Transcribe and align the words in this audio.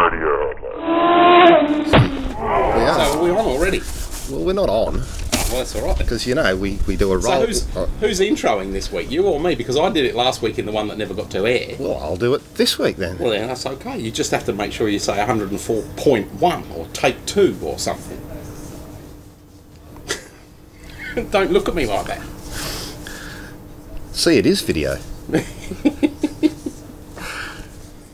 Radio. 0.00 0.54
We 0.78 0.84
are. 2.84 3.12
So 3.12 3.22
we're 3.22 3.36
on 3.36 3.44
already. 3.46 3.80
well, 4.30 4.44
we're 4.44 4.52
not 4.54 4.68
on 4.70 4.94
Well, 4.94 5.58
that's 5.58 5.76
all 5.76 5.86
right. 5.86 5.98
because 5.98 6.26
you 6.26 6.34
know 6.34 6.56
we, 6.56 6.78
we 6.86 6.96
do 6.96 7.12
a 7.12 7.18
roll. 7.18 7.22
So 7.22 7.46
who's, 7.46 7.76
uh, 7.76 7.86
who's 8.00 8.20
introing 8.20 8.72
this 8.72 8.90
week? 8.90 9.10
You 9.10 9.26
or 9.26 9.38
me? 9.38 9.54
Because 9.54 9.76
I 9.76 9.90
did 9.90 10.04
it 10.06 10.14
last 10.14 10.40
week 10.40 10.58
in 10.58 10.64
the 10.66 10.72
one 10.72 10.88
that 10.88 10.96
never 10.98 11.12
got 11.14 11.30
to 11.32 11.46
air. 11.46 11.76
well, 11.78 11.98
I'll 11.98 12.16
do 12.16 12.32
it 12.34 12.54
this 12.54 12.78
week 12.78 12.96
then. 12.96 13.18
Well, 13.18 13.30
then 13.30 13.48
that's 13.48 13.66
okay. 13.66 13.98
You 13.98 14.10
just 14.10 14.30
have 14.30 14.44
to 14.46 14.52
make 14.54 14.72
sure 14.72 14.88
you 14.88 14.98
say 14.98 15.16
104.1 15.18 16.76
or 16.76 16.86
take 16.94 17.24
two 17.26 17.58
or 17.62 17.78
something. 17.78 18.18
don't 21.30 21.52
look 21.52 21.68
at 21.68 21.74
me 21.74 21.84
like 21.86 22.06
that. 22.06 22.22
See, 24.12 24.38
it 24.38 24.46
is 24.46 24.62
video. 24.62 24.98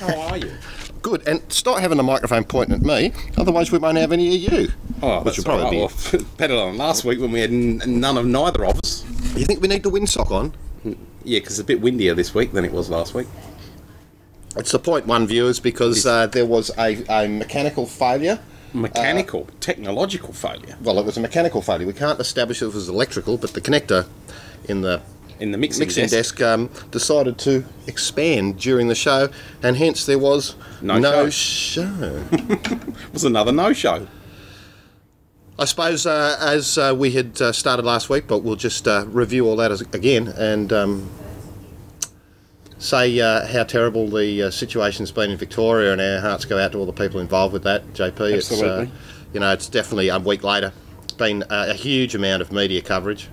How 0.00 0.18
are 0.20 0.38
you? 0.38 0.52
Good, 1.02 1.26
and 1.26 1.40
stop 1.50 1.78
having 1.80 1.96
the 1.96 2.02
microphone 2.02 2.44
pointing 2.44 2.74
at 2.74 2.82
me, 2.82 3.12
otherwise 3.38 3.72
we 3.72 3.78
won't 3.78 3.96
have 3.96 4.12
any 4.12 4.34
of 4.46 4.52
you. 4.52 4.68
Oh, 5.02 5.16
Which 5.18 5.24
that's 5.24 5.38
will 5.38 5.44
probably 5.44 5.80
right. 5.80 6.12
Well, 6.12 6.22
better 6.36 6.54
than 6.56 6.76
last 6.76 7.04
week 7.04 7.20
when 7.20 7.32
we 7.32 7.40
had 7.40 7.50
n- 7.50 7.80
none 7.86 8.18
of 8.18 8.26
neither 8.26 8.66
of 8.66 8.78
us. 8.78 9.04
You 9.34 9.46
think 9.46 9.62
we 9.62 9.68
need 9.68 9.82
the 9.82 9.90
windsock 9.90 10.30
on? 10.30 10.52
Yeah, 10.84 11.38
because 11.38 11.52
it's 11.52 11.60
a 11.60 11.64
bit 11.64 11.80
windier 11.80 12.14
this 12.14 12.34
week 12.34 12.52
than 12.52 12.64
it 12.66 12.72
was 12.72 12.90
last 12.90 13.14
week. 13.14 13.28
It's 14.56 14.72
the 14.72 14.78
point 14.78 15.06
one, 15.06 15.26
viewers, 15.26 15.58
because 15.60 16.04
uh, 16.04 16.26
there 16.26 16.44
was 16.44 16.70
a, 16.76 17.02
a 17.08 17.28
mechanical 17.28 17.86
failure. 17.86 18.40
Mechanical, 18.72 19.48
technological 19.58 20.32
failure 20.32 20.76
Well, 20.80 20.98
it 21.00 21.04
was 21.04 21.16
a 21.16 21.20
mechanical 21.20 21.60
failure. 21.60 21.86
We 21.86 21.92
can't 21.92 22.20
establish 22.20 22.62
if 22.62 22.68
it 22.68 22.74
was 22.74 22.88
electrical, 22.88 23.36
but 23.36 23.52
the 23.54 23.60
connector 23.60 24.06
in 24.68 24.82
the 24.82 25.02
in 25.40 25.52
the 25.52 25.58
mixing, 25.58 25.80
mixing 25.80 26.04
desk. 26.04 26.36
desk, 26.36 26.42
um, 26.42 26.70
decided 26.90 27.38
to 27.38 27.64
expand 27.86 28.58
during 28.58 28.88
the 28.88 28.94
show, 28.94 29.28
and 29.62 29.76
hence 29.76 30.04
there 30.06 30.18
was 30.18 30.54
No 30.82 31.30
show. 31.30 32.22
it 32.30 32.94
was 33.12 33.24
another 33.24 33.50
no-show. 33.50 34.06
I 35.58 35.64
suppose 35.64 36.06
uh, 36.06 36.36
as 36.40 36.78
uh, 36.78 36.94
we 36.96 37.10
had 37.10 37.40
uh, 37.40 37.52
started 37.52 37.84
last 37.84 38.08
week, 38.08 38.26
but 38.26 38.38
we'll 38.38 38.56
just 38.56 38.86
uh, 38.86 39.04
review 39.08 39.46
all 39.46 39.56
that 39.56 39.70
as, 39.70 39.80
again 39.80 40.28
and 40.28 40.72
um, 40.72 41.10
say 42.78 43.20
uh, 43.20 43.46
how 43.46 43.64
terrible 43.64 44.08
the 44.08 44.44
uh, 44.44 44.50
situation's 44.50 45.10
been 45.10 45.30
in 45.30 45.36
Victoria, 45.36 45.92
and 45.92 46.00
our 46.00 46.20
hearts 46.20 46.44
go 46.44 46.58
out 46.58 46.72
to 46.72 46.78
all 46.78 46.86
the 46.86 46.92
people 46.92 47.20
involved 47.20 47.52
with 47.52 47.62
that. 47.64 47.86
JP, 47.92 48.32
it's 48.32 48.62
uh, 48.62 48.86
you 49.34 49.40
know 49.40 49.52
it's 49.52 49.68
definitely 49.68 50.08
a 50.08 50.18
week 50.18 50.42
later, 50.42 50.72
it's 51.02 51.12
been 51.12 51.44
a 51.50 51.74
huge 51.74 52.14
amount 52.14 52.42
of 52.42 52.52
media 52.52 52.80
coverage. 52.80 53.28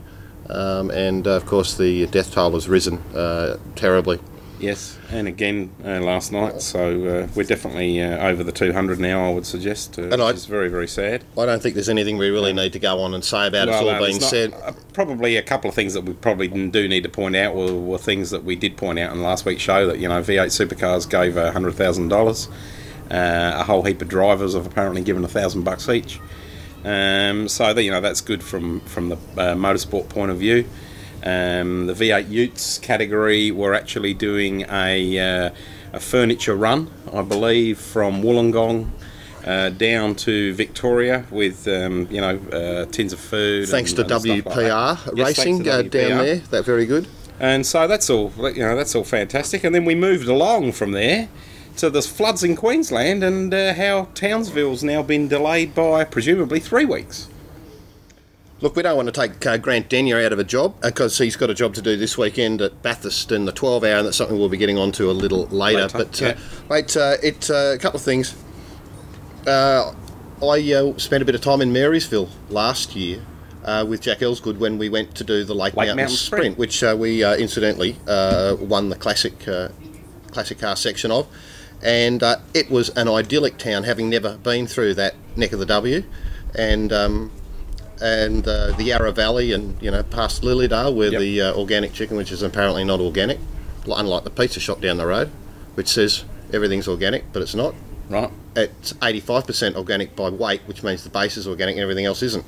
Um, 0.50 0.91
and 0.91 1.28
uh, 1.28 1.31
of 1.31 1.46
course, 1.46 1.75
the 1.78 2.06
death 2.08 2.31
toll 2.31 2.52
has 2.52 2.68
risen 2.69 2.97
uh, 3.16 3.58
terribly. 3.75 4.19
Yes, 4.59 4.97
and 5.12 5.28
again 5.28 5.69
uh, 5.85 6.00
last 6.00 6.31
night. 6.31 6.62
So 6.62 6.90
uh, 7.06 7.28
we're 7.35 7.44
definitely 7.44 8.02
uh, 8.02 8.28
over 8.28 8.44
the 8.44 8.52
200 8.52 9.00
now. 9.00 9.30
I 9.30 9.34
would 9.34 9.46
suggest, 9.46 10.00
uh, 10.00 10.03
And 10.09 10.22
I- 10.22 10.31
is 10.31 10.46
very, 10.46 10.68
very 10.68 10.88
sad. 10.88 11.24
I 11.38 11.46
don't 11.46 11.62
think 11.62 11.75
there's 11.75 11.90
anything 11.90 12.18
we 12.18 12.30
really 12.30 12.53
need 12.53 12.74
to 12.74 12.80
go 12.80 13.00
on 13.02 13.13
and 13.13 13.24
say 13.24 13.46
about 13.47 13.68
it. 13.68 13.72
It's 13.72 13.81
all 13.81 13.91
no, 13.91 14.00
being 14.00 14.19
said. 14.19 14.52
not- 14.52 14.62
uh, 14.63 14.74
probably 14.94 15.38
a 15.38 15.44
couple 15.44 15.69
of 15.69 15.75
things 15.75 15.94
that 15.94 16.02
we 16.06 16.13
probably 16.13 16.47
do 16.47 16.88
need 16.88 17.03
to 17.03 17.09
point 17.09 17.36
out 17.36 17.53
were, 17.56 17.74
were 17.74 18.00
things 18.00 18.31
that 18.31 18.44
we 18.44 18.56
did 18.56 18.78
point 18.78 18.97
out 18.97 19.12
in 19.13 19.22
last 19.22 19.46
week's 19.46 19.62
show. 19.62 19.86
That 19.86 20.00
you 20.00 20.07
know, 20.07 20.22
V8 20.22 20.47
supercars 20.47 21.07
gave 21.07 21.38
uh, 21.38 21.52
hundred 21.52 21.75
thousand 21.75 22.07
dollars. 22.07 22.47
Uh, 23.12 23.53
a 23.57 23.63
whole 23.63 23.84
heap 23.84 24.02
of 24.02 24.07
drivers 24.09 24.53
have 24.56 24.66
apparently 24.66 25.02
given 25.03 25.24
a 25.24 25.28
thousand 25.30 25.63
bucks 25.63 25.88
each. 25.88 26.19
Um, 26.88 27.50
so 27.50 27.74
that 27.74 27.84
you 27.84 27.92
know 27.92 28.00
that's 28.00 28.22
good 28.22 28.42
from 28.42 28.80
from 28.81 29.09
the 29.09 29.16
uh, 29.16 29.56
motorsport 29.56 30.08
point 30.08 30.31
of 30.31 30.38
view. 30.38 30.66
Um, 31.22 31.88
the 31.88 31.94
V8 31.94 32.30
Utes 32.30 32.78
category 32.78 33.52
were 33.52 33.74
actually 33.74 34.14
doing 34.14 34.62
a, 34.70 35.20
uh, 35.20 35.50
a 35.92 36.00
furniture 36.00 36.56
run, 36.56 36.90
I 37.12 37.24
believe, 37.24 37.80
from 37.80 38.22
Wollongong 38.22 38.92
uh, 39.44 39.70
down 39.72 40.16
to 40.16 40.53
Victoria 40.53 41.25
with 41.30 41.68
um, 41.68 42.08
you 42.09 42.22
know 42.22 42.38
uh, 42.53 42.86
tins 42.86 43.12
of 43.12 43.19
food. 43.19 43.68
Thanks 43.68 43.92
and, 43.92 44.08
to 44.08 44.16
and 44.16 44.22
stuff 44.22 44.25
like. 44.25 44.46
WPR 44.46 45.18
Yes, 45.18 45.28
Racing 45.28 45.64
to 45.66 45.69
uh, 45.72 45.84
WPR. 45.84 45.92
down 45.92 46.18
there. 46.19 46.38
That 46.38 46.64
very 46.64 46.86
good. 46.86 47.08
And 47.40 47.66
so 47.66 47.88
that's 47.88 48.09
all 48.09 48.31
you 48.38 48.62
know. 48.62 48.78
That's 48.78 48.96
all 48.96 49.04
fantastic. 49.04 49.66
And 49.66 49.75
then 49.75 49.84
we 49.84 49.96
moved 49.96 50.30
along 50.30 50.72
from 50.72 50.92
there 50.94 51.28
to 51.77 51.89
the 51.89 52.01
floods 52.01 52.43
in 52.43 52.55
Queensland 52.55 53.23
and 53.23 53.53
uh, 53.53 53.73
how 53.73 54.09
Townsville's 54.13 54.83
now 54.83 55.01
been 55.01 55.27
delayed 55.27 55.73
by 55.73 56.03
presumably 56.03 56.59
three 56.59 56.85
weeks. 56.85 57.29
Look, 58.59 58.75
we 58.75 58.81
don't 58.81 58.95
want 58.95 59.07
to 59.07 59.11
take 59.11 59.45
uh, 59.45 59.57
Grant 59.57 59.88
Denyer 59.88 60.19
out 60.25 60.33
of 60.33 60.39
a 60.39 60.43
job 60.43 60.81
because 60.81 61.17
he's 61.19 61.35
got 61.35 61.51
a 61.51 61.53
job 61.53 61.75
to 61.75 61.81
do 61.81 61.95
this 61.95 62.17
weekend 62.17 62.59
at 62.61 62.81
Bathurst 62.81 63.31
in 63.31 63.45
the 63.45 63.51
12 63.51 63.83
hour, 63.83 63.97
and 63.97 64.07
that's 64.07 64.17
something 64.17 64.38
we'll 64.38 64.49
be 64.49 64.57
getting 64.57 64.79
onto 64.79 65.09
a 65.09 65.13
little 65.13 65.45
later. 65.47 65.83
Later, 65.83 65.97
but, 65.97 66.21
yeah. 66.21 66.27
uh, 66.29 66.35
mate, 66.69 66.97
uh, 66.97 67.17
it, 67.21 67.49
uh, 67.51 67.73
a 67.75 67.77
couple 67.77 67.97
of 67.97 68.03
things. 68.03 68.35
Uh, 69.45 69.94
I 70.41 70.73
uh, 70.73 70.97
spent 70.97 71.21
a 71.21 71.25
bit 71.25 71.35
of 71.35 71.41
time 71.41 71.61
in 71.61 71.71
Marysville 71.71 72.29
last 72.49 72.95
year 72.95 73.21
uh, 73.67 73.85
with 73.88 74.01
Jack 74.01 74.19
Elsgood 74.19 74.57
when 74.57 74.77
we 74.77 74.89
went 74.89 75.13
to 75.15 75.23
do 75.23 75.44
the 75.44 75.53
Lake, 75.53 75.75
Lake 75.75 75.88
Mountain, 75.88 75.97
Mountain 75.97 76.15
Sprint, 76.15 76.41
Sprint. 76.41 76.57
which 76.57 76.83
uh, 76.83 76.95
we 76.97 77.23
uh, 77.23 77.35
incidentally 77.35 77.97
uh, 78.07 78.55
won 78.59 78.89
the 78.89 78.95
classic 78.95 79.47
uh, 79.47 79.69
classic 80.31 80.57
car 80.59 80.75
section 80.75 81.11
of. 81.11 81.27
And 81.83 82.23
uh, 82.23 82.38
it 82.53 82.69
was 82.71 82.89
an 82.89 83.07
idyllic 83.07 83.57
town, 83.57 83.83
having 83.83 84.09
never 84.09 84.38
been 84.38 84.65
through 84.67 84.95
that 84.95 85.15
neck 85.35 85.51
of 85.53 85.59
the 85.59 85.65
W. 85.67 86.03
And 86.55 86.91
um, 86.91 87.31
and 88.01 88.47
uh, 88.47 88.71
the 88.73 88.83
Yarra 88.85 89.11
Valley 89.11 89.51
and 89.53 89.79
you 89.81 89.91
know 89.91 90.03
past 90.03 90.41
Lilydale 90.43 90.93
where 90.95 91.11
Yep. 91.11 91.19
the 91.19 91.41
uh, 91.41 91.53
organic 91.55 91.93
chicken, 91.93 92.17
which 92.17 92.31
is 92.31 92.41
apparently 92.41 92.83
not 92.83 92.99
organic, 92.99 93.39
unlike 93.85 94.23
the 94.23 94.29
pizza 94.29 94.59
shop 94.59 94.81
down 94.81 94.97
the 94.97 95.05
road, 95.05 95.29
which 95.75 95.88
says 95.88 96.23
everything's 96.53 96.88
organic, 96.88 97.31
but 97.33 97.41
it's 97.41 97.55
not. 97.55 97.73
Right. 98.09 98.31
It's 98.55 98.94
85% 98.94 99.75
organic 99.75 100.15
by 100.15 100.29
weight, 100.29 100.61
which 100.65 100.81
means 100.81 101.03
the 101.03 101.09
base 101.09 101.38
is 101.38 101.47
organic 101.47 101.75
and 101.75 101.83
everything 101.83 102.05
else 102.05 102.23
isn't. 102.23 102.45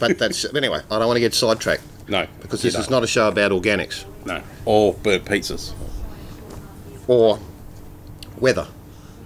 But 0.00 0.18
that's 0.18 0.44
but 0.46 0.56
anyway. 0.64 0.80
I 0.90 0.98
don't 0.98 1.06
want 1.06 1.16
to 1.16 1.20
get 1.20 1.34
sidetracked 1.34 1.82
No. 2.08 2.26
because 2.40 2.62
this 2.62 2.74
is 2.74 2.86
don't. 2.86 2.92
not 2.96 3.04
a 3.04 3.06
show 3.06 3.28
about 3.28 3.52
organics 3.52 4.04
No. 4.24 4.42
Or 4.64 4.94
bird 4.94 5.24
pizzas. 5.26 5.72
or 7.06 7.38
weather. 8.40 8.68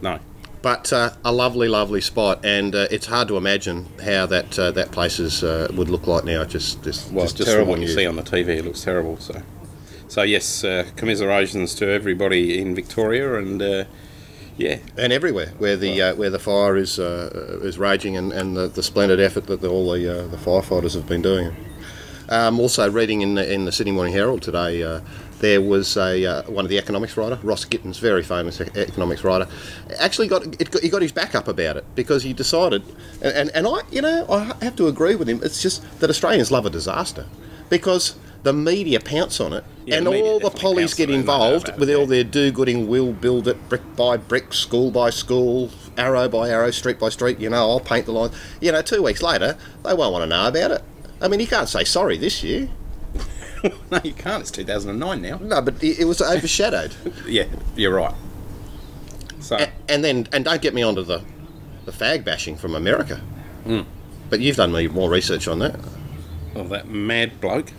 No. 0.03 0.19
But 0.63 0.93
uh, 0.93 1.11
a 1.25 1.31
lovely, 1.33 1.69
lovely 1.69 2.01
spot, 2.01 2.43
and 2.43 2.75
uh, 2.75 2.87
it's 2.91 3.07
hard 3.07 3.29
to 3.29 3.37
imagine 3.37 3.87
how 4.03 4.25
that 4.27 4.59
uh, 4.59 4.71
that 4.71 4.93
place 4.93 5.19
is, 5.21 5.45
uh, 5.45 5.69
would 5.75 5.91
look 5.91 6.07
like 6.07 6.25
now. 6.25 6.45
Just, 6.45 6.83
just, 6.83 7.13
Well, 7.13 7.27
just, 7.27 7.35
it's 7.35 7.45
just 7.45 7.51
terrible 7.51 7.73
what 7.73 7.81
you 7.81 7.89
see 7.89 8.07
on 8.07 8.17
the 8.17 8.23
TV. 8.23 8.49
It 8.49 8.65
looks 8.65 8.83
terrible. 8.83 9.19
So, 9.19 9.43
so 10.09 10.23
yes, 10.23 10.65
uh, 10.65 10.87
commiserations 10.97 11.75
to 11.77 11.91
everybody 11.91 12.59
in 12.59 12.75
Victoria, 12.75 13.35
and 13.35 13.61
uh, 13.61 13.85
yeah, 14.57 14.79
and 14.97 15.13
everywhere 15.13 15.53
where 15.59 15.77
the 15.77 16.01
uh, 16.01 16.15
where 16.15 16.31
the 16.31 16.39
fire 16.39 16.77
is 16.77 16.99
uh, 16.99 17.59
is 17.63 17.77
raging, 17.79 18.17
and, 18.17 18.33
and 18.33 18.57
the, 18.57 18.69
the 18.69 18.83
splendid 18.83 19.21
effort 19.21 19.47
that 19.49 19.61
the, 19.61 19.69
all 19.69 19.93
the 19.93 20.09
uh, 20.09 20.27
the 20.29 20.39
firefighters 20.39 20.95
have 20.95 21.07
been 21.07 21.23
doing. 21.23 21.55
Um, 22.29 22.59
also, 22.59 22.91
reading 22.91 23.21
in 23.21 23.35
the, 23.35 23.53
in 23.53 23.67
the 23.67 23.73
Sydney 23.73 23.93
Morning 23.93 24.15
Herald 24.15 24.41
today, 24.41 24.83
uh, 24.83 25.01
there 25.45 25.61
was 25.61 25.97
a 25.99 26.25
uh, 26.25 26.43
one 26.45 26.65
of 26.65 26.71
the 26.71 26.79
economics 26.79 27.17
writer, 27.19 27.39
Ross 27.43 27.67
Gittins, 27.67 28.01
very 28.01 28.23
famous 28.23 28.61
economics 28.61 29.23
writer, 29.23 29.47
actually 29.99 30.27
got, 30.27 30.43
it 30.61 30.71
got 30.71 30.83
he 30.83 30.89
got 30.89 31.03
his 31.03 31.13
back 31.13 31.35
up 31.35 31.49
about 31.49 31.77
it 31.77 31.85
because 31.95 32.23
he 32.23 32.33
decided, 32.33 32.83
and, 33.21 33.35
and, 33.37 33.51
and 33.51 33.67
I 33.67 33.81
you 33.91 34.01
know 34.01 34.27
I 34.31 34.65
have 34.65 34.75
to 34.77 34.87
agree 34.89 35.15
with 35.15 35.29
him. 35.29 35.41
It's 35.43 35.61
just 35.61 36.01
that 36.01 36.09
Australians 36.09 36.51
love 36.51 36.65
a 36.65 36.71
disaster 36.71 37.27
because 37.69 38.17
the 38.43 38.55
media 38.55 39.01
pounce 39.01 39.39
on 39.39 39.53
it, 39.53 39.65
Yeah, 39.85 39.97
and 39.97 40.07
the 40.07 40.23
all 40.23 40.41
the 40.41 40.51
pollies 40.51 40.95
get 40.95 41.11
on 41.11 41.15
it, 41.15 41.19
no 41.19 41.27
doubt 41.27 41.35
involved 41.35 41.79
with 41.79 41.91
it, 41.91 41.95
all 41.95 42.07
their 42.07 42.25
do-gooding 42.25 42.89
will 42.89 43.13
build 43.13 43.47
it 43.47 43.69
brick 43.69 43.83
by 43.97 44.17
brick, 44.17 44.55
school 44.55 44.91
by 44.91 45.11
school, 45.11 45.71
arrow 45.99 46.27
by 46.27 46.49
arrow, 46.49 46.71
street 46.71 46.99
by 46.99 47.11
street. 47.11 47.39
You 47.39 47.51
know, 47.51 47.69
I'll 47.69 47.81
paint 47.81 48.07
the 48.07 48.13
line. 48.13 48.31
You 48.61 48.73
know, 48.73 48.83
two 48.83 49.03
weeks 49.03 49.23
later, 49.23 49.59
they 49.83 49.93
won't 49.93 50.13
want 50.13 50.23
to 50.23 50.27
know 50.27 50.49
about 50.49 50.71
it. 50.71 50.83
I 51.21 51.29
mean, 51.29 51.41
you 51.41 51.47
can't 51.47 51.69
say 51.69 51.85
sorry 51.85 52.17
this 52.17 52.43
year. 52.43 52.69
no, 53.91 54.01
you 54.05 54.13
can't. 54.13 54.41
It's 54.43 54.51
2009 54.51 55.23
now. 55.23 55.39
No, 55.39 55.61
but 55.63 55.83
it, 55.83 56.01
it 56.01 56.05
was 56.05 56.21
overshadowed. 56.21 56.95
Yeah, 57.27 57.47
you're 57.77 57.95
right. 57.95 58.15
So 59.41 59.57
A- 59.57 59.73
and 59.89 60.05
then, 60.05 60.29
and 60.33 60.45
don't 60.45 60.61
get 60.63 60.75
me 60.75 60.83
onto 60.83 61.03
the, 61.03 61.23
the 61.85 61.93
fag 61.93 62.25
bashing 62.25 62.57
from 62.57 62.75
America. 62.75 63.17
Hmm. 63.65 63.81
But 64.31 64.41
you've 64.41 64.57
done 64.57 64.73
me 64.73 64.89
more 64.89 65.11
research 65.11 65.49
on 65.49 65.59
that. 65.61 65.79
well, 66.55 66.65
that 66.65 66.89
mad 66.89 67.41
bloke. 67.41 67.71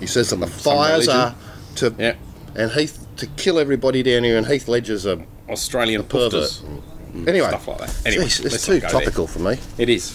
He 0.00 0.06
says 0.06 0.30
that 0.30 0.36
the 0.36 0.46
fires 0.46 1.08
are 1.08 1.34
to 1.76 1.94
Yeah, 1.98 2.16
and 2.54 2.70
Heath 2.72 3.06
to 3.16 3.26
kill 3.26 3.58
everybody 3.58 4.02
down 4.02 4.24
here, 4.24 4.36
and 4.36 4.46
Heath 4.46 4.68
Ledger's 4.68 5.06
a 5.06 5.24
Australian 5.48 6.04
pervert. 6.04 6.32
pufters. 6.32 6.82
Anyway, 7.28 7.46
stuff 7.48 7.68
like 7.68 7.78
that. 7.78 8.02
Anyway, 8.06 8.24
let's 8.24 8.40
it's 8.40 8.66
too 8.66 8.74
go 8.74 8.80
there. 8.80 8.90
topical 8.90 9.26
for 9.26 9.38
me. 9.38 9.56
It 9.78 9.88
is. 9.88 10.10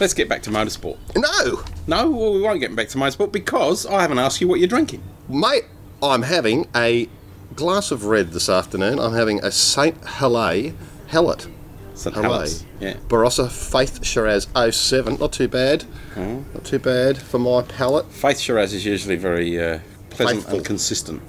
Let's 0.00 0.14
get 0.14 0.28
back 0.28 0.42
to 0.42 0.50
motorsport. 0.50 0.98
No, 1.16 1.62
No, 1.86 2.10
well, 2.10 2.32
we 2.34 2.40
won't 2.40 2.60
get 2.60 2.74
back 2.74 2.88
to 2.88 2.98
motorsport 2.98 3.30
because 3.30 3.86
I 3.86 4.02
haven't 4.02 4.18
asked 4.18 4.40
you 4.40 4.48
what 4.48 4.58
you're 4.58 4.68
drinking. 4.68 5.02
mate, 5.28 5.64
I'm 6.02 6.22
having 6.22 6.66
a 6.74 7.08
glass 7.54 7.90
of 7.90 8.04
red 8.04 8.32
this 8.32 8.48
afternoon. 8.48 8.98
I'm 8.98 9.14
having 9.14 9.42
a 9.44 9.50
Saint 9.52 10.00
Helay 10.02 10.74
Hellet. 11.06 11.46
St. 11.94 12.14
Hallett. 12.16 12.64
Yeah. 12.80 12.94
Barossa 13.08 13.48
Faith 13.48 14.04
Shiraz 14.04 14.48
07. 14.70 15.18
Not 15.18 15.32
too 15.32 15.46
bad. 15.46 15.82
Hmm. 16.14 16.42
Not 16.52 16.64
too 16.64 16.80
bad 16.80 17.16
for 17.16 17.38
my 17.38 17.62
palate. 17.62 18.10
Faith 18.10 18.40
Shiraz 18.40 18.74
is 18.74 18.84
usually 18.84 19.16
very 19.16 19.60
uh, 19.60 19.78
pleasant 20.10 20.40
Faithful. 20.40 20.56
and 20.56 20.66
consistent. 20.66 21.22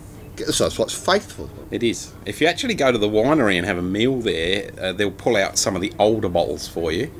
So 0.51 0.65
it's 0.65 0.77
what's 0.77 0.93
faithful. 0.93 1.49
It 1.71 1.83
is. 1.83 2.13
If 2.25 2.41
you 2.41 2.47
actually 2.47 2.73
go 2.73 2.91
to 2.91 2.97
the 2.97 3.07
winery 3.07 3.57
and 3.57 3.65
have 3.65 3.77
a 3.77 3.81
meal 3.81 4.19
there, 4.19 4.71
uh, 4.81 4.91
they'll 4.91 5.11
pull 5.11 5.37
out 5.37 5.57
some 5.57 5.75
of 5.75 5.81
the 5.81 5.93
older 5.99 6.27
bottles 6.29 6.67
for 6.67 6.91
you. 6.91 7.11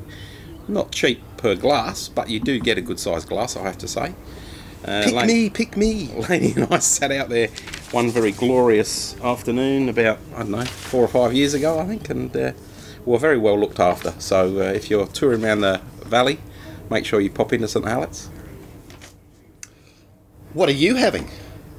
Not 0.67 0.91
cheap 0.91 1.21
per 1.45 1.53
glass, 1.53 2.07
but 2.09 2.27
you 2.27 2.39
do 2.39 2.59
get 2.59 2.75
a 2.75 2.81
good 2.81 2.99
sized 2.99 3.27
glass, 3.29 3.55
I 3.55 3.61
have 3.61 3.77
to 3.77 3.87
say. 3.87 4.15
Uh, 4.83 5.03
Pick 5.03 5.13
Lane- 5.13 5.27
me, 5.27 5.49
pick 5.51 5.77
me. 5.77 6.07
Laney 6.29 6.53
and 6.53 6.73
I 6.73 6.79
sat 6.79 7.11
out 7.11 7.29
there 7.29 7.49
one 7.91 8.09
very 8.09 8.31
glorious 8.31 9.15
afternoon 9.21 9.87
about, 9.87 10.17
I 10.33 10.39
don't 10.39 10.49
know, 10.49 10.65
four 10.65 11.03
or 11.03 11.07
five 11.07 11.33
years 11.33 11.53
ago, 11.53 11.77
I 11.77 11.85
think, 11.85 12.09
and 12.09 12.35
uh, 12.35 12.53
were 13.05 13.19
very 13.19 13.37
well 13.37 13.59
looked 13.59 13.79
after. 13.79 14.15
So 14.17 14.57
uh, 14.59 14.63
if 14.73 14.89
you're 14.89 15.05
touring 15.05 15.45
around 15.45 15.61
the 15.61 15.81
valley, 16.03 16.39
make 16.89 17.05
sure 17.05 17.21
you 17.21 17.29
pop 17.29 17.53
into 17.53 17.67
St. 17.67 17.85
Helens. 17.87 18.31
What 20.53 20.67
are 20.67 20.71
you 20.73 20.95
having? 20.95 21.29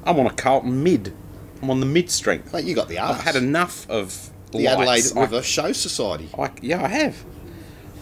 I'm 0.05 0.17
on 0.17 0.27
a 0.27 0.33
Carlton 0.33 0.81
mid. 0.81 1.13
I'm 1.61 1.69
on 1.69 1.81
the 1.81 1.85
mid 1.85 2.09
strength. 2.09 2.53
Mate, 2.53 2.63
you 2.63 2.73
got 2.73 2.87
the 2.87 2.99
arse. 2.99 3.17
I've 3.17 3.23
had 3.25 3.35
enough 3.35 3.89
of 3.89 4.29
the 4.53 4.65
Adelaide 4.67 4.85
lights. 4.85 5.13
I- 5.15 5.21
River 5.21 5.41
Show 5.41 5.73
Society. 5.73 6.29
I, 6.39 6.51
yeah, 6.61 6.81
I 6.81 6.87
have. 6.87 7.25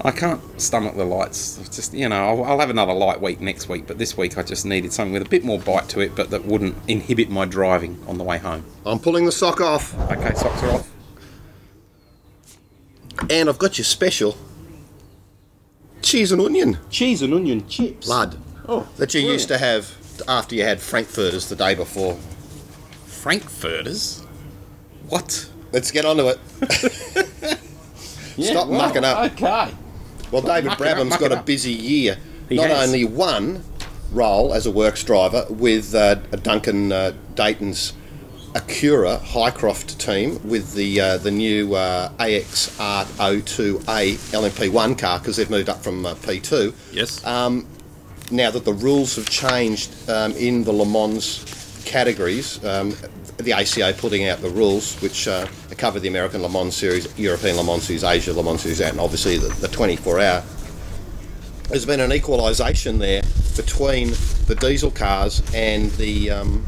I 0.01 0.12
can't 0.12 0.42
stomach 0.62 0.95
the 0.95 1.06
lights. 1.06 1.57
It's 1.59 1.75
just 1.75 1.94
you 1.94 2.07
know, 2.09 2.27
I'll, 2.27 2.44
I'll 2.44 2.59
have 2.59 2.69
another 2.69 2.94
light 2.94 3.21
week 3.21 3.39
next 3.39 3.69
week, 3.69 3.88
but 3.88 3.97
this 3.97 4.18
week 4.18 4.38
I 4.38 4.44
just 4.44 4.65
needed 4.65 4.92
something 4.94 5.13
with 5.13 5.21
a 5.25 5.30
bit 5.30 5.44
more 5.44 5.57
bite 5.59 5.88
to 5.89 6.00
it, 6.01 6.15
but 6.15 6.30
that 6.31 6.45
wouldn't 6.45 6.75
inhibit 6.88 7.30
my 7.30 7.45
driving 7.45 7.97
on 8.07 8.18
the 8.18 8.24
way 8.24 8.38
home. 8.38 8.65
I'm 8.86 9.00
pulling 9.00 9.25
the 9.25 9.31
sock 9.31 9.62
off, 9.62 9.97
Okay, 10.12 10.33
socks 10.36 10.62
are 10.63 10.71
off. 10.71 10.92
and 13.30 13.47
I've 13.50 13.57
got 13.57 13.77
your 13.77 13.86
special 13.86 14.38
cheese 16.01 16.31
and 16.31 16.42
onion 16.42 16.77
Cheese 16.89 17.21
and 17.24 17.33
onion 17.33 17.68
chips. 17.68 18.06
blood 18.06 18.38
Oh, 18.68 18.88
that 18.97 19.13
you 19.13 19.21
used 19.21 19.47
to 19.47 19.57
have 19.57 19.95
after 20.27 20.56
you 20.56 20.63
had 20.63 20.80
frankfurters 20.81 21.47
the 21.50 21.56
day 21.56 21.74
before. 21.75 22.18
Frankfurters. 23.06 24.24
What? 25.09 25.50
Let's 25.71 25.92
get 25.92 26.06
onto 26.06 26.27
it. 26.30 26.39
Stop 28.44 28.68
mucking 28.69 29.03
up. 29.03 29.31
Okay. 29.33 29.71
Well, 30.31 30.42
David 30.42 30.66
Muck 30.66 30.81
it 30.81 30.88
up, 30.88 31.19
got 31.19 31.31
a 31.31 31.42
busy 31.44 31.72
year. 31.72 32.18
He 32.50 32.56
Not 32.56 32.69
has. 32.69 32.88
only 32.88 33.06
one 33.06 33.63
role 34.12 34.54
as 34.54 34.66
a 34.66 34.72
works 34.72 35.04
driver 35.04 35.45
with 35.50 35.94
uh, 35.95 36.16
Duncan 36.16 36.92
uh, 36.92 37.13
Dayton's 37.36 37.94
Acura 38.54 39.19
Highcroft 39.19 39.98
team 40.00 40.39
with 40.48 40.74
the 40.75 41.00
uh, 41.01 41.18
the 41.18 41.31
new 41.31 41.75
uh, 41.75 42.10
ARX02A 42.19 44.16
LMP1 44.31 44.98
car 44.98 45.19
because 45.19 45.36
they've 45.36 45.50
moved 45.50 45.68
up 45.69 45.83
from 45.83 46.06
uh, 46.06 46.13
P2. 46.16 46.74
Yes. 46.94 47.21
now 48.31 48.50
that 48.51 48.63
the 48.66 48.74
rules 48.74 49.16
have 49.18 49.30
changed 49.30 49.94
um, 50.10 50.31
in 50.33 50.63
the 50.63 50.71
Le 50.71 50.86
Mans 50.86 51.81
categories, 51.86 52.63
um, 52.63 52.95
the 53.38 53.52
ACO 53.52 53.92
putting 53.94 54.28
out 54.28 54.42
the 54.42 54.50
rules 54.50 55.00
which 55.02 55.28
uh, 55.28 55.48
cover 55.78 56.00
the 56.00 56.08
American 56.08 56.42
Le 56.42 56.50
Mans 56.50 56.74
Series, 56.76 57.08
European 57.20 57.58
Le 57.58 57.64
Mans 57.64 57.84
Series, 57.84 58.04
Asia 58.04 58.34
Le 58.34 58.44
Mans 58.44 58.62
Series, 58.62 58.80
and 58.82 59.00
obviously 59.00 59.38
the, 59.38 59.50
the 59.56 59.68
24 59.68 60.20
hour. 60.22 60.44
There's 61.70 61.86
been 61.86 62.00
an 62.00 62.14
equalisation 62.14 63.00
there 63.00 63.24
between 63.58 64.12
the 64.48 64.56
diesel 64.60 64.92
cars 64.92 65.42
and 65.54 65.92
the 65.92 66.32
um, 66.32 66.66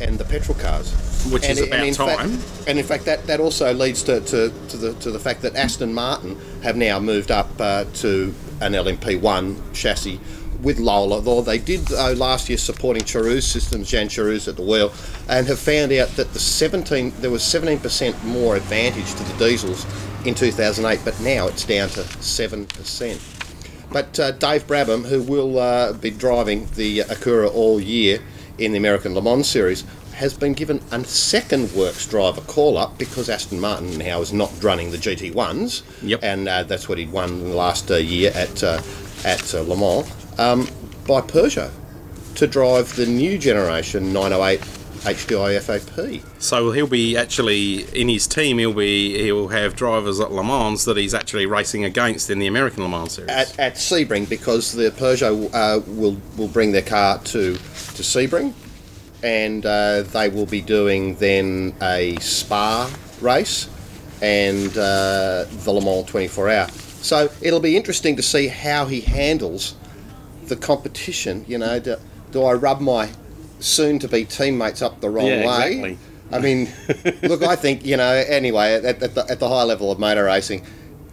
and 0.00 0.18
the 0.18 0.24
petrol 0.24 0.58
cars, 0.58 0.92
Which 1.30 1.48
is 1.48 1.58
And- 1.58 1.68
about 1.68 1.78
and 1.80 1.88
in 1.88 1.94
fact- 1.94 2.18
time. 2.20 2.38
and 2.66 2.78
in 2.78 2.84
fact, 2.84 3.04
that, 3.06 3.26
that 3.28 3.40
also 3.40 3.72
leads 3.72 4.02
to, 4.04 4.20
to, 4.20 4.52
to 4.68 4.76
the 4.76 4.94
to 4.94 5.10
the 5.10 5.18
fact 5.18 5.42
that 5.42 5.54
Aston 5.56 5.92
Martin 5.94 6.36
have 6.62 6.76
now 6.76 6.98
moved 6.98 7.30
up 7.30 7.48
uh, 7.60 7.84
to 7.94 8.34
an 8.60 8.72
LMP1 8.72 9.56
chassis 9.74 10.20
with 10.66 10.80
Lola. 10.80 11.22
Though 11.22 11.40
they 11.42 11.58
did 11.58 11.90
uh, 11.92 12.12
last 12.14 12.48
year 12.48 12.58
supporting 12.58 13.04
Charouz 13.04 13.44
systems, 13.44 13.88
Jan 13.88 14.08
Charouz 14.08 14.48
at 14.48 14.56
the 14.56 14.62
wheel, 14.62 14.92
and 15.28 15.46
have 15.46 15.60
found 15.60 15.92
out 15.92 16.08
that 16.16 16.32
the 16.32 16.40
17 16.40 17.12
there 17.20 17.30
was 17.30 17.42
17% 17.42 18.24
more 18.24 18.56
advantage 18.56 19.14
to 19.14 19.22
the 19.22 19.38
diesels 19.38 19.86
in 20.26 20.34
2008, 20.34 21.00
but 21.04 21.18
now 21.20 21.46
it's 21.46 21.64
down 21.64 21.88
to 21.90 22.00
7%. 22.00 23.92
But 23.92 24.18
uh, 24.18 24.32
Dave 24.32 24.66
Brabham, 24.66 25.04
who 25.06 25.22
will 25.22 25.60
uh, 25.60 25.92
be 25.92 26.10
driving 26.10 26.66
the 26.74 26.98
Acura 27.00 27.48
all 27.54 27.80
year 27.80 28.18
in 28.58 28.72
the 28.72 28.78
American 28.78 29.14
Le 29.14 29.22
Mans 29.22 29.48
Series, 29.48 29.84
has 30.14 30.34
been 30.34 30.54
given 30.54 30.80
a 30.90 31.04
second 31.04 31.70
works 31.74 32.06
driver 32.08 32.40
call 32.40 32.76
up 32.76 32.98
because 32.98 33.28
Aston 33.28 33.60
Martin 33.60 33.96
now 33.98 34.20
is 34.20 34.32
not 34.32 34.50
running 34.64 34.90
the 34.90 34.96
GT1s, 34.96 35.82
Yep. 36.02 36.20
and 36.24 36.48
uh, 36.48 36.64
that's 36.64 36.88
what 36.88 36.98
he'd 36.98 37.12
won 37.12 37.54
last 37.54 37.88
uh, 37.92 37.96
year 37.96 38.32
at 38.34 38.64
uh, 38.64 38.82
at 39.24 39.54
uh, 39.54 39.60
Le 39.62 39.76
Mans 39.76 40.10
um, 40.38 40.66
by 41.06 41.20
Peugeot 41.20 41.70
to 42.36 42.46
drive 42.46 42.94
the 42.96 43.06
new 43.06 43.38
generation 43.38 44.12
908 44.12 44.60
HDI 45.06 45.60
FAP. 45.60 46.22
So 46.40 46.72
he'll 46.72 46.86
be 46.88 47.16
actually 47.16 47.82
in 47.98 48.08
his 48.08 48.26
team. 48.26 48.58
He'll 48.58 48.72
be 48.72 49.22
he'll 49.22 49.48
have 49.48 49.76
drivers 49.76 50.18
at 50.20 50.32
Le 50.32 50.42
Mans 50.42 50.84
that 50.84 50.96
he's 50.96 51.14
actually 51.14 51.46
racing 51.46 51.84
against 51.84 52.28
in 52.28 52.40
the 52.40 52.46
American 52.46 52.82
Le 52.82 52.88
Mans 52.88 53.12
series. 53.12 53.30
at, 53.30 53.58
at 53.58 53.74
Sebring 53.74 54.28
because 54.28 54.72
the 54.72 54.90
Peugeot 54.90 55.50
uh, 55.54 55.80
will 55.86 56.20
will 56.36 56.48
bring 56.48 56.72
their 56.72 56.82
car 56.82 57.18
to 57.18 57.54
to 57.54 58.02
Sebring, 58.02 58.52
and 59.22 59.64
uh, 59.64 60.02
they 60.02 60.28
will 60.28 60.46
be 60.46 60.60
doing 60.60 61.14
then 61.16 61.74
a 61.80 62.16
Spa 62.16 62.92
race 63.20 63.68
and 64.20 64.70
uh, 64.76 65.44
the 65.44 65.72
Le 65.72 65.84
Mans 65.84 66.06
24 66.06 66.48
hour. 66.48 66.68
So 67.00 67.30
it'll 67.40 67.60
be 67.60 67.76
interesting 67.76 68.16
to 68.16 68.22
see 68.22 68.48
how 68.48 68.86
he 68.86 69.02
handles 69.02 69.76
the 70.48 70.56
competition. 70.56 71.44
You 71.48 71.58
know, 71.58 71.78
do, 71.78 71.96
do 72.32 72.42
I 72.44 72.52
rub 72.54 72.80
my 72.80 73.10
soon 73.60 73.98
to 74.00 74.08
be 74.08 74.24
teammates 74.24 74.82
up 74.82 75.00
the 75.00 75.10
wrong 75.10 75.26
Yeah, 75.26 75.46
way? 75.46 75.66
exactly. 75.72 75.98
I 76.32 76.40
mean, 76.40 76.68
look, 77.28 77.42
I 77.42 77.54
think, 77.56 77.84
you 77.86 77.96
know, 77.96 78.10
anyway, 78.12 78.74
at, 78.74 78.84
at, 78.84 79.14
the, 79.14 79.24
at 79.30 79.38
the 79.38 79.48
high 79.48 79.62
level 79.62 79.92
of 79.92 79.98
motor 79.98 80.24
racing, 80.24 80.64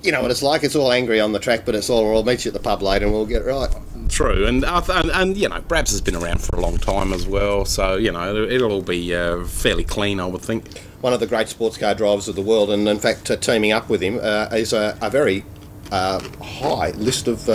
you 0.01 0.11
know 0.11 0.21
what 0.21 0.31
it's 0.31 0.41
like. 0.41 0.63
It's 0.63 0.75
all 0.75 0.91
angry 0.91 1.21
on 1.21 1.31
the 1.31 1.39
track, 1.39 1.61
but 1.65 1.75
it's 1.75 1.89
all, 1.89 2.03
we'll 2.03 2.23
meet 2.23 2.43
you 2.45 2.49
at 2.49 2.53
the 2.53 2.59
pub 2.59 2.81
later 2.81 3.05
and 3.05 3.13
we'll 3.13 3.25
get 3.25 3.43
it 3.43 3.45
right. 3.45 3.69
True, 4.09 4.45
and, 4.45 4.63
th- 4.63 4.89
and 4.89 5.09
and 5.11 5.37
you 5.37 5.47
know, 5.47 5.61
Brabs 5.61 5.91
has 5.91 6.01
been 6.01 6.15
around 6.15 6.41
for 6.41 6.57
a 6.57 6.59
long 6.59 6.77
time 6.77 7.13
as 7.13 7.25
well, 7.25 7.63
so 7.63 7.95
you 7.95 8.11
know 8.11 8.35
it'll 8.35 8.71
all 8.73 8.81
be 8.81 9.15
uh, 9.15 9.45
fairly 9.45 9.85
clean, 9.85 10.19
I 10.19 10.25
would 10.25 10.41
think. 10.41 10.77
One 10.99 11.13
of 11.13 11.21
the 11.21 11.25
great 11.25 11.47
sports 11.47 11.77
car 11.77 11.95
drivers 11.95 12.27
of 12.27 12.35
the 12.35 12.41
world, 12.41 12.69
and 12.69 12.85
in 12.89 12.99
fact, 12.99 13.31
uh, 13.31 13.37
teaming 13.37 13.71
up 13.71 13.87
with 13.89 14.01
him 14.01 14.19
uh, 14.21 14.49
is 14.51 14.73
a, 14.73 14.97
a 15.01 15.09
very 15.09 15.45
uh, 15.91 16.19
high 16.43 16.89
list 16.91 17.27
of. 17.29 17.47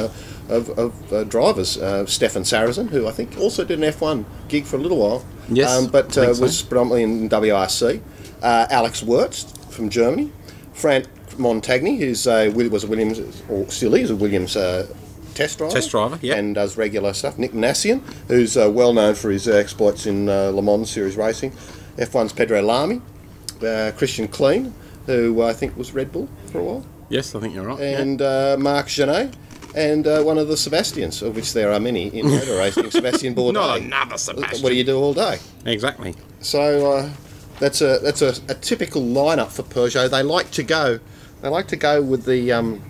Of, 0.49 0.71
of 0.79 1.13
uh, 1.13 1.25
drivers, 1.25 1.77
uh, 1.77 2.07
Stefan 2.07 2.43
Sarrazin, 2.43 2.89
who 2.89 3.07
I 3.07 3.11
think 3.13 3.37
also 3.39 3.65
did 3.65 3.79
an 3.83 3.93
F1 3.93 4.25
gig 4.49 4.65
for 4.65 4.77
a 4.77 4.79
little 4.81 4.97
while, 4.99 5.23
Yes, 5.51 5.71
um, 5.71 5.89
but 5.89 6.17
uh, 6.17 6.33
so. 6.35 6.41
was 6.43 6.63
predominantly 6.63 7.03
in 7.03 7.29
WRC. 7.29 8.01
Uh, 8.43 8.67
Alex 8.71 9.03
Wurz 9.03 9.45
from 9.71 9.91
Germany, 9.91 10.33
Franck 10.73 11.07
Montagny, 11.37 11.99
who's 11.99 12.25
Will- 12.27 12.71
was 12.71 12.85
a 12.85 12.87
Williams 12.87 13.21
or 13.51 13.69
still 13.69 13.95
is 13.95 14.11
a 14.11 14.17
Williams 14.17 14.57
uh, 14.57 14.87
test 15.35 15.59
driver, 15.59 15.75
Test 15.75 15.91
driver, 15.91 16.19
yeah. 16.23 16.37
and 16.37 16.55
does 16.55 16.79
regular 16.79 17.13
stuff. 17.13 17.37
Nic 17.39 17.53
Minassian, 17.53 18.01
who's 18.29 18.57
uh, 18.57 18.71
well 18.71 18.95
known 18.95 19.15
for 19.17 19.31
his 19.31 19.47
exploits 19.49 20.07
in 20.07 20.29
uh, 20.31 20.51
Le 20.51 20.63
Mans 20.63 20.89
Series 20.89 21.17
racing. 21.17 21.53
F1's 21.99 22.33
Pedro 22.33 22.63
Lamy, 22.63 23.03
uh, 23.63 23.93
Christian 23.99 24.29
Klein, 24.29 24.73
who 25.07 25.43
I 25.43 25.53
think 25.53 25.77
was 25.77 25.93
Red 25.93 26.11
Bull 26.11 26.27
for 26.53 26.61
a 26.61 26.65
while, 26.65 26.87
Yes, 27.11 27.35
I 27.35 27.41
think 27.41 27.55
you're 27.55 27.65
right. 27.67 27.79
yeah. 27.79 28.01
and 28.01 28.23
uh, 28.23 28.57
Marc 28.59 28.87
Gené. 28.87 29.35
And 29.75 30.07
uh, 30.07 30.23
one 30.23 30.39
of 30.39 30.49
the 30.49 30.57
Sebastians, 30.57 31.23
of 31.23 31.37
which 31.37 31.53
there 31.53 31.73
are 31.73 31.81
many 31.81 32.09
in 32.09 32.27
motor 32.27 32.57
racing, 32.57 32.91
Sebastian 32.91 33.35
Bourdais. 33.35 33.53
Not 33.53 33.81
another 33.81 34.19
Sebastian. 34.19 34.63
What 34.63 34.71
do 34.71 34.75
you 34.77 34.85
do 34.85 34.99
all 34.99 35.15
day? 35.15 35.39
Exactly. 35.67 36.15
So 36.41 36.93
uh, 36.93 37.11
that's 37.59 37.81
a 37.81 37.99
that's 37.99 38.23
a, 38.23 38.35
a 38.49 38.55
typical 38.55 39.03
lineup 39.03 39.49
for 39.49 39.63
Peugeot. 39.63 40.11
They 40.11 40.23
like 40.23 40.51
to 40.53 40.63
go, 40.63 41.01
they 41.43 41.49
like 41.49 41.69
to 41.69 41.77
go 41.77 42.03
with 42.03 42.25
the 42.25 42.53
um, 42.53 42.81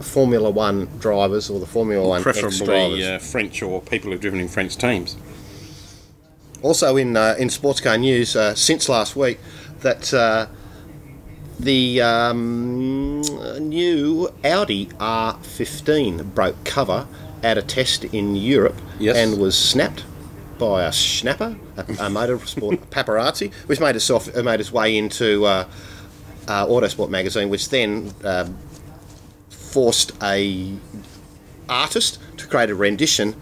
Formula 0.00 0.50
One 0.50 0.86
drivers 0.98 1.50
or 1.50 1.58
the 1.58 1.66
Formula 1.66 2.06
One 2.06 2.20
ex 2.20 2.38
drivers. 2.38 2.58
Preferably 2.58 3.06
uh, 3.06 3.18
French 3.18 3.62
or 3.62 3.80
people 3.82 4.10
who've 4.10 4.20
driven 4.20 4.40
in 4.40 4.48
French 4.48 4.76
teams. 4.76 5.16
Also 6.62 6.96
in 6.96 7.16
uh, 7.16 7.34
in 7.38 7.50
sports 7.50 7.80
car 7.80 7.98
news 7.98 8.36
uh, 8.36 8.54
since 8.54 8.88
last 8.88 9.16
week 9.16 9.38
that 9.80 10.12
uh, 10.14 10.46
the 11.58 12.00
um, 12.02 13.20
new 13.60 14.28
Audi 14.44 14.86
R15 14.86 16.34
broke 16.34 16.62
cover 16.64 17.06
at 17.42 17.58
a 17.58 17.62
test 17.62 18.04
in 18.04 18.36
Europe 18.36 18.76
Yes. 18.98 19.16
and 19.16 19.40
was 19.40 19.56
snapped 19.56 20.04
by 20.58 20.84
a 20.84 20.92
snapper, 20.92 21.56
a, 21.76 21.80
a 21.82 21.84
motorsport 22.08 22.78
paparazzi, 22.90 23.52
which 23.66 23.78
made 23.80 23.94
itself 23.96 24.34
uh, 24.34 24.42
made 24.42 24.60
its 24.60 24.72
way 24.72 24.96
into 24.96 25.44
uh, 25.44 25.66
uh, 26.48 26.66
Autosport 26.66 27.10
magazine, 27.10 27.48
which 27.48 27.68
then 27.68 28.12
um 28.24 28.56
forced 29.50 30.12
a 30.22 30.74
artist 31.68 32.18
to 32.38 32.46
create 32.46 32.70
a 32.70 32.74
rendition, 32.74 33.34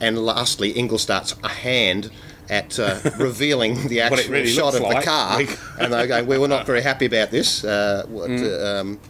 and 0.00 0.18
lastly, 0.18 0.74
Ingolstadt's 0.74 1.34
a 1.42 1.48
hand 1.48 2.10
at 2.50 2.78
uh, 2.78 2.98
revealing 3.18 3.88
the 3.88 4.00
actual 4.06 4.32
really 4.32 4.48
shot 4.48 4.74
of 4.74 4.80
the 4.82 5.00
car. 5.02 5.40
And 5.80 5.92
they're 5.92 6.06
going, 6.06 6.26
we 6.26 6.38
were 6.38 6.48
not 6.48 6.66
very 6.66 6.80
happy 6.82 7.06
about 7.06 7.30
this. 7.30 7.64
Uh, 7.64 8.04
what, 8.08 8.30
Mm. 8.30 8.80
um, 8.80 9.00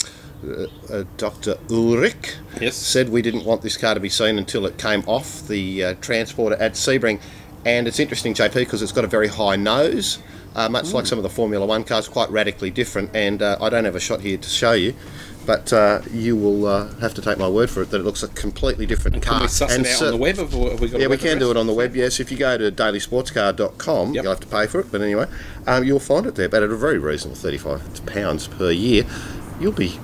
uh, 0.47 0.93
uh, 0.95 1.05
Dr. 1.17 1.55
Ullrich 1.69 2.37
Yes. 2.61 2.77
said 2.77 3.09
we 3.09 3.23
didn't 3.23 3.45
want 3.45 3.63
this 3.63 3.77
car 3.77 3.95
to 3.95 4.01
be 4.01 4.09
seen 4.09 4.39
until 4.39 4.67
it 4.67 4.79
came 4.79 5.03
off 5.07 5.47
the 5.49 5.85
uh, 5.85 5.95
transporter 6.01 6.57
at 6.57 6.73
Sebring. 6.75 7.21
And 7.65 7.89
it's 7.89 7.99
interesting, 7.99 8.35
JP, 8.35 8.55
because 8.55 8.81
it's 8.83 8.93
got 8.93 9.05
a 9.05 9.09
very 9.09 9.27
high 9.29 9.57
nose, 9.57 10.19
uh, 10.55 10.69
much 10.69 10.87
Mm. 10.87 10.95
like 10.95 11.07
some 11.07 11.19
of 11.19 11.25
the 11.25 11.29
Formula 11.31 11.67
One 11.67 11.83
cars, 11.85 12.07
quite 12.09 12.31
radically 12.31 12.71
different. 12.71 13.11
And 13.15 13.43
uh, 13.43 13.59
I 13.61 13.69
don't 13.69 13.85
have 13.85 13.97
a 13.97 14.01
shot 14.01 14.21
here 14.21 14.39
to 14.39 14.49
show 14.49 14.73
you, 14.73 14.95
but 15.49 15.73
uh, 15.73 16.03
you 16.13 16.37
will 16.37 16.67
uh, 16.67 16.95
have 16.97 17.15
to 17.15 17.23
take 17.23 17.39
my 17.39 17.49
word 17.49 17.71
for 17.71 17.81
it 17.81 17.89
that 17.91 18.01
it 18.01 18.05
looks 18.05 18.23
a 18.23 18.29
completely 18.29 18.85
different 18.85 19.23
car. 19.23 19.37
Can 19.39 19.43
we 19.45 19.49
suss 19.49 19.75
And 19.75 19.87
it 19.87 19.93
out 19.93 19.99
cer- 19.99 20.05
on 20.05 20.11
the 20.11 20.17
web? 20.19 20.37
We 20.37 20.43
have 20.43 20.81
we 20.81 20.89
got 20.91 21.01
yeah, 21.01 21.07
we 21.07 21.17
can 21.17 21.39
do 21.39 21.51
it 21.51 21.57
on 21.57 21.67
the 21.67 21.73
web. 21.73 21.97
Yes, 21.97 22.21
if 22.21 22.31
you 22.31 22.37
go 22.37 22.59
to 22.59 22.71
dailysportscar.com, 22.71 24.13
Yep. 24.13 24.23
you'll 24.23 24.31
have 24.31 24.41
to 24.41 24.47
pay 24.47 24.67
for 24.67 24.81
it. 24.81 24.93
But 24.93 25.01
anyway, 25.01 25.25
um, 25.67 25.85
you'll 25.85 26.01
find 26.01 26.27
it 26.27 26.35
there. 26.35 26.51
But 26.51 26.65
at 26.65 26.69
a 26.69 26.77
very 26.77 26.99
reasonable 26.99 27.37
thirty-five 27.37 28.05
pounds 28.05 28.47
per 28.47 28.71
year, 28.71 29.07
you'll 29.59 29.73
be 29.73 29.99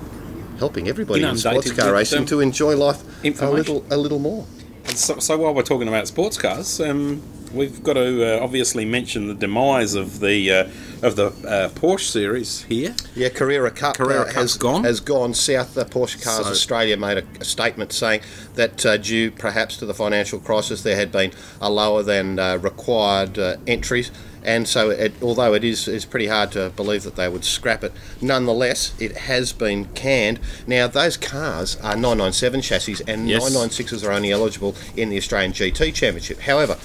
helping 0.59 0.89
everybody 0.89 1.23
in 1.23 1.37
sports 1.37 1.71
car 1.73 1.93
racing 1.93 2.21
um, 2.21 2.27
to 2.27 2.41
enjoy 2.41 2.75
life 2.75 3.03
a 3.43 3.51
little, 3.51 3.85
a 3.91 3.99
little 3.99 4.19
more. 4.19 4.47
So, 4.95 5.19
so 5.19 5.37
while 5.37 5.53
we're 5.53 5.63
talking 5.63 5.89
about 5.89 6.09
sports 6.09 6.39
cars, 6.39 6.81
um, 6.81 7.21
we've 7.55 7.83
got 7.83 7.95
to 7.95 8.39
uh, 8.39 8.43
obviously 8.45 8.85
mention 8.85 9.29
the 9.29 9.35
demise 9.35 9.95
of 9.95 10.21
the 10.21 10.51
uh, 10.51 10.69
of 11.03 11.17
the 11.17 11.27
uh, 11.27 11.69
Porsche 11.71 12.09
series 12.11 12.63
here. 12.63 12.95
Yeah, 13.15 13.29
Carrera 13.29 13.71
Cup 13.71 13.97
Carrera 13.97 14.23
uh, 14.29 14.33
has 14.33 14.57
gone. 14.57 14.85
has 14.85 15.01
gone 15.01 15.35
south. 15.35 15.75
The 15.75 15.85
Porsche 15.85 16.23
Cars 16.23 16.45
So- 16.47 16.51
Australia 16.51 16.97
made 16.97 17.19
a, 17.19 17.25
a 17.41 17.45
statement 17.45 17.93
saying 17.93 18.21
that 18.55 18.85
uh, 18.85 18.97
due 18.97 19.31
perhaps 19.31 19.77
to 19.79 19.87
the 19.87 19.95
financial 19.95 20.39
crisis, 20.41 20.83
there 20.83 20.97
had 20.97 21.13
been 21.13 21.33
a 21.61 21.71
lower 21.71 22.03
than 22.03 22.39
uh, 22.39 22.57
required 22.59 23.39
uh, 23.39 23.57
entries, 23.67 24.11
and 24.43 24.67
so 24.67 24.91
it, 24.91 25.13
although 25.23 25.53
it 25.55 25.63
is 25.65 25.87
is 25.89 26.05
pretty 26.05 26.27
hard 26.27 26.51
to 26.53 26.71
believe 26.71 27.03
that 27.03 27.17
they 27.17 27.29
would 27.29 27.45
scrap 27.45 27.85
it, 27.85 27.93
nonetheless 28.21 28.95
it 28.99 29.17
has 29.17 29.53
been 29.53 29.85
canned. 29.95 30.41
Now 30.67 30.87
those 30.89 31.17
cars 31.17 31.77
are 31.77 31.95
997 31.95 32.63
chassis, 32.63 32.97
and 33.07 33.29
Yes. 33.29 33.43
996s 33.55 34.07
are 34.07 34.13
only 34.13 34.33
eligible 34.33 34.75
in 34.97 35.09
the 35.11 35.17
Australian 35.19 35.53
GT 35.53 35.93
Championship. 35.95 36.41
However. 36.41 36.77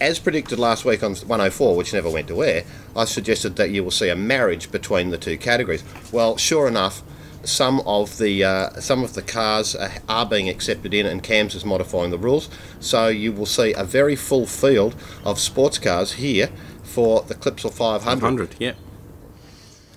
As 0.00 0.18
predicted 0.18 0.58
last 0.58 0.84
week 0.84 1.02
on 1.02 1.14
104, 1.14 1.74
which 1.74 1.94
never 1.94 2.10
went 2.10 2.28
to 2.28 2.42
air, 2.44 2.64
I 2.94 3.06
suggested 3.06 3.56
that 3.56 3.70
you 3.70 3.82
will 3.82 3.90
see 3.90 4.10
a 4.10 4.16
marriage 4.16 4.70
between 4.70 5.08
the 5.10 5.16
two 5.16 5.38
categories. 5.38 5.82
Well, 6.12 6.36
sure 6.36 6.68
enough, 6.68 7.02
some 7.44 7.80
of 7.80 8.18
the 8.18 8.44
uh, 8.44 8.70
some 8.80 9.02
of 9.02 9.14
the 9.14 9.22
cars 9.22 9.74
are 10.08 10.26
being 10.26 10.48
accepted 10.48 10.92
in, 10.92 11.06
and 11.06 11.22
CAMS 11.22 11.54
is 11.54 11.64
modifying 11.64 12.10
the 12.10 12.18
rules. 12.18 12.50
So 12.78 13.08
you 13.08 13.32
will 13.32 13.46
see 13.46 13.72
a 13.72 13.84
very 13.84 14.16
full 14.16 14.46
field 14.46 14.94
of 15.24 15.38
sports 15.38 15.78
cars 15.78 16.14
here 16.14 16.50
for 16.82 17.22
the 17.22 17.34
Clipsal 17.34 17.72
500. 17.72 18.22
100, 18.22 18.56
yeah. 18.58 18.72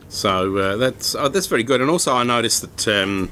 So 0.08 0.58
uh, 0.58 0.76
that's 0.78 1.14
oh, 1.14 1.28
that's 1.28 1.48
very 1.48 1.64
good. 1.64 1.82
And 1.82 1.90
also, 1.90 2.14
I 2.14 2.24
noticed 2.24 2.62
that 2.62 3.04
um, 3.04 3.30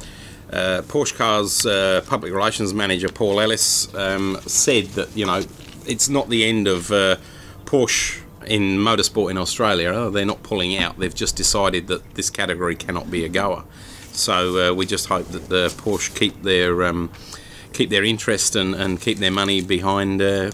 uh, 0.52 0.82
Porsche 0.84 1.16
Cars 1.16 1.66
uh, 1.66 2.04
public 2.08 2.34
relations 2.34 2.74
manager 2.74 3.08
Paul 3.08 3.40
Ellis 3.40 3.94
um, 3.96 4.38
said 4.46 4.86
that 4.90 5.16
you 5.16 5.26
know 5.26 5.44
it's 5.88 6.10
not 6.10 6.30
the 6.30 6.44
end 6.46 6.68
of 6.68 6.92
uh, 6.92 7.18
Porsche 7.66 8.22
in 8.46 8.78
motorsport 8.78 9.32
in 9.32 9.38
Australia. 9.38 9.90
Oh, 9.90 10.10
they're 10.10 10.26
not 10.26 10.44
pulling 10.44 10.78
out. 10.78 10.98
They've 11.00 11.14
just 11.14 11.36
decided 11.36 11.88
that 11.88 12.16
this 12.16 12.30
category 12.30 12.76
cannot 12.76 13.12
be 13.12 13.26
a 13.26 13.30
goer. 13.30 13.64
So 14.12 14.72
uh, 14.72 14.74
we 14.74 14.86
just 14.86 15.08
hope 15.08 15.28
that 15.28 15.50
the 15.50 15.68
Porsche 15.70 16.16
keep 16.18 16.42
their 16.44 16.84
um, 16.86 17.12
keep 17.74 17.90
their 17.90 18.04
interest 18.04 18.56
and, 18.56 18.74
and 18.74 19.00
keep 19.00 19.20
their 19.20 19.32
money 19.32 19.62
behind. 19.62 20.22
Uh, 20.22 20.52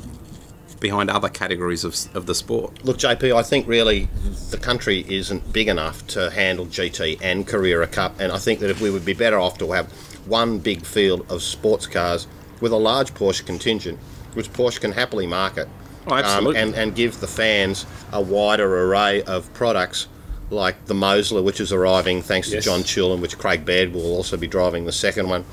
Behind 0.80 1.10
other 1.10 1.30
categories 1.30 1.86
of, 1.86 1.96
of 2.14 2.26
the 2.26 2.36
sport. 2.36 2.84
Look, 2.84 2.98
JP, 2.98 3.34
I 3.34 3.42
think 3.42 3.70
really 3.70 4.10
the 4.50 4.58
country 4.58 5.06
isn't 5.08 5.54
big 5.54 5.70
enough 5.70 6.06
to 6.08 6.30
handle 6.30 6.66
GT 6.66 7.20
and 7.22 7.48
Carrera 7.48 7.88
Cup, 7.88 8.20
and 8.20 8.34
I 8.34 8.38
think 8.38 8.60
that 8.60 8.70
if 8.70 8.82
we 8.82 8.90
would 8.90 9.06
be 9.06 9.14
better 9.14 9.40
off 9.40 9.58
to 9.60 9.72
have 9.72 9.90
one 10.28 10.60
big 10.60 10.86
field 10.86 11.26
of 11.32 11.42
sports 11.42 11.88
cars 11.88 12.28
with 12.60 12.74
a 12.74 12.78
large 12.78 13.14
Porsche 13.14 13.46
contingent, 13.46 13.98
which 14.36 14.52
Porsche 14.54 14.80
can 14.82 14.92
happily 14.92 15.28
market, 15.28 15.68
Oh, 16.08 16.16
absolutely. 16.16 16.60
and, 16.60 16.76
and 16.76 16.96
give 16.96 17.20
the 17.20 17.28
fans 17.28 17.86
a 18.12 18.22
wider 18.22 18.86
array 18.88 19.22
of 19.24 19.52
products 19.54 20.08
like 20.50 20.86
the 20.86 20.94
Mosler, 20.94 21.44
which 21.44 21.60
is 21.62 21.72
arriving 21.72 22.22
thanks 22.22 22.52
Yes. 22.52 22.64
to 22.64 22.70
John 22.70 22.82
Chillen, 22.82 23.20
which 23.22 23.38
Craig 23.38 23.66
Baird 23.66 23.94
will 23.94 24.14
also 24.16 24.38
be 24.38 24.48
driving 24.48 24.86
the 24.86 24.92
second 24.92 25.30
one. 25.30 25.46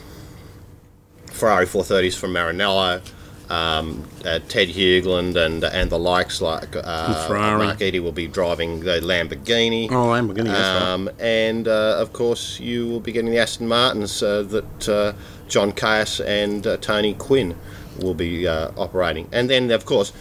Ferrari 1.33 1.67
430s 1.67 2.17
from 2.19 2.33
Maranello, 2.35 3.01
um, 3.49 4.05
uh, 4.25 4.39
Ted 4.49 4.69
Hugland 4.69 5.37
and 5.37 5.65
and 5.65 5.91
the 5.91 5.99
likes 5.99 6.41
like 6.41 6.77
uh. 6.77 7.27
Mark 7.31 7.81
Eady 7.81 7.99
will 7.99 8.13
be 8.13 8.27
driving 8.27 8.81
the 8.81 9.01
Lamborghini. 9.01 9.91
Oh, 9.91 10.07
Lamborghini, 10.09 10.45
that's 10.45 10.83
right. 10.85 10.93
Um, 10.93 11.11
and 11.19 11.67
uh, 11.67 11.97
of 11.99 12.13
course, 12.13 12.61
you 12.61 12.89
will 12.89 13.01
be 13.01 13.13
getting 13.13 13.31
the 13.31 13.39
Aston 13.39 13.67
Martins 13.69 14.23
uh, 14.23 14.43
that 14.43 14.89
uh, 14.89 15.13
John 15.49 15.73
Caius 15.73 16.21
and 16.21 16.67
uh, 16.67 16.77
Tony 16.79 17.15
Quinn 17.15 17.57
will 18.02 18.14
be 18.14 18.47
uh, 18.47 18.71
operating. 18.76 19.28
And 19.33 19.49
then, 19.49 19.71
of 19.71 19.85
course, 19.85 20.12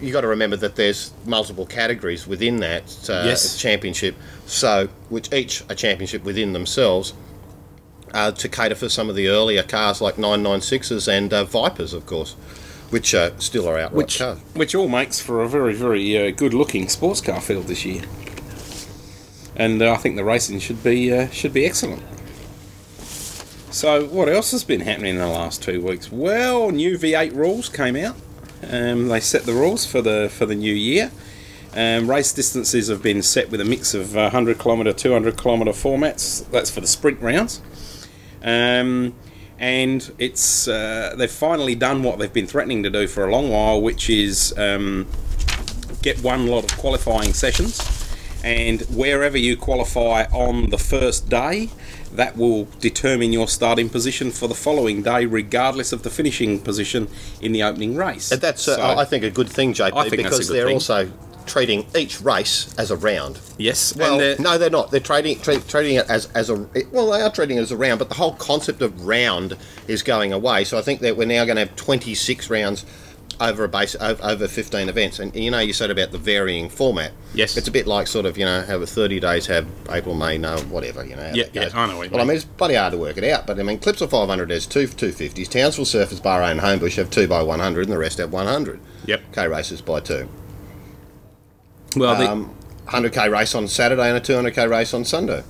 you 0.00 0.12
got 0.12 0.20
to 0.20 0.28
remember 0.28 0.56
that 0.56 0.76
there's 0.76 1.12
multiple 1.26 1.66
categories 1.66 2.26
within 2.26 2.58
that 2.60 2.82
uh, 3.10 3.22
Yes. 3.24 3.58
championship, 3.58 4.14
so 4.46 4.88
which 5.08 5.32
each 5.32 5.62
a 5.68 5.74
championship 5.74 6.24
within 6.24 6.52
themselves. 6.52 7.12
Uh, 8.12 8.32
to 8.32 8.48
cater 8.48 8.74
for 8.74 8.88
some 8.88 9.08
of 9.08 9.14
the 9.14 9.28
earlier 9.28 9.62
cars 9.62 10.00
like 10.00 10.16
996s 10.16 11.06
and 11.06 11.32
uh, 11.32 11.44
Vipers, 11.44 11.92
of 11.92 12.06
course, 12.06 12.32
which 12.90 13.14
uh, 13.14 13.30
still 13.38 13.68
are 13.68 13.78
outright 13.78 13.92
which 13.96 14.18
cars. 14.18 14.38
which 14.54 14.74
all 14.74 14.88
makes 14.88 15.20
for 15.20 15.42
a 15.44 15.48
very 15.48 15.72
very 15.74 16.18
uh, 16.18 16.32
good 16.32 16.52
looking 16.52 16.88
sports 16.88 17.20
car 17.20 17.40
field 17.40 17.68
this 17.68 17.84
year. 17.84 18.02
And 19.54 19.80
uh, 19.80 19.92
I 19.92 19.96
think 19.96 20.16
the 20.16 20.24
racing 20.24 20.58
should 20.58 20.82
be 20.82 21.12
uh, 21.12 21.28
should 21.28 21.52
be 21.52 21.64
excellent. 21.64 22.02
So 23.70 24.04
what 24.06 24.28
else 24.28 24.50
has 24.50 24.64
been 24.64 24.80
happening 24.80 25.14
in 25.14 25.20
the 25.20 25.28
last 25.28 25.62
two 25.62 25.80
weeks? 25.80 26.10
Well, 26.10 26.72
new 26.72 26.98
V8 26.98 27.32
rules 27.36 27.68
came 27.68 27.94
out. 27.94 28.16
Um, 28.68 29.06
they 29.06 29.20
set 29.20 29.44
the 29.44 29.52
rules 29.52 29.86
for 29.86 30.02
the 30.02 30.28
for 30.28 30.44
the 30.44 30.56
new 30.56 30.74
year. 30.74 31.12
Um, 31.76 32.10
race 32.10 32.32
distances 32.32 32.88
have 32.88 33.00
been 33.00 33.22
set 33.22 33.48
with 33.48 33.60
a 33.60 33.64
mix 33.64 33.94
of 33.94 34.16
uh, 34.16 34.22
100 34.22 34.58
kilometre, 34.58 34.92
200 34.92 35.38
kilometre 35.40 35.70
formats. 35.70 36.50
That's 36.50 36.68
for 36.68 36.80
the 36.80 36.88
sprint 36.88 37.20
rounds. 37.20 37.62
Um, 38.42 39.14
and 39.60 40.12
it's 40.18 40.66
uh, 40.66 41.14
they've 41.16 41.30
finally 41.30 41.76
done 41.76 42.02
what 42.02 42.18
they've 42.18 42.32
been 42.32 42.48
threatening 42.48 42.82
to 42.82 42.90
do 42.90 43.06
for 43.06 43.24
a 43.24 43.30
long 43.30 43.50
while, 43.50 43.80
which 43.80 44.10
is 44.10 44.52
um, 44.58 45.06
get 46.02 46.20
one 46.24 46.48
lot 46.48 46.64
of 46.64 46.76
qualifying 46.76 47.32
sessions, 47.34 47.80
and 48.42 48.80
wherever 48.90 49.38
you 49.38 49.56
qualify 49.56 50.24
on 50.32 50.70
the 50.70 50.78
first 50.78 51.28
day, 51.28 51.68
that 52.12 52.36
will 52.36 52.64
determine 52.80 53.32
your 53.32 53.48
starting 53.48 53.88
position 53.88 54.30
for 54.30 54.48
the 54.48 54.54
following 54.54 55.02
day, 55.02 55.26
regardless 55.26 55.92
of 55.92 56.02
the 56.02 56.10
finishing 56.10 56.60
position 56.60 57.08
in 57.40 57.52
the 57.52 57.62
opening 57.62 57.96
race. 57.96 58.30
And 58.32 58.40
that's, 58.40 58.66
uh, 58.68 58.94
I 58.98 59.04
think, 59.04 59.24
a 59.24 59.30
good 59.30 59.48
thing, 59.48 59.72
JP, 59.72 59.92
I 59.96 60.08
think 60.08 60.22
that's 60.22 60.34
a 60.34 60.38
because 60.38 60.48
they're 60.48 60.66
thing. 60.66 60.74
also 60.74 61.10
treating 61.46 61.86
each 61.96 62.20
race 62.20 62.72
as 62.78 62.90
a 62.90 62.96
round. 62.96 63.38
yes. 63.58 63.94
Well, 63.96 64.18
they're- 64.18 64.36
no, 64.38 64.56
they're 64.58 64.70
not. 64.70 64.90
They're 64.90 65.00
trading 65.00 65.40
treat, 65.40 65.66
treating 65.68 65.96
it 65.96 66.08
as, 66.08 66.26
as 66.34 66.48
a 66.50 66.54
well. 66.92 67.10
They 67.10 67.22
are 67.22 67.30
trading 67.30 67.56
it 67.58 67.62
as 67.62 67.72
a 67.72 67.76
round, 67.76 67.98
but 67.98 68.08
the 68.08 68.14
whole 68.14 68.34
concept 68.34 68.82
of 68.82 69.04
round 69.06 69.56
is 69.88 70.02
going 70.02 70.32
away. 70.32 70.64
So 70.64 70.78
I 70.78 70.82
think 70.82 71.00
that 71.00 71.16
we're 71.16 71.24
now 71.26 71.44
going 71.44 71.56
to 71.56 71.60
have 71.66 71.74
26 71.76 72.50
rounds 72.50 72.84
over 73.40 73.64
a 73.64 73.68
base 73.68 73.96
over, 74.00 74.22
over 74.24 74.46
15 74.48 74.88
events. 74.88 75.18
And 75.18 75.34
you 75.34 75.50
know, 75.50 75.58
you 75.60 75.72
said 75.72 75.90
about 75.90 76.12
the 76.12 76.18
varying 76.18 76.68
format. 76.68 77.12
Yes. 77.34 77.56
it's 77.56 77.68
a 77.68 77.70
bit 77.70 77.86
like 77.86 78.06
sort 78.06 78.26
of 78.26 78.36
you 78.36 78.44
know 78.44 78.62
have 78.62 78.82
a 78.82 78.86
30 78.86 79.18
days, 79.20 79.46
have 79.46 79.66
April, 79.90 80.14
May, 80.14 80.36
no, 80.38 80.58
whatever. 80.62 81.04
You 81.04 81.16
know. 81.16 81.32
Yeah, 81.34 81.44
yeah. 81.52 81.70
I 81.74 81.86
know 81.86 81.96
Well, 81.98 82.08
I 82.14 82.18
mean. 82.18 82.26
mean, 82.28 82.36
it's 82.36 82.44
bloody 82.44 82.74
hard 82.74 82.92
to 82.92 82.98
work 82.98 83.16
it 83.16 83.24
out, 83.24 83.46
but 83.46 83.58
I 83.58 83.62
mean, 83.62 83.78
Clipsal 83.78 84.10
500 84.10 84.50
has 84.50 84.66
two 84.66 84.86
250s. 84.86 85.48
Townsville 85.48 85.84
Surfers, 85.84 86.20
Bahrain, 86.20 86.52
and 86.52 86.60
Homebush 86.60 86.96
have 86.96 87.10
two 87.10 87.26
by 87.26 87.42
100, 87.42 87.82
and 87.82 87.92
the 87.92 87.98
rest 87.98 88.18
have 88.18 88.32
100. 88.32 88.80
Yep. 89.06 89.20
K 89.32 89.48
races 89.48 89.80
by 89.80 90.00
two. 90.00 90.28
Well, 91.96 92.16
the, 92.16 92.30
Um, 92.30 92.54
100k 92.86 93.30
race 93.30 93.54
on 93.54 93.66
Saturday 93.68 94.08
and 94.08 94.16
a 94.16 94.20
200k 94.20 94.68
race 94.68 94.92
on 94.94 95.04
Sunday. 95.04 95.42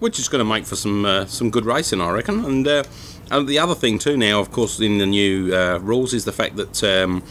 which 0.00 0.18
is 0.18 0.28
going 0.28 0.38
to 0.38 0.44
make 0.44 0.64
for 0.64 0.76
some 0.76 1.04
uh, 1.04 1.26
some 1.26 1.50
good 1.50 1.64
racing, 1.64 2.00
I 2.00 2.10
reckon. 2.10 2.44
And, 2.44 2.68
uh, 2.68 2.84
and 3.30 3.48
the 3.48 3.58
other 3.58 3.74
thing 3.74 3.98
too 3.98 4.16
now, 4.16 4.40
of 4.40 4.50
course, 4.50 4.80
in 4.80 4.98
the 4.98 5.06
new 5.06 5.54
uh, 5.54 5.78
rules 5.78 6.14
is 6.14 6.24
the 6.24 6.32
fact 6.32 6.56
that 6.56 6.82
um, 6.84 7.22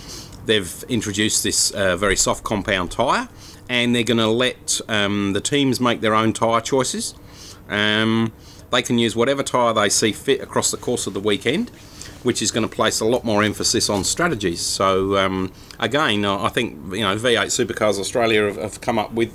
they've 0.45 0.83
introduced 0.89 1.43
this 1.43 1.71
uh, 1.71 1.95
very 1.97 2.15
soft 2.15 2.43
compound 2.43 2.91
tyre, 2.91 3.29
and 3.69 3.95
they're 3.95 4.03
going 4.03 4.17
to 4.17 4.27
let 4.27 4.79
um, 4.87 5.33
the 5.33 5.41
teams 5.41 5.79
make 5.79 6.01
their 6.01 6.15
own 6.15 6.33
tyre 6.33 6.61
choices. 6.61 7.13
Um, 7.69 8.31
they 8.71 8.81
can 8.81 8.97
use 8.97 9.15
whatever 9.15 9.43
tyre 9.43 9.73
they 9.73 9.89
see 9.89 10.11
fit 10.11 10.41
across 10.41 10.71
the 10.71 10.77
course 10.77 11.07
of 11.07 11.13
the 11.13 11.19
weekend, 11.19 11.69
which 12.23 12.41
is 12.41 12.51
going 12.51 12.67
to 12.67 12.73
place 12.73 12.99
a 12.99 13.05
lot 13.05 13.23
more 13.23 13.43
emphasis 13.43 13.89
on 13.89 14.03
strategies. 14.03 14.61
So 14.61 15.17
um, 15.17 15.51
again, 15.79 16.25
I 16.25 16.45
I 16.45 16.49
think 16.49 16.93
you 16.93 17.01
know 17.01 17.15
V8 17.15 17.47
Supercars 17.47 17.99
Australia 17.99 18.45
have, 18.45 18.57
have 18.57 18.81
come 18.81 18.99
up 18.99 19.13
with 19.13 19.33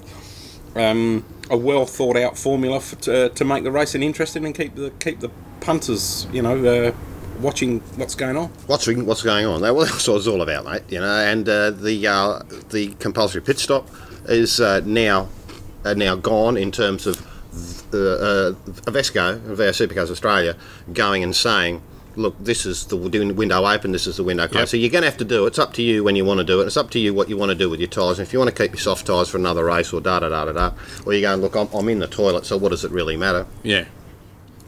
um, 0.77 1.25
a 1.51 1.57
well 1.57 1.87
thought 1.87 2.17
out 2.17 2.39
formula 2.39 2.81
for, 2.81 2.97
to, 2.97 3.29
to 3.31 3.45
make 3.45 3.65
the 3.65 3.71
racing 3.71 4.03
interesting 4.03 4.45
and 4.45 4.55
keep 4.55 4.75
the 4.75 4.91
keep 5.01 5.21
the 5.21 5.31
punters, 5.61 6.27
you 6.33 6.43
know, 6.43 6.65
uh, 6.65 6.93
watching 7.41 7.81
what's 7.97 8.15
going 8.15 8.37
on. 8.37 8.49
What's 8.67 8.87
what's 8.87 9.23
going 9.23 9.47
on? 9.47 9.61
Well, 9.61 9.75
that's 9.85 10.09
what 10.09 10.17
it's 10.17 10.27
all 10.27 10.43
about, 10.43 10.65
mate. 10.65 10.83
You 10.89 11.01
know, 11.01 11.19
and 11.19 11.49
uh, 11.49 11.71
the 11.71 12.07
uh, 12.07 12.43
the 12.71 12.95
compulsory 12.99 13.43
pit 13.43 13.59
stop 13.59 13.89
is 14.27 14.61
uh, 14.61 14.81
now 14.85 15.29
uh, 15.85 15.95
now 15.95 16.15
gone 16.15 16.57
in 16.57 16.73
terms 16.73 17.07
of 17.07 17.21
uh, 17.93 17.99
uh, 17.99 18.53
Avesco, 18.87 19.39
V8 19.41 19.89
Supercars 19.89 20.11
Australia, 20.11 20.57
going 20.93 21.23
and 21.23 21.35
saying. 21.35 21.83
Look, 22.15 22.37
this 22.39 22.67
is 22.67 22.87
the 22.87 22.97
window 22.97 23.67
open. 23.67 23.93
This 23.93 24.07
is 24.07 24.19
the 24.19 24.25
window 24.25 24.47
closed. 24.47 24.61
Yep. 24.61 24.69
So 24.69 24.77
you're 24.77 24.91
going 24.91 25.03
to 25.03 25.09
have 25.09 25.19
to 25.19 25.25
do 25.25 25.45
it. 25.45 25.49
It's 25.49 25.59
up 25.59 25.73
to 25.75 25.83
you 25.83 26.05
when 26.05 26.15
you 26.17 26.25
want 26.25 26.39
to 26.39 26.45
do 26.45 26.61
it. 26.61 26.67
It's 26.67 26.77
up 26.77 26.91
to 26.91 26.99
you 26.99 27.15
what 27.15 27.29
you 27.29 27.37
want 27.37 27.51
to 27.51 27.55
do 27.55 27.71
with 27.71 27.81
your 27.81 27.89
tyres. 27.89 28.19
And 28.19 28.27
if 28.27 28.33
you 28.33 28.39
want 28.39 28.55
to 28.55 28.63
keep 28.63 28.73
your 28.73 28.81
soft 28.81 29.07
tyres 29.07 29.29
for 29.29 29.39
another 29.39 29.65
race 29.65 29.93
or 29.93 30.01
da 30.01 30.21
da 30.21 30.29
da 30.29 30.45
da 30.45 30.53
da, 30.53 30.73
or 31.07 31.15
you 31.15 31.23
go 31.23 31.33
and 31.33 31.43
look, 31.43 31.57
I'm, 31.57 31.69
I'm 31.73 31.89
in 31.89 32.01
the 32.01 32.07
toilet. 32.07 32.45
So 32.45 32.57
what 32.57 32.71
does 32.71 32.85
it 32.85 32.91
really 32.91 33.17
matter? 33.17 33.47
Yeah. 33.63 33.87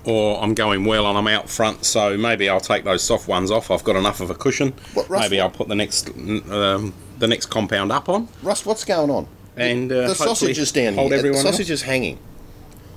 Or 0.04 0.42
I'm 0.42 0.54
going 0.54 0.84
well 0.84 1.06
and 1.06 1.16
I'm 1.16 1.28
out 1.28 1.48
front, 1.48 1.84
so 1.86 2.18
maybe 2.18 2.48
I'll 2.48 2.60
take 2.60 2.84
those 2.84 3.02
soft 3.02 3.26
ones 3.26 3.50
off. 3.50 3.70
I've 3.70 3.84
got 3.84 3.96
enough 3.96 4.20
of 4.20 4.28
a 4.28 4.34
cushion. 4.34 4.74
What, 4.92 5.08
Russ, 5.08 5.22
maybe 5.22 5.40
I'll 5.40 5.48
put 5.50 5.68
the 5.68 5.74
next 5.74 6.10
um, 6.10 6.92
the 7.18 7.26
next 7.26 7.46
compound 7.46 7.90
up 7.90 8.10
on. 8.10 8.28
Rust, 8.42 8.66
what's 8.66 8.84
going 8.84 9.10
on? 9.10 9.26
And, 9.56 9.90
uh, 9.90 9.94
the 9.94 10.06
hopefully 10.08 10.28
sausage 10.28 10.58
is 10.58 10.72
down 10.72 10.94
hold 10.94 11.10
here. 11.10 11.18
everyone 11.18 11.42
the 11.42 11.50
sausage 11.50 11.70
is 11.70 11.82
hanging. 11.82 12.18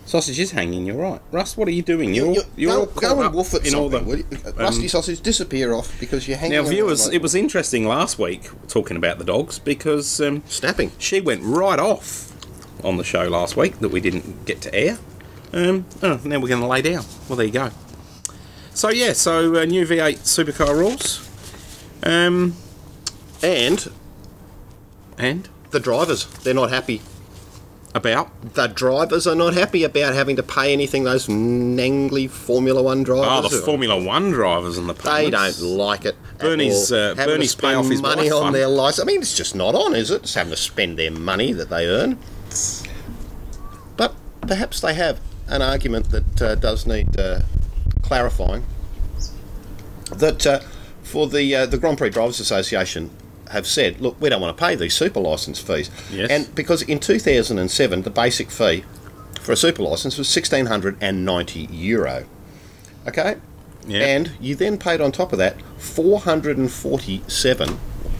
Sausage 0.07 0.39
is 0.39 0.51
hanging. 0.51 0.85
You're 0.85 0.95
right, 0.95 1.21
Russ. 1.33 1.57
What 1.57 1.67
are 1.67 1.71
you 1.71 1.81
doing? 1.81 2.13
You're 2.13 2.33
You- 2.33 2.43
you're 2.55 2.71
go, 2.71 2.79
all 2.79 2.85
go 2.85 3.01
caught 3.01 3.17
and 3.17 3.25
up 3.27 3.33
wolf 3.33 3.53
at 3.53 3.67
in 3.67 3.75
all 3.75 3.89
the 3.89 3.99
will 3.99 4.17
you? 4.19 4.25
Rusty 4.55 4.87
sausage 4.87 5.19
disappear 5.19 5.73
off 5.73 5.93
because 5.99 6.29
you're 6.29 6.37
hanging. 6.37 6.55
Now, 6.63 6.63
viewers, 6.63 7.07
like- 7.07 7.15
it 7.15 7.21
was 7.21 7.35
interesting 7.35 7.85
last 7.85 8.17
week 8.17 8.49
talking 8.69 8.95
about 8.95 9.17
the 9.17 9.25
dogs 9.25 9.59
because 9.59 10.21
um, 10.21 10.43
snapping. 10.47 10.93
she 10.97 11.19
went 11.19 11.43
right 11.43 11.77
off 11.77 12.31
on 12.85 12.95
the 12.95 13.03
show 13.03 13.27
last 13.27 13.57
week 13.57 13.79
that 13.79 13.89
we 13.89 13.99
didn't 13.99 14.45
get 14.45 14.61
to 14.61 14.73
air. 14.73 14.97
Um, 15.51 15.85
oh, 16.01 16.21
now 16.23 16.39
we're 16.39 16.47
going 16.47 16.61
to 16.61 16.67
lay 16.67 16.81
down. 16.81 17.03
Well, 17.27 17.35
there 17.35 17.45
you 17.45 17.51
go. 17.51 17.71
So 18.73 18.89
yeah, 18.89 19.11
so 19.11 19.55
uh, 19.59 19.65
new 19.65 19.85
V8 19.85 20.19
supercar 20.19 20.73
rules, 20.73 21.27
um, 22.03 22.55
And 23.43 23.91
and 25.17 25.49
the 25.71 25.79
drivers, 25.81 26.27
they're 26.43 26.53
not 26.53 26.69
happy. 26.69 27.01
About 27.95 28.53
The 28.53 28.67
drivers 28.67 29.25
are 29.27 29.35
not 29.35 29.53
happy 29.53 29.83
about 29.83 30.13
having 30.13 30.35
to 30.35 30.43
pay 30.43 30.73
anything. 30.73 31.03
Those 31.03 31.27
nangly 31.27 32.29
Formula 32.29 32.81
One 32.81 33.03
drivers. 33.03 33.51
oh 33.51 33.57
the 33.57 33.63
Formula 33.63 34.01
One 34.01 34.31
drivers 34.31 34.77
and 34.77 34.87
the 34.89 34.93
They 34.93 35.29
don't 35.29 35.59
like 35.61 36.05
it. 36.05 36.15
Bernie's, 36.37 36.91
uh, 36.91 37.15
Bernie's 37.15 37.55
pay 37.55 37.73
off 37.73 37.87
his 37.89 38.01
money 38.01 38.29
on 38.29 38.53
their 38.53 38.67
license. 38.67 39.03
I 39.03 39.05
mean, 39.05 39.21
it's 39.21 39.35
just 39.35 39.55
not 39.55 39.73
on, 39.73 39.95
is 39.95 40.11
it? 40.11 40.23
It's 40.23 40.33
having 40.35 40.51
to 40.51 40.57
spend 40.57 40.99
their 40.99 41.11
money 41.11 41.53
that 41.53 41.69
they 41.69 41.87
earn. 41.87 42.19
But 43.95 44.13
perhaps 44.41 44.79
they 44.81 44.93
have 44.93 45.19
an 45.47 45.61
argument 45.61 46.11
that 46.11 46.41
uh, 46.41 46.55
does 46.55 46.85
need 46.85 47.19
uh, 47.19 47.41
clarifying. 48.03 48.65
That 50.15 50.45
uh, 50.45 50.59
for 51.03 51.27
the 51.27 51.55
uh, 51.55 51.65
the 51.65 51.77
Grand 51.77 51.97
Prix 51.97 52.11
Drivers 52.11 52.39
Association 52.39 53.09
have 53.51 53.67
said, 53.67 53.99
look, 54.01 54.15
we 54.19 54.29
don't 54.29 54.41
want 54.41 54.55
to 54.57 54.63
pay 54.63 54.75
these 54.75 54.93
super 54.93 55.19
license 55.19 55.59
fees, 55.59 55.89
Yes. 56.11 56.29
and 56.29 56.53
because 56.55 56.81
in 56.83 56.99
2007 56.99 58.01
the 58.03 58.09
basic 58.09 58.49
fee 58.51 58.83
for 59.41 59.51
a 59.53 59.55
super 59.55 59.83
license 59.83 60.17
was 60.17 60.27
1690 60.33 61.67
euro. 61.71 62.25
Okay, 63.07 63.35
Yeah. 63.87 64.05
and 64.05 64.31
you 64.41 64.55
then 64.55 64.77
paid 64.77 64.99
on 65.01 65.11
top 65.11 65.31
of 65.31 65.39
that 65.39 65.55
447, 65.77 67.69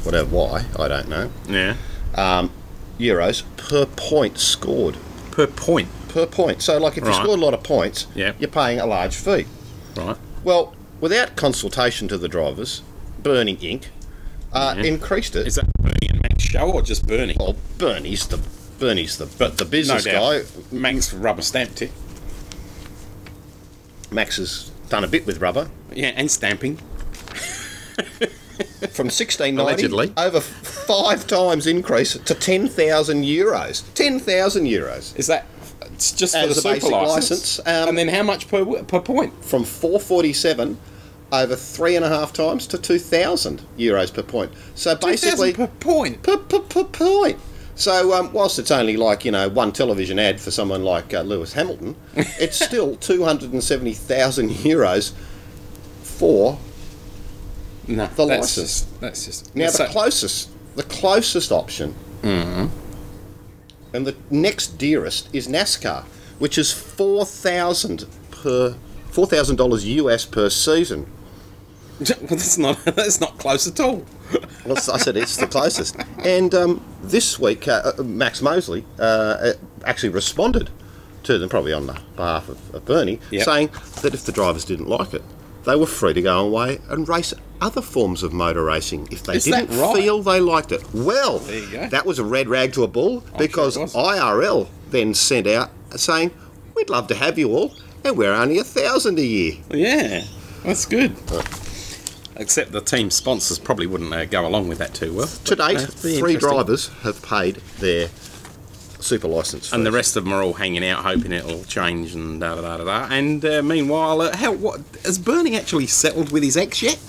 whatever 0.04 0.30
why 0.36 0.66
I 0.80 0.88
don't 0.88 1.10
know, 1.10 1.30
yeah 1.50 1.76
um, 2.16 2.52
euros 3.00 3.44
per 3.58 3.86
point 3.86 4.38
scored. 4.40 4.98
per 5.32 5.48
point, 5.48 5.90
Per 6.08 6.26
point. 6.26 6.64
So, 6.64 6.80
like, 6.80 6.98
if 6.98 7.04
you 7.04 7.10
Right. 7.12 7.22
scored 7.22 7.38
a 7.40 7.42
lot 7.44 7.54
of 7.54 7.62
points, 7.62 8.08
Yeah. 8.16 8.32
you're 8.40 8.50
paying 8.50 8.80
a 8.80 8.88
large 8.88 9.14
fee. 9.16 9.46
right? 9.96 10.16
Well, 10.44 10.74
without 11.00 11.36
consultation 11.36 12.08
to 12.08 12.18
the 12.18 12.28
drivers, 12.28 12.82
Bernie 13.22 13.58
Inc. 13.58 13.84
Uh, 14.58 14.76
Yeah. 14.78 14.84
increased 14.86 15.36
it. 15.36 15.46
Is 15.48 15.56
that 15.56 15.66
Bernie 15.82 16.10
and 16.10 16.22
Max 16.22 16.44
show 16.44 16.72
or 16.72 16.82
just 16.82 17.06
Bernie? 17.08 17.36
Oh, 17.40 17.56
Bernie's 17.78 18.26
the 18.28 18.40
Bernie's 18.80 19.18
the 19.18 19.26
but 19.38 19.58
the 19.58 19.66
business 19.66 20.04
doubt. 20.04 20.44
guy. 20.44 20.44
Max 20.72 21.14
rubber 21.14 21.42
stamped 21.42 21.82
it. 21.82 21.92
Max 24.12 24.38
has 24.38 24.72
done 24.90 25.04
a 25.04 25.08
bit 25.08 25.26
with 25.26 25.40
rubber 25.42 25.70
Yeah, 25.94 26.14
and 26.16 26.30
stamping. 26.32 26.78
from 28.92 29.08
1690 29.08 29.62
Allegedly. 29.62 30.14
over 30.18 30.40
five 30.42 31.28
times 31.28 31.68
increase 31.68 32.14
to 32.14 32.34
10,000 32.34 33.24
euros. 33.24 33.84
10,000 33.96 34.66
euros. 34.66 35.16
Is 35.18 35.28
that 35.28 35.46
it's 35.94 36.12
just 36.12 36.34
for 36.34 36.40
As 36.40 36.50
the 36.50 36.52
a 36.52 36.56
super 36.62 36.74
basic 36.76 36.92
license? 36.92 37.30
licence, 37.32 37.60
um, 37.68 37.90
and 37.90 37.98
then 37.98 38.08
how 38.08 38.24
much 38.24 38.48
per 38.48 38.64
per 38.84 39.00
point? 39.00 39.34
from 39.44 39.64
447 39.64 40.78
over 41.32 41.56
three 41.56 41.96
and 41.96 42.06
a 42.06 42.10
half 42.10 42.32
times 42.34 42.66
to 42.68 42.78
2,000 42.78 43.62
euros 43.78 44.14
per 44.14 44.24
point. 44.24 44.52
So 44.76 44.96
basically, 44.96 45.52
2,000 45.54 45.56
per 45.56 45.68
point. 45.80 46.24
per, 46.24 46.38
per, 46.38 46.60
per 46.60 46.84
point. 46.86 47.38
So 47.76 48.14
um, 48.14 48.32
whilst 48.34 48.58
it's 48.60 48.72
only 48.72 48.98
like 48.98 49.24
you 49.26 49.32
know 49.32 49.50
one 49.50 49.72
television 49.72 50.18
ad 50.20 50.40
for 50.40 50.50
someone 50.52 50.84
like 50.84 51.14
uh, 51.14 51.22
Lewis 51.22 51.54
Hamilton, 51.54 51.96
it's 52.16 52.64
still 52.64 52.96
270,000 52.96 54.50
euros 54.50 55.12
for 56.02 56.58
No, 57.88 58.08
The 58.08 58.26
that's 58.26 58.58
license. 58.58 58.82
just 58.82 59.00
that's 59.02 59.26
just 59.26 59.56
now 59.56 59.68
so- 59.70 59.84
the 59.84 59.90
closest 59.90 60.50
the 60.76 60.84
closest 60.84 61.52
option. 61.52 61.94
And 63.94 64.06
the 64.06 64.16
next 64.30 64.78
dearest 64.78 65.30
is 65.34 65.48
NASCAR, 65.48 66.04
which 66.40 66.58
is 66.58 66.72
four 66.72 67.26
thousand 67.26 68.06
per 68.32 68.76
four 69.10 69.26
thousand 69.28 69.56
dollars 69.56 69.86
US 69.86 70.26
per 70.26 70.50
season. 70.50 71.06
well, 72.22 72.28
that's 72.30 72.58
not 72.58 72.84
that's 72.86 73.20
not 73.22 73.38
close 73.40 73.68
at 73.68 73.80
all. 73.80 74.04
Well, 74.66 74.78
I 74.78 74.98
said 74.98 75.16
it's 75.18 75.38
the 75.38 75.48
closest. 75.48 75.96
And 76.20 76.54
um, 76.54 76.84
this 77.02 77.40
week, 77.40 77.68
uh, 77.68 77.94
uh, 77.98 78.04
Max 78.04 78.42
Mosley 78.42 78.86
uh, 79.00 79.02
uh, 79.02 79.54
actually 79.86 80.10
responded 80.10 80.70
to 81.24 81.38
them, 81.38 81.50
probably 81.50 81.74
on 81.74 81.88
the 81.88 82.00
behalf 82.16 82.50
of, 82.50 82.76
of 82.76 82.86
Bernie, 82.86 83.20
Yep. 83.32 83.44
saying 83.46 83.70
that 84.02 84.14
if 84.14 84.24
the 84.26 84.32
drivers 84.32 84.66
didn't 84.66 84.88
like 84.90 85.14
it, 85.14 85.24
they 85.64 85.76
were 85.76 85.86
free 85.86 86.14
to 86.14 86.22
go 86.22 86.40
away 86.46 86.80
and 86.90 87.08
race 87.08 87.34
other 87.62 87.82
forms 87.82 88.22
of 88.24 88.32
motor 88.34 88.64
racing 88.64 89.08
if 89.12 89.24
they 89.24 89.36
Is 89.38 89.46
didn't 89.46 89.70
right? 89.78 89.96
feel 89.96 90.22
they 90.22 90.40
liked 90.40 90.72
it. 90.72 90.84
Well, 90.94 91.40
There 91.40 91.60
you 91.60 91.72
go. 91.72 91.88
that 91.90 92.06
was 92.06 92.20
a 92.20 92.24
red 92.24 92.48
rag 92.50 92.74
to 92.74 92.84
a 92.84 92.88
bull 92.88 93.24
because 93.38 93.74
sure. 93.76 93.88
IRL 93.88 94.68
then 94.92 95.14
sent 95.14 95.48
out 95.48 95.72
saying, 95.96 96.32
"We'd 96.76 96.90
love 96.90 97.08
to 97.08 97.16
have 97.16 97.38
you 97.40 97.50
all, 97.54 97.74
and 98.06 98.18
we're 98.18 98.34
only 98.34 98.60
a 98.60 98.64
thousand 98.64 99.18
a 99.20 99.24
year." 99.26 99.54
Yeah, 99.72 100.24
that's 100.64 100.86
good. 100.86 101.16
Except 102.40 102.72
the 102.72 102.82
team 102.82 103.10
sponsors 103.10 103.60
probably 103.60 103.88
wouldn't 103.88 104.14
uh, 104.14 104.26
go 104.26 104.46
along 104.46 104.68
with 104.68 104.78
that 104.78 104.94
too 104.94 105.14
well. 105.14 105.28
To 105.28 105.56
date, 105.56 105.82
three 105.82 106.38
drivers 106.38 106.90
have 107.02 107.22
paid 107.22 107.56
their 107.80 108.10
super 109.00 109.28
license. 109.28 109.72
and 109.74 109.86
the 109.86 109.92
rest 109.92 110.16
of 110.16 110.24
them 110.24 110.34
are 110.34 110.42
all 110.44 110.54
hanging 110.54 110.86
out, 110.86 111.04
hoping 111.04 111.32
it'll 111.32 111.64
change 111.66 112.14
and 112.16 112.40
da 112.42 112.56
da 112.56 112.62
da 112.62 112.78
da. 112.78 112.84
da. 112.84 113.14
And 113.14 113.44
uh, 113.44 113.62
meanwhile, 113.64 114.22
uh, 114.22 114.36
how 114.36 114.52
what 114.54 114.82
has 115.04 115.18
Bernie 115.18 115.56
actually 115.58 115.88
settled 115.88 116.32
with 116.32 116.44
his 116.44 116.58
ex 116.58 116.82
yet? 116.82 117.00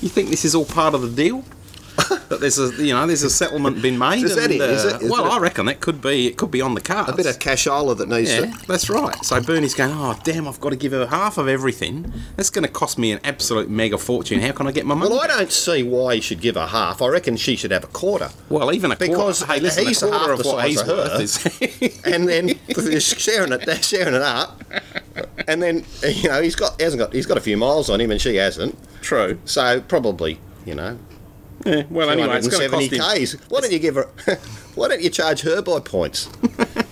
You 0.00 0.08
think 0.08 0.28
this 0.30 0.44
is 0.44 0.54
all 0.54 0.66
part 0.66 0.94
of 0.94 1.02
the 1.02 1.08
deal? 1.10 1.44
that 2.28 2.40
there's 2.40 2.58
a 2.58 2.70
you 2.82 2.92
know 2.92 3.06
there's 3.06 3.22
a 3.22 3.30
settlement 3.30 3.80
been 3.80 3.98
made. 3.98 4.24
Is 4.24 4.36
that 4.36 4.50
it? 4.50 4.60
Is 4.60 4.84
uh, 4.84 4.96
it? 4.96 5.02
Is 5.02 5.10
well, 5.10 5.26
it? 5.26 5.30
I 5.30 5.38
reckon 5.38 5.66
that 5.66 5.80
could 5.80 6.02
be 6.02 6.26
it 6.26 6.36
could 6.36 6.50
be 6.50 6.60
on 6.60 6.74
the 6.74 6.80
cards. 6.80 7.10
A 7.10 7.16
bit 7.16 7.26
of 7.26 7.38
cashola 7.38 7.96
that 7.96 8.08
needs 8.08 8.32
yeah, 8.32 8.46
to. 8.46 8.66
that's 8.66 8.90
right. 8.90 9.24
So 9.24 9.40
Bernie's 9.40 9.74
going, 9.74 9.92
oh 9.92 10.18
damn, 10.24 10.46
I've 10.46 10.60
got 10.60 10.70
to 10.70 10.76
give 10.76 10.92
her 10.92 11.06
half 11.06 11.38
of 11.38 11.48
everything. 11.48 12.12
That's 12.36 12.50
going 12.50 12.64
to 12.64 12.70
cost 12.70 12.98
me 12.98 13.12
an 13.12 13.20
absolute 13.24 13.70
mega 13.70 13.96
fortune. 13.96 14.40
How 14.40 14.52
can 14.52 14.66
I 14.66 14.72
get 14.72 14.84
my 14.84 14.94
money? 14.94 15.10
Well, 15.10 15.20
I 15.20 15.26
don't 15.26 15.52
see 15.52 15.82
why 15.82 16.16
he 16.16 16.20
should 16.20 16.40
give 16.40 16.56
her 16.56 16.66
half. 16.66 17.00
I 17.00 17.08
reckon 17.08 17.36
she 17.36 17.56
should 17.56 17.70
have 17.70 17.84
a 17.84 17.88
quarter. 17.88 18.30
Well, 18.48 18.72
even 18.72 18.92
a 18.92 18.96
Because 18.96 19.42
quarter. 19.42 19.52
Hey, 19.52 19.60
listen, 19.60 19.86
he's 19.86 20.02
a 20.02 20.08
quarter 20.08 20.30
half 20.32 20.40
of 20.40 20.46
what 20.46 20.68
he's 20.68 20.84
worth 20.84 21.20
is. 21.20 22.02
and 22.04 22.28
then 22.28 22.46
they're 22.68 23.00
sharing 23.00 23.52
it. 23.52 23.64
They're 23.64 23.82
sharing 23.82 24.14
it 24.14 24.22
up, 24.22 24.62
and 25.48 25.62
then 25.62 25.84
you 26.06 26.28
know 26.28 26.42
he's 26.42 26.56
got 26.56 26.80
hasn't 26.80 26.98
got 26.98 27.12
he's 27.12 27.26
got 27.26 27.38
a 27.38 27.40
few 27.40 27.56
miles 27.56 27.88
on 27.88 28.00
him, 28.00 28.10
and 28.10 28.20
she 28.20 28.36
hasn't. 28.36 28.76
True. 29.00 29.38
So 29.44 29.80
probably 29.80 30.38
you 30.64 30.74
know 30.74 30.98
Yeah, 31.66 31.82
well, 31.90 32.10
anyway, 32.10 32.38
it's 32.38 32.48
going 32.48 32.62
to 32.62 32.68
cost 32.68 32.90
270 32.90 33.36
him. 33.36 33.40
Why 33.48 33.60
don't 33.60 33.72
you 33.72 33.78
give 33.78 33.96
her? 33.96 34.04
why 34.76 34.88
don't 34.88 35.02
you 35.02 35.10
charge 35.10 35.40
her 35.42 35.60
by 35.60 35.80
points? 35.80 36.28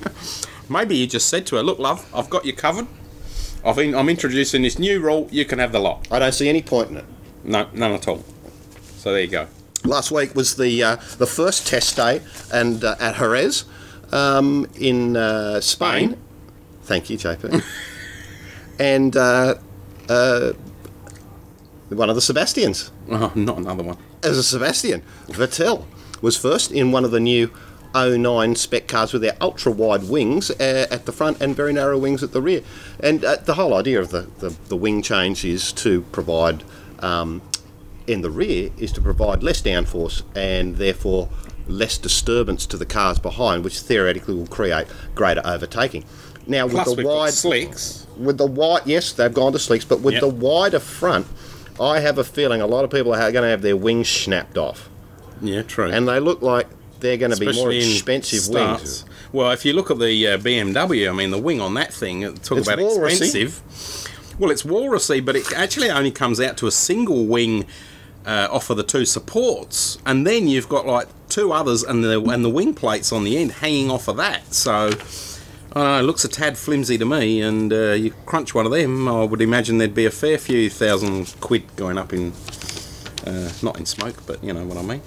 Maybe 0.68 0.96
you 0.96 1.06
just 1.06 1.28
said 1.28 1.46
to 1.46 1.56
her, 1.56 1.62
"Look, 1.62 1.78
love, 1.78 2.10
I've 2.14 2.28
got 2.28 2.44
you 2.44 2.52
covered. 2.52 2.86
I've 3.64 3.78
in, 3.78 3.94
I'm 3.94 4.08
introducing 4.08 4.62
this 4.62 4.78
new 4.78 5.00
rule. 5.00 5.28
You 5.30 5.44
can 5.44 5.58
have 5.60 5.72
the 5.72 5.78
lot." 5.78 6.08
I 6.10 6.18
don't 6.18 6.32
see 6.32 6.48
any 6.48 6.62
point 6.62 6.90
in 6.90 6.96
it. 6.98 7.04
No, 7.44 7.68
none 7.72 7.92
at 7.92 8.08
all. 8.08 8.24
So 8.96 9.12
there 9.12 9.20
you 9.20 9.28
go. 9.28 9.46
Last 9.84 10.10
week 10.10 10.34
was 10.34 10.56
the 10.56 10.82
uh, 10.82 10.96
the 11.18 11.26
first 11.26 11.66
test 11.68 11.96
day, 11.96 12.20
and 12.52 12.82
uh, 12.82 12.96
at 12.98 13.16
Jerez 13.16 13.66
um, 14.12 14.66
in 14.76 15.16
uh, 15.16 15.60
Spain. 15.60 16.10
Spain. 16.10 16.20
Thank 16.82 17.10
you, 17.10 17.18
JP. 17.18 17.62
and 18.78 19.16
uh, 19.16 19.54
uh, 20.08 20.52
one 21.90 22.10
of 22.10 22.16
the 22.16 22.22
Sebastians. 22.22 22.90
Oh, 23.10 23.30
not 23.34 23.58
another 23.58 23.82
one. 23.82 23.98
As 24.24 24.38
a 24.38 24.42
Sebastian. 24.42 25.02
Vettel 25.28 25.84
was 26.20 26.36
first 26.36 26.72
in 26.72 26.92
one 26.92 27.04
of 27.04 27.10
the 27.10 27.20
new 27.20 27.50
09 27.94 28.56
spec 28.56 28.88
cars 28.88 29.12
with 29.12 29.22
their 29.22 29.36
ultra 29.40 29.70
wide 29.70 30.08
wings 30.08 30.50
uh, 30.50 30.86
at 30.90 31.06
the 31.06 31.12
front 31.12 31.40
and 31.40 31.54
very 31.54 31.72
narrow 31.72 31.98
wings 31.98 32.22
at 32.22 32.32
the 32.32 32.42
rear. 32.42 32.62
And 33.00 33.24
uh, 33.24 33.36
the 33.36 33.54
whole 33.54 33.74
idea 33.74 34.00
of 34.00 34.10
the, 34.10 34.22
the, 34.38 34.56
the 34.68 34.76
wing 34.76 35.02
change 35.02 35.44
is 35.44 35.72
to 35.74 36.02
provide, 36.10 36.64
um, 37.00 37.40
in 38.06 38.22
the 38.22 38.30
rear, 38.30 38.70
is 38.78 38.90
to 38.92 39.00
provide 39.00 39.42
less 39.42 39.62
downforce 39.62 40.22
and 40.34 40.76
therefore 40.76 41.28
less 41.68 41.96
disturbance 41.96 42.66
to 42.66 42.76
the 42.76 42.86
cars 42.86 43.18
behind, 43.18 43.62
which 43.64 43.78
theoretically 43.80 44.34
will 44.34 44.46
create 44.48 44.86
greater 45.14 45.42
overtaking. 45.44 46.04
Now, 46.46 46.68
Plus, 46.68 46.88
with 46.88 46.96
the 46.98 47.06
wide 47.06 47.32
slicks. 47.32 48.06
with 48.18 48.36
the 48.38 48.46
wide, 48.46 48.82
yes, 48.86 49.12
they've 49.12 49.32
gone 49.32 49.52
to 49.52 49.58
slicks, 49.58 49.84
but 49.84 50.00
with 50.00 50.14
Yep. 50.14 50.20
the 50.20 50.28
wider 50.28 50.78
front, 50.78 51.26
I 51.80 52.00
have 52.00 52.18
a 52.18 52.24
feeling 52.24 52.60
a 52.60 52.66
lot 52.66 52.84
of 52.84 52.90
people 52.90 53.12
are 53.14 53.32
going 53.32 53.42
to 53.42 53.48
have 53.48 53.62
their 53.62 53.76
wings 53.76 54.08
snapped 54.08 54.56
off, 54.56 54.88
Yeah, 55.42 55.62
true. 55.62 55.90
and 55.90 56.06
they 56.08 56.20
look 56.20 56.40
like 56.42 56.66
they're 57.00 57.16
going 57.16 57.32
to 57.32 57.36
be 57.38 57.52
more 57.52 57.72
expensive 57.72 58.40
starts. 58.40 58.82
wings. 58.82 59.04
Well, 59.32 59.50
if 59.50 59.64
you 59.64 59.72
look 59.72 59.90
at 59.90 59.98
the 59.98 60.28
uh, 60.28 60.38
BMW, 60.38 61.08
I 61.10 61.12
mean, 61.12 61.30
the 61.30 61.38
wing 61.38 61.60
on 61.60 61.74
that 61.74 61.92
thing, 61.92 62.24
uh, 62.24 62.30
talk 62.42 62.58
It's 62.58 62.68
about 62.68 62.78
walrusy. 62.78 63.10
expensive. 63.22 64.38
Well, 64.38 64.50
it's 64.50 64.62
walrusy, 64.62 65.24
but 65.24 65.34
it 65.36 65.52
actually 65.52 65.90
only 65.90 66.10
comes 66.12 66.40
out 66.40 66.56
to 66.58 66.66
a 66.66 66.70
single 66.70 67.26
wing 67.26 67.66
uh, 68.24 68.48
off 68.50 68.70
of 68.70 68.76
the 68.76 68.82
two 68.84 69.04
supports, 69.04 69.98
and 70.06 70.26
then 70.26 70.46
you've 70.48 70.68
got 70.68 70.86
like 70.86 71.08
two 71.28 71.52
others 71.52 71.82
and 71.82 72.02
the 72.04 72.20
and 72.22 72.44
the 72.44 72.48
wing 72.50 72.72
plates 72.74 73.12
on 73.12 73.24
the 73.24 73.36
end 73.36 73.52
hanging 73.52 73.90
off 73.90 74.06
of 74.08 74.16
that. 74.18 74.54
So. 74.54 74.90
I 75.76 75.82
know, 75.82 75.98
it 75.98 76.02
looks 76.02 76.24
a 76.24 76.28
tad 76.28 76.56
flimsy 76.56 76.98
to 76.98 77.04
me, 77.04 77.40
and 77.42 77.72
uh, 77.72 77.92
you 77.92 78.12
crunch 78.26 78.54
one 78.54 78.64
of 78.64 78.70
them, 78.72 79.08
I 79.08 79.24
would 79.24 79.40
imagine 79.42 79.78
there'd 79.78 79.94
be 79.94 80.06
a 80.06 80.10
fair 80.10 80.38
few 80.38 80.70
thousand 80.70 81.34
quid 81.40 81.64
going 81.74 81.98
up 81.98 82.12
in, 82.12 82.32
uh, 83.26 83.50
not 83.60 83.78
in 83.80 83.86
smoke, 83.86 84.24
but 84.26 84.42
you 84.44 84.52
know 84.52 84.64
what 84.64 84.78
I 84.78 84.82
mean. 84.82 85.02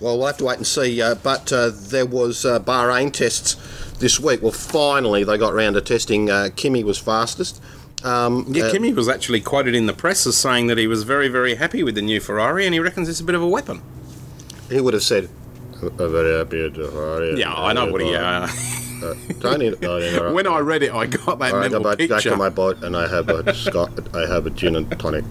Well, 0.00 0.18
we'll 0.18 0.26
have 0.26 0.36
to 0.38 0.44
wait 0.44 0.58
and 0.58 0.66
see. 0.66 1.00
Uh, 1.00 1.14
but 1.14 1.50
uh, 1.52 1.70
there 1.72 2.04
was 2.04 2.44
uh, 2.44 2.60
Bahrain 2.60 3.12
tests 3.12 3.56
this 3.98 4.20
week. 4.20 4.42
Well, 4.42 4.52
finally 4.52 5.24
they 5.24 5.38
got 5.38 5.54
round 5.54 5.74
to 5.76 5.80
testing. 5.80 6.28
Uh, 6.28 6.50
Kimi 6.54 6.84
was 6.84 6.98
fastest. 6.98 7.62
Um, 8.02 8.44
Yeah, 8.50 8.64
uh, 8.64 8.72
Kimi 8.72 8.92
was 8.92 9.08
actually 9.08 9.40
quoted 9.40 9.74
in 9.74 9.86
the 9.86 9.94
press 9.94 10.26
as 10.26 10.36
saying 10.36 10.66
that 10.66 10.76
he 10.76 10.86
was 10.86 11.04
very, 11.04 11.28
very 11.28 11.54
happy 11.54 11.82
with 11.82 11.94
the 11.94 12.02
new 12.02 12.20
Ferrari, 12.20 12.66
and 12.66 12.74
he 12.74 12.80
reckons 12.80 13.08
it's 13.08 13.20
a 13.20 13.24
bit 13.24 13.34
of 13.36 13.40
a 13.42 13.48
weapon. 13.48 13.80
he 14.68 14.80
would 14.80 14.92
have 14.92 15.02
said. 15.02 15.30
"I'm 15.80 15.96
very 16.12 16.36
happy 16.36 16.68
Ferrari." 16.70 17.38
Yeah, 17.40 17.54
I 17.54 17.72
know 17.72 17.86
what 17.90 18.02
he. 18.02 18.14
Uh, 19.14 19.14
don't 19.40 19.62
inter- 19.62 19.76
don't 19.80 20.02
interrupt. 20.02 20.34
when 20.34 20.46
I 20.46 20.58
read 20.60 20.82
it, 20.82 20.92
I 20.92 21.06
got 21.06 21.38
that 21.38 21.52
All 21.52 21.60
right, 21.60 21.70
mental 21.70 21.80
go 21.82 21.90
back, 21.90 21.98
back 21.98 22.08
picture. 22.08 22.30
to 22.30 22.36
my 22.36 22.48
boat 22.48 22.82
and 22.82 22.96
I 22.96 23.06
have 23.08 23.28
a 23.28 23.54
Scott, 23.66 23.90
I 24.14 24.26
have 24.26 24.46
a 24.46 24.50
gin 24.50 24.76
and 24.76 24.88
tonic. 24.98 25.24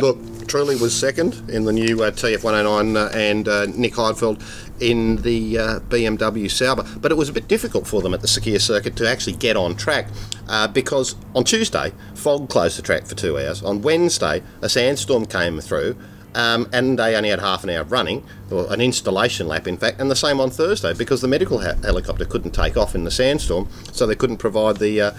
Look, 0.00 0.18
Trulli 0.48 0.80
was 0.80 0.94
second 0.94 1.48
in 1.48 1.64
the 1.64 1.72
new 1.72 2.02
uh, 2.02 2.10
TF109 2.10 2.96
uh, 2.96 3.10
and 3.16 3.48
uh, 3.48 3.66
Nick 3.66 3.94
Heidfeld 3.94 4.42
in 4.80 5.22
the 5.22 5.58
uh, 5.58 5.80
BMW 5.88 6.50
Sauber. 6.50 6.84
But 7.00 7.12
it 7.12 7.14
was 7.14 7.28
a 7.28 7.32
bit 7.32 7.46
difficult 7.48 7.86
for 7.86 8.02
them 8.02 8.12
at 8.12 8.20
the 8.20 8.26
Sakhir 8.26 8.60
circuit 8.60 8.96
to 8.96 9.08
actually 9.08 9.36
get 9.36 9.56
on 9.56 9.76
track 9.76 10.08
uh, 10.48 10.66
because 10.68 11.14
on 11.34 11.44
Tuesday, 11.44 11.92
fog 12.14 12.48
closed 12.50 12.76
the 12.76 12.82
track 12.82 13.06
for 13.06 13.14
two 13.14 13.38
hours. 13.38 13.62
On 13.62 13.80
Wednesday, 13.82 14.42
a 14.60 14.68
sandstorm 14.68 15.26
came 15.26 15.60
through. 15.60 15.96
Um, 16.34 16.68
and 16.72 16.98
they 16.98 17.14
only 17.14 17.28
had 17.28 17.38
half 17.38 17.62
an 17.62 17.70
hour 17.70 17.84
running, 17.84 18.24
or 18.50 18.66
an 18.72 18.80
installation 18.80 19.46
lap, 19.46 19.68
in 19.68 19.76
fact, 19.76 20.00
and 20.00 20.10
the 20.10 20.16
same 20.16 20.40
on 20.40 20.50
Thursday 20.50 20.92
because 20.92 21.20
the 21.20 21.28
medical 21.28 21.60
ha- 21.60 21.74
helicopter 21.82 22.24
couldn't 22.24 22.50
take 22.50 22.76
off 22.76 22.94
in 22.96 23.04
the 23.04 23.10
sandstorm, 23.10 23.68
so 23.92 24.04
they 24.06 24.16
couldn't 24.16 24.38
provide 24.38 24.78
the 24.78 25.00
uh, 25.00 25.10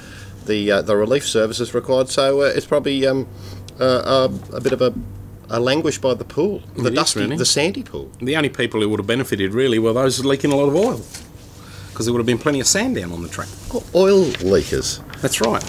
the 0.45 0.69
uh, 0.71 0.81
the 0.81 0.95
relief 0.97 1.25
services 1.25 1.73
required. 1.73 2.09
So 2.09 2.41
uh, 2.41 2.45
it's 2.55 2.65
probably 2.65 3.07
um, 3.07 3.27
uh, 3.79 4.29
a, 4.51 4.55
a 4.57 4.59
bit 4.61 4.73
of 4.73 4.81
a, 4.81 4.93
a 5.49 5.59
languish 5.59 5.99
by 5.99 6.15
the 6.15 6.25
pool, 6.25 6.61
the 6.75 6.87
It 6.87 6.95
dusty, 6.95 7.21
really. 7.21 7.37
the 7.37 7.45
sandy 7.45 7.83
pool. 7.83 8.11
The 8.19 8.35
only 8.35 8.49
people 8.49 8.81
who 8.81 8.89
would 8.89 8.99
have 8.99 9.07
benefited 9.07 9.53
really 9.53 9.79
were 9.79 9.93
those 9.93 10.23
leaking 10.25 10.51
a 10.51 10.55
lot 10.57 10.67
of 10.67 10.75
oil, 10.75 11.01
because 11.91 12.05
there 12.07 12.13
would 12.13 12.19
have 12.19 12.25
been 12.27 12.37
plenty 12.37 12.59
of 12.59 12.67
sand 12.67 12.95
down 12.95 13.13
on 13.13 13.23
the 13.23 13.29
track. 13.29 13.47
Oil 13.95 14.25
leakers. 14.43 14.99
That's 15.21 15.39
right. 15.39 15.63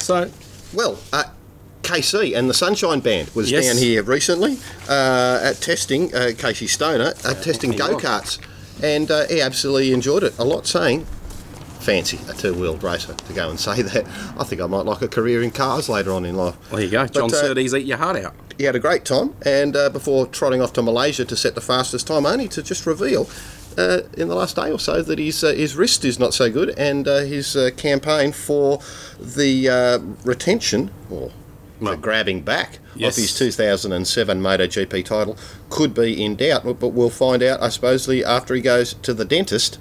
So 0.00 0.30
Well, 0.72 0.98
uh, 1.12 1.24
KC 1.92 2.36
and 2.36 2.50
the 2.50 2.54
Sunshine 2.54 3.00
Band 3.00 3.30
was 3.34 3.50
Yes. 3.50 3.66
down 3.66 3.78
here 3.78 4.02
recently 4.02 4.58
uh, 4.90 5.40
at 5.42 5.56
testing, 5.62 6.14
uh, 6.14 6.32
Casey 6.36 6.66
Stoner, 6.66 7.14
uh, 7.24 7.34
testing 7.34 7.70
go 7.72 7.96
karts, 7.96 8.38
and 8.82 9.10
uh, 9.10 9.26
he 9.28 9.40
absolutely 9.40 9.92
enjoyed 9.94 10.22
it 10.22 10.38
a 10.38 10.44
lot, 10.44 10.66
saying, 10.66 11.06
Fancy 11.80 12.18
a 12.28 12.34
two 12.34 12.52
wheeled 12.52 12.82
racer 12.82 13.14
to 13.14 13.32
go 13.32 13.48
and 13.48 13.58
say 13.68 13.80
that. 13.80 14.06
I 14.38 14.44
think 14.44 14.60
I 14.60 14.66
might 14.66 14.84
like 14.84 15.00
a 15.00 15.08
career 15.08 15.42
in 15.42 15.50
cars 15.50 15.88
later 15.88 16.12
on 16.12 16.26
in 16.26 16.36
life. 16.36 16.56
there 16.70 16.80
you 16.82 16.90
go. 16.90 17.06
John 17.06 17.30
But, 17.30 17.36
uh, 17.38 17.42
Surtees 17.48 17.72
eat 17.74 17.86
your 17.86 17.96
heart 17.96 18.16
out. 18.16 18.34
He 18.58 18.64
had 18.64 18.76
a 18.76 18.80
great 18.80 19.04
time, 19.06 19.34
and 19.42 19.74
uh, 19.74 19.88
before 19.88 20.26
trotting 20.26 20.60
off 20.60 20.72
to 20.74 20.82
Malaysia 20.82 21.24
to 21.24 21.36
set 21.36 21.54
the 21.54 21.60
fastest 21.62 22.06
time, 22.08 22.26
only 22.26 22.48
to 22.48 22.62
just 22.62 22.84
reveal 22.84 23.30
uh, 23.78 24.00
in 24.14 24.28
the 24.28 24.34
last 24.34 24.56
day 24.56 24.70
or 24.70 24.78
so 24.80 25.00
that 25.00 25.18
his 25.18 25.42
uh, 25.42 25.52
his 25.54 25.74
wrist 25.76 26.04
is 26.04 26.18
not 26.18 26.34
so 26.34 26.50
good, 26.50 26.70
and 26.76 27.08
uh, 27.08 27.20
his 27.20 27.56
uh, 27.56 27.70
campaign 27.76 28.32
for 28.32 28.80
the 29.18 29.68
uh, 29.70 29.98
retention 30.24 30.90
or 31.08 31.30
Well, 31.80 31.92
the 31.92 31.98
grabbing 31.98 32.42
back 32.42 32.78
yes. 32.94 33.16
of 33.16 33.22
his 33.22 33.36
2007 33.38 34.40
MotoGP 34.40 35.04
title 35.04 35.36
could 35.70 35.94
be 35.94 36.24
in 36.24 36.36
doubt. 36.36 36.64
But 36.64 36.88
we'll 36.88 37.10
find 37.10 37.42
out, 37.42 37.62
I 37.62 37.68
suppose, 37.68 38.08
after 38.08 38.54
he 38.54 38.60
goes 38.60 38.94
to 38.94 39.14
the 39.14 39.24
dentist 39.24 39.78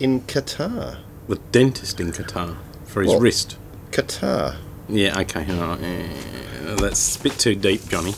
in 0.00 0.20
Qatar. 0.22 0.98
The 1.28 1.36
dentist 1.52 2.00
in 2.00 2.12
Qatar 2.12 2.56
for 2.84 3.02
his 3.02 3.10
Well- 3.10 3.20
wrist. 3.20 3.56
Qatar. 3.90 4.56
Yeah, 4.88 5.18
okay. 5.20 5.44
all 5.50 5.68
right, 5.76 5.80
yeah, 5.80 6.74
that's 6.76 7.16
a 7.16 7.22
bit 7.22 7.38
too 7.38 7.54
deep, 7.54 7.86
Johnny. 7.88 8.14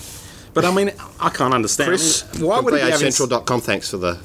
But 0.54 0.64
I 0.64 0.72
mean, 0.74 0.92
I 1.18 1.28
can't 1.30 1.54
understand. 1.54 1.88
I 1.88 1.90
Chris, 1.90 2.24
mean, 2.34 2.46
why 2.46 2.60
would 2.60 2.72
be 2.74 2.78
VACentral.com. 2.80 3.60
Thanks 3.60 3.90
for 3.90 3.96
the 3.96 4.18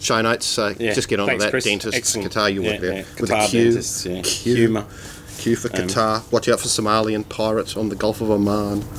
show 0.00 0.20
notes. 0.20 0.44
So 0.46 0.74
Yeah, 0.78 0.92
just 0.92 1.08
get 1.08 1.20
on 1.20 1.26
thanks, 1.26 1.44
to 1.44 1.46
that. 1.46 1.50
Chris. 1.52 1.64
Dentist, 1.64 1.94
Excellent. 1.96 2.32
Qatar, 2.32 2.52
you 2.52 2.62
Yeah, 2.62 2.70
work 2.72 2.80
there. 2.80 2.92
yeah. 2.92 3.04
With 3.20 3.30
Qatar 3.30 3.48
Q. 3.48 3.64
dentists, 3.64 4.06
yeah. 4.06 4.20
Q. 4.22 4.54
Humour. 4.56 4.84
Q 5.38 5.56
for 5.56 5.68
Um, 5.68 5.88
Qatar. 5.88 6.32
Watch 6.32 6.48
out 6.48 6.60
for 6.60 6.68
Somalian 6.68 7.28
pirates 7.28 7.76
on 7.76 7.88
the 7.88 7.96
Gulf 7.96 8.20
of 8.20 8.30
Oman. 8.30 8.84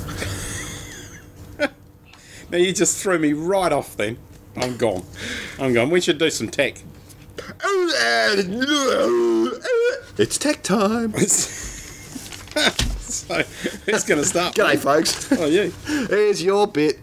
Now 2.50 2.60
you 2.60 2.71
just 2.71 3.04
threw 3.04 3.19
me 3.19 3.34
right 3.34 3.73
off. 3.73 3.97
Then 3.97 4.17
I'm 4.56 4.78
gone. 4.78 5.04
I'm 5.60 5.73
gone. 5.73 5.89
We 5.89 6.00
should 6.00 6.17
do 6.17 6.30
some 6.30 6.47
tech. 6.50 6.82
It's 10.19 10.38
tech 10.38 10.63
time. 10.63 11.13
so 11.17 13.43
it's 13.86 14.04
going 14.04 14.19
to 14.21 14.26
start. 14.26 14.56
G'day, 14.56 14.78
folks. 14.80 15.32
Oh, 15.32 15.45
you. 15.45 15.71
Here's 15.86 16.41
your 16.41 16.67
bit. 16.67 17.00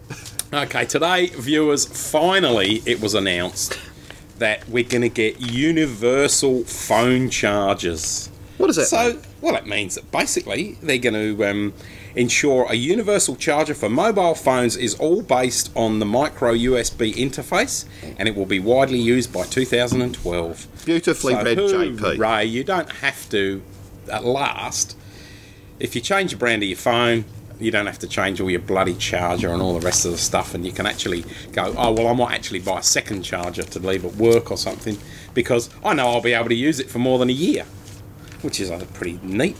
Okay, 0.53 0.85
today, 0.87 1.27
viewers, 1.27 1.85
finally 2.11 2.83
it 2.87 3.01
was 3.01 3.15
announced 3.15 3.79
that 4.39 4.69
we're 4.69 4.85
going 4.85 5.03
to 5.03 5.09
get 5.09 5.41
universal 5.41 6.65
phone 6.65 7.31
chargers. 7.31 8.31
What 8.65 8.69
does 8.69 8.77
that 8.77 8.87
So, 8.87 9.11
mean? 9.11 9.23
well, 9.43 9.57
it 9.57 9.67
means 9.67 9.95
that 9.97 10.11
basically 10.11 10.79
they're 10.83 10.97
going 10.97 11.37
to 11.37 11.45
um, 11.45 11.75
ensure 12.17 12.67
a 12.71 12.75
universal 12.75 13.37
charger 13.37 13.75
for 13.75 13.91
mobile 13.91 14.35
phones 14.35 14.75
is 14.77 14.95
all 14.95 15.21
based 15.21 15.71
on 15.77 15.99
the 15.99 16.07
micro 16.07 16.55
USB 16.55 17.13
interface, 17.15 17.85
and 18.19 18.27
it 18.27 18.35
will 18.35 18.47
be 18.47 18.61
widely 18.61 18.99
used 18.99 19.33
by 19.35 19.45
2012. 19.45 20.67
Beautifully 20.87 21.35
so, 21.35 21.43
read, 21.43 21.59
JP. 21.59 22.19
Ray, 22.19 22.47
you 22.47 22.65
don't 22.65 22.91
have 22.91 23.29
to, 23.31 23.63
at 24.11 24.25
last, 24.25 24.97
if 25.79 25.95
you 25.95 26.01
change 26.01 26.31
the 26.31 26.37
brand 26.39 26.63
of 26.63 26.69
your 26.69 26.79
phone, 26.79 27.25
You 27.61 27.71
don't 27.71 27.87
have 27.87 28.01
to 28.01 28.09
change 28.09 28.41
all 28.41 28.51
your 28.51 28.61
bloody 28.61 28.95
charger 28.97 29.49
and 29.53 29.63
all 29.63 29.79
the 29.79 29.85
rest 29.87 30.05
of 30.05 30.11
the 30.11 30.19
stuff, 30.19 30.55
and 30.55 30.67
you 30.67 30.73
can 30.73 30.87
actually 30.87 31.25
go, 31.53 31.73
oh 31.79 31.93
well, 31.93 32.09
I 32.09 32.13
might 32.13 32.35
actually 32.35 32.59
buy 32.59 32.81
a 32.81 32.83
second 32.83 33.23
charger 33.23 33.63
to 33.63 33.79
leave 33.79 34.05
at 34.05 34.17
work 34.17 34.51
or 34.51 34.57
something 34.57 34.99
because 35.35 35.71
I 35.85 35.95
know 35.95 36.09
I'll 36.09 36.21
be 36.21 36.33
able 36.33 36.49
to 36.49 36.55
use 36.57 36.81
it 36.81 36.91
for 36.91 36.99
more 36.99 37.19
than 37.21 37.31
a 37.31 37.33
year, 37.33 37.65
which 38.45 38.61
is 38.61 38.71
pretty 38.93 39.19
neat. 39.23 39.57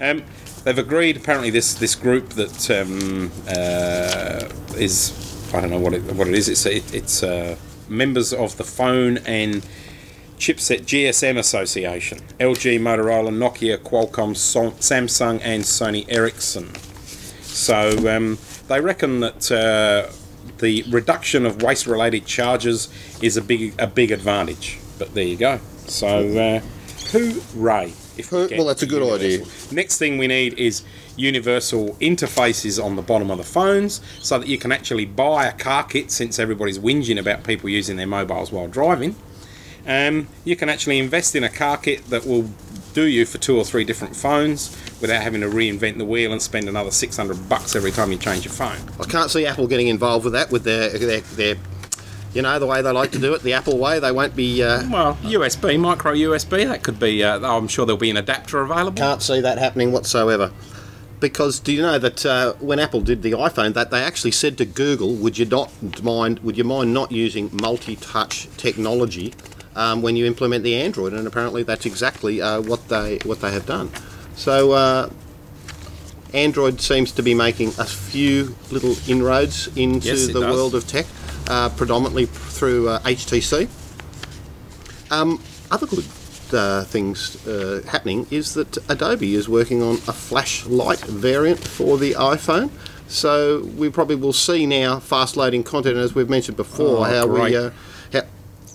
Um, 0.00 0.24
they've 0.64 0.78
agreed. 0.78 1.16
Apparently, 1.16 1.50
this 1.50 1.74
this 1.74 1.94
group 1.94 2.30
that 2.30 2.70
um, 2.70 3.30
uh, 3.48 4.76
is 4.76 5.54
I 5.54 5.60
don't 5.60 5.70
know 5.70 5.78
what 5.78 5.94
it 5.94 6.02
what 6.14 6.28
it 6.28 6.34
is. 6.34 6.48
It's 6.48 6.66
it, 6.66 6.94
it's 6.94 7.22
uh, 7.22 7.56
members 7.88 8.32
of 8.32 8.56
the 8.56 8.64
phone 8.64 9.18
and 9.18 9.66
chipset 10.38 10.82
GSM 10.82 11.38
Association, 11.38 12.18
LG, 12.38 12.78
Motorola, 12.80 13.30
Nokia, 13.30 13.78
Qualcomm, 13.78 14.36
Son- 14.36 14.72
Samsung, 14.72 15.40
and 15.42 15.62
Sony 15.62 16.04
Ericsson. 16.08 16.74
So 17.42 18.14
um, 18.14 18.38
they 18.68 18.80
reckon 18.80 19.20
that 19.20 19.50
uh, 19.50 20.12
the 20.58 20.84
reduction 20.90 21.46
of 21.46 21.62
waste-related 21.62 22.26
charges 22.26 22.88
is 23.22 23.36
a 23.36 23.42
big 23.42 23.74
a 23.78 23.86
big 23.86 24.10
advantage. 24.10 24.78
But 24.98 25.14
there 25.14 25.24
you 25.24 25.36
go. 25.36 25.60
So 25.86 26.06
uh, 26.06 26.60
hooray! 27.10 27.92
If 28.16 28.32
we 28.32 28.46
well, 28.56 28.66
that's 28.66 28.82
a 28.82 28.86
good 28.86 29.02
idea. 29.02 29.44
Next 29.70 29.98
thing 29.98 30.18
we 30.18 30.26
need 30.26 30.58
is 30.58 30.82
universal 31.16 31.94
interfaces 32.00 32.82
on 32.82 32.96
the 32.96 33.02
bottom 33.02 33.30
of 33.30 33.38
the 33.38 33.44
phones 33.44 34.00
so 34.20 34.38
that 34.38 34.48
you 34.48 34.58
can 34.58 34.72
actually 34.72 35.06
buy 35.06 35.46
a 35.46 35.52
car 35.52 35.84
kit 35.84 36.10
since 36.10 36.38
everybody's 36.38 36.78
whinging 36.78 37.18
about 37.18 37.44
people 37.44 37.68
using 37.68 37.96
their 37.96 38.06
mobiles 38.06 38.52
while 38.52 38.68
driving. 38.68 39.16
Um, 39.86 40.28
you 40.44 40.56
can 40.56 40.68
actually 40.68 40.98
invest 40.98 41.36
in 41.36 41.44
a 41.44 41.48
car 41.48 41.76
kit 41.76 42.04
that 42.06 42.26
will 42.26 42.50
do 42.92 43.06
you 43.06 43.26
for 43.26 43.38
two 43.38 43.56
or 43.56 43.64
three 43.64 43.84
different 43.84 44.16
phones 44.16 44.74
without 45.00 45.22
having 45.22 45.42
to 45.42 45.48
reinvent 45.48 45.98
the 45.98 46.04
wheel 46.04 46.32
and 46.32 46.40
spend 46.40 46.66
another 46.68 46.90
600 46.90 47.48
bucks 47.48 47.76
every 47.76 47.90
time 47.90 48.10
you 48.10 48.18
change 48.18 48.44
your 48.44 48.54
phone. 48.54 48.78
I 48.98 49.04
can't 49.04 49.30
see 49.30 49.44
Apple 49.46 49.66
getting 49.66 49.88
involved 49.88 50.24
with 50.24 50.32
that 50.32 50.50
with 50.50 50.64
their 50.64 50.88
their, 50.88 51.20
their 51.20 51.56
you 52.36 52.42
know 52.42 52.58
the 52.58 52.66
way 52.66 52.82
they 52.82 52.92
like 52.92 53.12
to 53.12 53.18
do 53.18 53.32
it, 53.34 53.42
the 53.42 53.54
Apple 53.54 53.78
way. 53.78 53.98
They 53.98 54.12
won't 54.12 54.36
be. 54.36 54.62
Uh, 54.62 54.88
Well, 54.90 55.14
USB, 55.22 55.78
micro 55.80 56.12
USB, 56.12 56.66
that 56.68 56.82
could 56.82 57.00
be, 57.00 57.24
uh, 57.24 57.40
I'm 57.40 57.66
sure 57.66 57.86
there'll 57.86 57.98
be 57.98 58.10
an 58.10 58.18
adapter 58.18 58.60
available. 58.60 58.98
can't 58.98 59.22
see 59.22 59.40
that 59.40 59.56
happening 59.58 59.90
whatsoever. 59.90 60.50
Because 61.18 61.58
do 61.60 61.72
you 61.72 61.80
know 61.80 61.98
that 61.98 62.26
uh, 62.26 62.52
when 62.60 62.78
Apple 62.78 63.00
did 63.00 63.22
the 63.22 63.32
iPhone, 63.32 63.72
that 63.72 63.90
they 63.90 64.02
actually 64.02 64.32
said 64.32 64.58
to 64.58 64.66
Google, 64.66 65.14
"Would 65.14 65.38
you 65.38 65.46
not 65.46 65.70
mind? 66.02 66.40
Would 66.40 66.58
you 66.58 66.64
mind 66.64 66.92
not 66.92 67.10
using 67.10 67.48
multi-touch 67.54 68.48
technology 68.58 69.32
um, 69.74 70.02
when 70.02 70.14
you 70.16 70.26
implement 70.26 70.62
the 70.62 70.74
Android?" 70.76 71.14
And 71.14 71.26
apparently, 71.26 71.62
that's 71.62 71.86
exactly 71.86 72.42
uh, 72.42 72.60
what 72.60 72.88
they 72.88 73.16
what 73.24 73.40
they 73.40 73.50
have 73.50 73.64
done. 73.64 73.90
So 74.36 74.72
uh, 74.72 75.08
Android 76.34 76.82
seems 76.82 77.12
to 77.12 77.22
be 77.22 77.32
making 77.32 77.68
a 77.78 77.86
few 77.86 78.54
little 78.70 78.94
inroads 79.08 79.68
into 79.74 80.08
Yes, 80.08 80.26
the 80.26 80.40
does. 80.40 80.54
world 80.54 80.74
of 80.74 80.86
tech, 80.86 81.06
uh, 81.48 81.68
predominantly 81.70 82.26
through 82.26 82.88
uh, 82.88 83.00
HTC. 83.00 83.68
Um, 85.10 85.42
other 85.70 85.86
good 85.86 86.04
uh, 86.52 86.84
things 86.84 87.46
uh, 87.46 87.82
happening 87.88 88.26
is 88.30 88.54
that 88.54 88.76
Adobe 88.88 89.34
is 89.34 89.48
working 89.48 89.82
on 89.82 89.94
a 89.94 90.12
Flash 90.12 90.66
Lite 90.66 91.00
variant 91.00 91.58
for 91.58 91.98
the 91.98 92.12
iPhone. 92.12 92.70
So 93.08 93.64
we 93.76 93.88
probably 93.88 94.16
will 94.16 94.32
see 94.32 94.66
now 94.66 94.98
fast 94.98 95.36
loading 95.36 95.62
content, 95.62 95.96
as 95.96 96.14
we've 96.14 96.28
mentioned 96.28 96.56
before. 96.56 96.98
Oh, 96.98 97.02
how 97.04 97.26
great. 97.26 97.50
we, 97.52 97.56
uh, 97.56 97.70
how, 98.12 98.22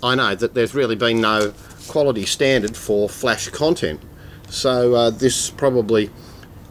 I 0.04 0.16
know 0.16 0.36
that 0.36 0.54
there's 0.54 0.74
really 0.74 0.96
been 0.96 1.22
no 1.22 1.54
quality 1.88 2.26
standard 2.26 2.78
for 2.78 3.10
flash 3.10 3.50
content. 3.50 4.02
So 4.50 4.96
uh, 4.96 5.10
this 5.10 5.50
probably, 5.50 6.10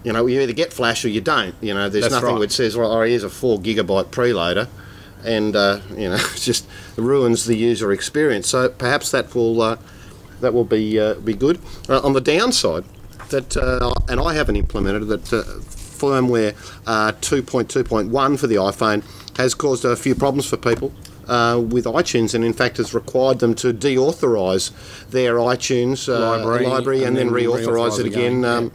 you 0.05 0.13
know, 0.13 0.27
you 0.27 0.41
either 0.41 0.53
get 0.53 0.73
flash 0.73 1.05
or 1.05 1.09
you 1.09 1.21
don't. 1.21 1.55
You 1.61 1.75
know, 1.75 1.89
there's 1.89 2.05
That's 2.05 2.15
nothing 2.15 2.31
right. 2.31 2.41
which 2.41 2.53
says, 2.53 2.77
well, 2.77 2.93
oh, 2.93 3.03
here's 3.03 3.25
a 3.25 3.31
four 3.31 3.59
gigabyte 3.59 4.07
preloader, 4.07 4.69
and 5.25 5.57
uh, 5.57 5.81
you 5.97 6.09
know, 6.09 6.19
just 6.35 6.67
ruins 6.97 7.47
the 7.47 7.57
user 7.57 7.93
experience. 7.93 8.49
So 8.49 8.69
perhaps 8.69 9.11
that 9.11 9.35
will 9.35 9.61
uh, 9.61 9.77
that 10.41 10.53
will 10.55 10.65
be 10.65 10.99
uh, 10.99 11.15
be 11.15 11.35
good. 11.35 11.59
Uh, 11.89 12.01
on 12.01 12.13
the 12.13 12.21
downside, 12.21 12.85
that 13.31 13.57
uh, 13.57 13.93
and 14.09 14.21
I 14.21 14.35
haven't 14.35 14.57
implemented 14.57 15.09
that 15.09 15.33
uh, 15.33 15.43
firmware 16.01 16.55
uh, 16.87 17.13
2.2.1 17.21 18.39
for 18.39 18.47
the 18.47 18.55
iPhone 18.57 19.05
has 19.37 19.55
caused 19.55 19.85
a 19.85 19.97
few 19.97 20.15
problems 20.15 20.47
for 20.47 20.57
people. 20.57 20.93
Uh, 21.29 21.61
with 21.61 21.85
iTunes, 21.85 22.35
and 22.35 22.45
in 22.45 22.53
fact 22.53 22.79
has 22.79 22.93
required 22.93 23.39
them 23.39 23.55
to 23.55 23.73
deauthorize 23.73 24.73
their 25.11 25.35
iTunes 25.37 26.09
uh, 26.09 26.19
Library, 26.19 26.67
library, 26.67 26.99
and, 27.05 27.09
and 27.09 27.17
then, 27.17 27.27
then 27.29 27.35
reauthorize 27.35 27.91
reauthorize 27.91 28.01
it 28.01 28.07
again, 28.07 28.45
again 28.45 28.73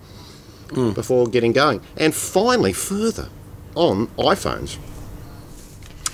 um, 0.73 0.93
before 0.93 1.27
getting 1.27 1.51
going. 1.51 1.81
And 1.97 2.15
finally, 2.15 2.71
further 2.71 3.27
on 3.75 4.07
iPhones, 4.17 4.77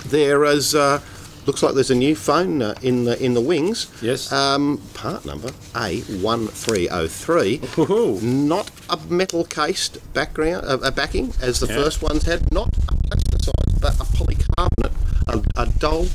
there 0.06 0.44
is 0.46 0.76
uh, 0.76 1.00
looks 1.46 1.64
like 1.64 1.74
there's 1.74 1.92
a 1.92 1.96
new 1.96 2.16
phone 2.16 2.62
uh, 2.62 2.76
in 2.82 3.06
the 3.06 3.22
in 3.24 3.34
the 3.34 3.42
wings. 3.42 3.88
Yes. 4.02 4.32
Um, 4.32 4.82
part 4.94 5.26
number 5.26 5.52
A 5.76 6.02
one 6.02 6.48
three 6.48 6.88
zero 6.88 7.08
three. 7.08 7.58
Woohoo. 7.60 8.22
Not 8.22 8.70
a 8.90 8.98
metal 9.10 9.44
cased 9.46 9.98
background, 10.14 10.66
uh, 10.66 10.78
uh, 10.84 10.92
backing 10.92 11.34
as 11.42 11.60
the 11.60 11.68
Yeah. 11.68 11.76
first 11.76 12.02
ones 12.02 12.24
had. 12.24 12.52
Not 12.52 12.70
a 12.90 12.96
plasticized, 12.96 13.82
but 13.82 13.94
a 14.00 14.04
polycarbonate, 14.06 14.94
a, 15.28 15.62
a 15.62 15.66
dull 15.80 16.08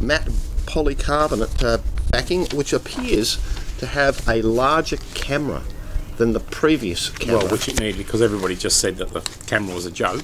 matte 0.00 0.28
polycarbonate 0.66 1.62
uh, 1.64 1.78
backing, 2.10 2.46
which 2.46 2.72
appears 2.72 3.38
to 3.78 3.86
have 3.86 4.26
a 4.28 4.42
larger 4.42 4.98
camera 5.14 5.62
than 6.16 6.32
the 6.32 6.40
previous 6.40 7.10
camera. 7.10 7.38
Well, 7.38 7.48
which 7.48 7.68
it 7.68 7.80
needed 7.80 7.98
because 7.98 8.22
everybody 8.22 8.54
just 8.54 8.78
said 8.78 8.96
that 8.98 9.10
the 9.12 9.20
camera 9.46 9.74
was 9.74 9.84
a 9.86 9.90
joke. 9.90 10.22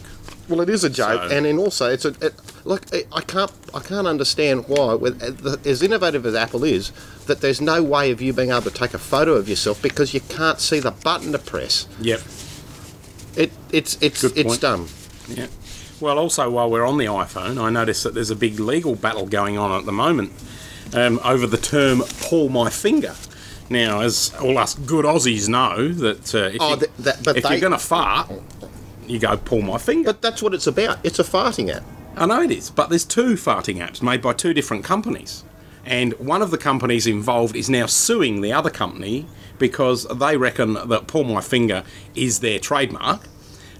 Well, 0.50 0.60
it 0.60 0.68
is 0.68 0.82
a 0.84 0.90
joke, 0.90 1.22
So- 1.30 1.36
and 1.36 1.46
then 1.46 1.58
also 1.58 1.88
it's 1.90 2.04
a 2.04 2.08
it, 2.20 2.34
like 2.64 2.92
I- 2.94 3.04
I 3.12 3.20
can't 3.22 3.52
I 3.72 3.78
can't 3.80 4.06
understand 4.06 4.64
why, 4.66 4.94
with 4.94 5.22
uh, 5.22 5.30
the- 5.30 5.70
as 5.70 5.80
innovative 5.82 6.26
as 6.26 6.34
Apple 6.34 6.64
is, 6.64 6.90
that 7.26 7.40
there's 7.40 7.60
no 7.60 7.82
way 7.82 8.10
of 8.10 8.20
you 8.20 8.32
being 8.32 8.50
able 8.50 8.62
to 8.62 8.70
take 8.72 8.92
a 8.92 8.98
photo 8.98 9.34
of 9.34 9.48
yourself 9.48 9.80
because 9.80 10.12
you 10.12 10.20
can't 10.28 10.60
see 10.60 10.80
the 10.80 10.90
button 10.90 11.30
to 11.32 11.38
press. 11.38 11.86
Yep. 12.00 12.20
It 13.36 13.52
it's 13.70 13.96
it's 14.00 14.22
Good 14.22 14.32
it's 14.36 14.48
point. 14.48 14.60
dumb. 14.60 14.88
Yeah. 15.28 15.46
Well, 16.00 16.18
also 16.18 16.50
while 16.50 16.68
we're 16.70 16.84
on 16.84 16.98
the 16.98 17.04
iPhone, 17.06 17.62
I 17.62 17.70
noticed 17.70 18.02
that 18.04 18.14
there's 18.14 18.30
a 18.30 18.36
big 18.36 18.58
legal 18.58 18.94
battle 18.96 19.26
going 19.26 19.56
on 19.56 19.70
at 19.78 19.86
the 19.86 19.92
moment 19.92 20.32
um, 20.92 21.20
over 21.24 21.46
the 21.46 21.58
term 21.58 22.02
"pull 22.22 22.48
my 22.48 22.70
finger." 22.70 23.14
Now, 23.68 24.00
as 24.00 24.32
all 24.42 24.58
us 24.58 24.74
good 24.74 25.04
Aussies 25.04 25.48
know, 25.48 25.92
that 25.92 26.34
uh, 26.34 26.38
if, 26.38 26.56
Oh, 26.60 26.70
you, 26.70 26.76
th- 26.78 26.90
that- 26.98 27.22
but 27.22 27.36
if 27.36 27.44
they- 27.44 27.50
you're 27.50 27.60
going 27.60 27.70
to 27.72 27.78
fart, 27.78 28.28
you 29.10 29.18
go 29.18 29.36
pull 29.36 29.62
my 29.62 29.78
finger. 29.78 30.12
But 30.12 30.22
that's 30.22 30.42
what 30.42 30.54
it's 30.54 30.66
about. 30.66 30.98
It's 31.04 31.18
a 31.18 31.24
farting 31.24 31.74
app. 31.74 31.82
I 32.16 32.26
know 32.26 32.42
it 32.42 32.50
is, 32.50 32.70
but 32.70 32.88
there's 32.88 33.04
two 33.04 33.34
farting 33.34 33.76
apps 33.76 34.02
made 34.02 34.20
by 34.20 34.32
two 34.32 34.52
different 34.52 34.84
companies. 34.84 35.44
And 35.84 36.12
one 36.14 36.42
of 36.42 36.50
the 36.50 36.58
companies 36.58 37.06
involved 37.06 37.56
is 37.56 37.70
now 37.70 37.86
suing 37.86 38.40
the 38.40 38.52
other 38.52 38.70
company 38.70 39.26
because 39.58 40.04
they 40.06 40.36
reckon 40.36 40.74
that 40.74 41.06
Pull 41.06 41.24
My 41.24 41.40
Finger 41.40 41.84
is 42.14 42.40
their 42.40 42.58
trademark. 42.58 43.22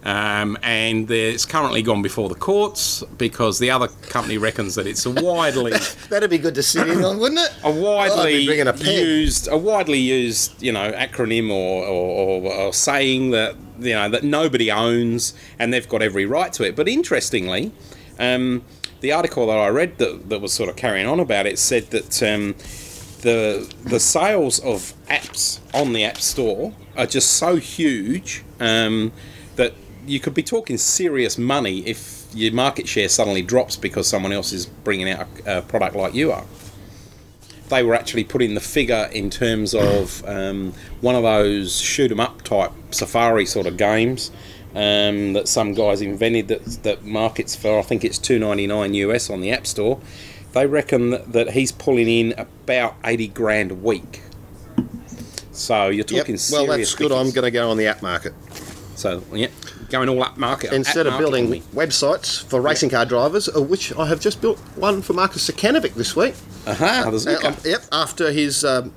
Um, 0.02 0.56
and 0.62 1.10
it's 1.10 1.44
currently 1.44 1.82
gone 1.82 2.00
before 2.00 2.30
the 2.30 2.34
courts 2.34 3.04
because 3.18 3.58
the 3.58 3.70
other 3.70 3.88
company 4.08 4.38
reckons 4.38 4.74
that 4.76 4.86
it's 4.86 5.04
a 5.04 5.10
widely 5.10 5.72
That'd 6.08 6.30
be 6.30 6.38
good 6.38 6.54
to 6.54 6.62
sit 6.62 6.88
in 6.88 7.04
on, 7.04 7.18
wouldn't 7.18 7.40
it? 7.40 7.52
a 7.62 7.70
widely 7.70 8.46
bringing 8.46 8.66
a 8.66 8.74
used 8.76 9.46
a 9.48 9.58
widely 9.58 9.98
used 9.98 10.62
you 10.62 10.72
know 10.72 10.90
acronym 10.92 11.50
or, 11.50 11.84
or, 11.84 12.42
or, 12.46 12.52
or 12.52 12.72
saying 12.72 13.32
that 13.32 13.56
you 13.78 13.92
know 13.92 14.08
that 14.08 14.24
nobody 14.24 14.70
owns 14.70 15.34
and 15.58 15.70
they've 15.70 15.88
got 15.88 16.00
every 16.00 16.24
right 16.24 16.50
to 16.54 16.62
it 16.62 16.74
but 16.74 16.88
interestingly 16.88 17.70
um, 18.18 18.62
the 19.00 19.12
article 19.12 19.46
that 19.48 19.58
I 19.58 19.68
read 19.68 19.98
that, 19.98 20.30
that 20.30 20.40
was 20.40 20.52
sort 20.52 20.70
of 20.70 20.76
carrying 20.76 21.06
on 21.06 21.20
about 21.20 21.46
it 21.46 21.58
said 21.58 21.90
that 21.90 22.22
um, 22.22 22.54
the 23.20 23.70
the 23.84 24.00
sales 24.00 24.60
of 24.60 24.94
apps 25.08 25.60
on 25.74 25.92
the 25.92 26.04
App 26.04 26.18
Store 26.18 26.72
are 26.96 27.06
just 27.06 27.32
so 27.32 27.56
huge 27.56 28.44
um, 28.60 29.12
you 30.06 30.20
could 30.20 30.34
be 30.34 30.42
talking 30.42 30.78
serious 30.78 31.36
money 31.38 31.80
if 31.86 32.26
your 32.34 32.52
market 32.52 32.86
share 32.88 33.08
suddenly 33.08 33.42
drops 33.42 33.76
because 33.76 34.06
someone 34.06 34.32
else 34.32 34.52
is 34.52 34.66
bringing 34.66 35.10
out 35.10 35.26
a, 35.46 35.58
a 35.58 35.62
product 35.62 35.96
like 35.96 36.14
you 36.14 36.30
are 36.32 36.44
they 37.68 37.82
were 37.84 37.94
actually 37.94 38.24
putting 38.24 38.54
the 38.54 38.60
figure 38.60 39.08
in 39.12 39.30
terms 39.30 39.74
of 39.74 40.24
um, 40.26 40.72
one 41.02 41.14
of 41.14 41.22
those 41.22 41.78
shoot 41.80 42.10
'em 42.10 42.18
up 42.18 42.42
type 42.42 42.72
safari 42.90 43.46
sort 43.46 43.66
of 43.66 43.76
games 43.76 44.30
um, 44.74 45.32
that 45.34 45.46
some 45.48 45.72
guys 45.74 46.00
invented 46.00 46.48
that 46.48 46.64
that 46.82 47.04
markets 47.04 47.54
for 47.56 47.78
I 47.78 47.82
think 47.82 48.04
it's 48.04 48.18
two 48.18 48.38
ninety 48.38 48.66
nine 48.68 48.94
US 48.94 49.28
on 49.30 49.40
the 49.40 49.50
App 49.50 49.66
Store. 49.66 50.00
They 50.52 50.66
reckon 50.66 51.10
that, 51.10 51.32
that 51.32 51.50
he's 51.52 51.72
pulling 51.72 52.08
in 52.08 52.34
about 52.38 52.94
eighty 53.04 53.26
grand 53.28 53.70
a 53.72 53.74
week. 53.74 54.20
So 55.52 55.88
you're 55.88 55.98
Yep. 55.98 56.06
talking 56.06 56.34
Well, 56.34 56.38
serious. 56.66 56.68
that's 56.90 56.94
good. 56.94 57.12
I'm 57.12 57.30
going 57.30 57.44
to 57.44 57.50
go 57.50 57.70
on 57.70 57.76
the 57.76 57.86
app 57.86 58.00
market 58.02 58.32
So 58.94 59.22
yeah, 59.32 59.48
going 59.90 60.08
all 60.08 60.22
up 60.22 60.36
market 60.38 60.72
instead 60.72 61.06
of 61.06 61.18
building 61.18 61.62
websites 61.74 62.42
for 62.44 62.60
racing 62.60 62.90
car 62.90 63.04
drivers, 63.04 63.48
of 63.48 63.68
which 63.68 63.94
I 63.96 64.06
have 64.06 64.20
just 64.20 64.40
built 64.40 64.58
one 64.76 65.02
for 65.02 65.12
Marcus 65.12 65.48
Zukanovic 65.50 65.94
this 65.94 66.14
week. 66.16 66.34
Aha, 66.66 67.08
there's 67.10 67.26
Uh, 67.26 67.38
um, 67.44 67.56
yep, 67.64 67.82
after 67.92 68.30
his 68.32 68.64
um, 68.64 68.92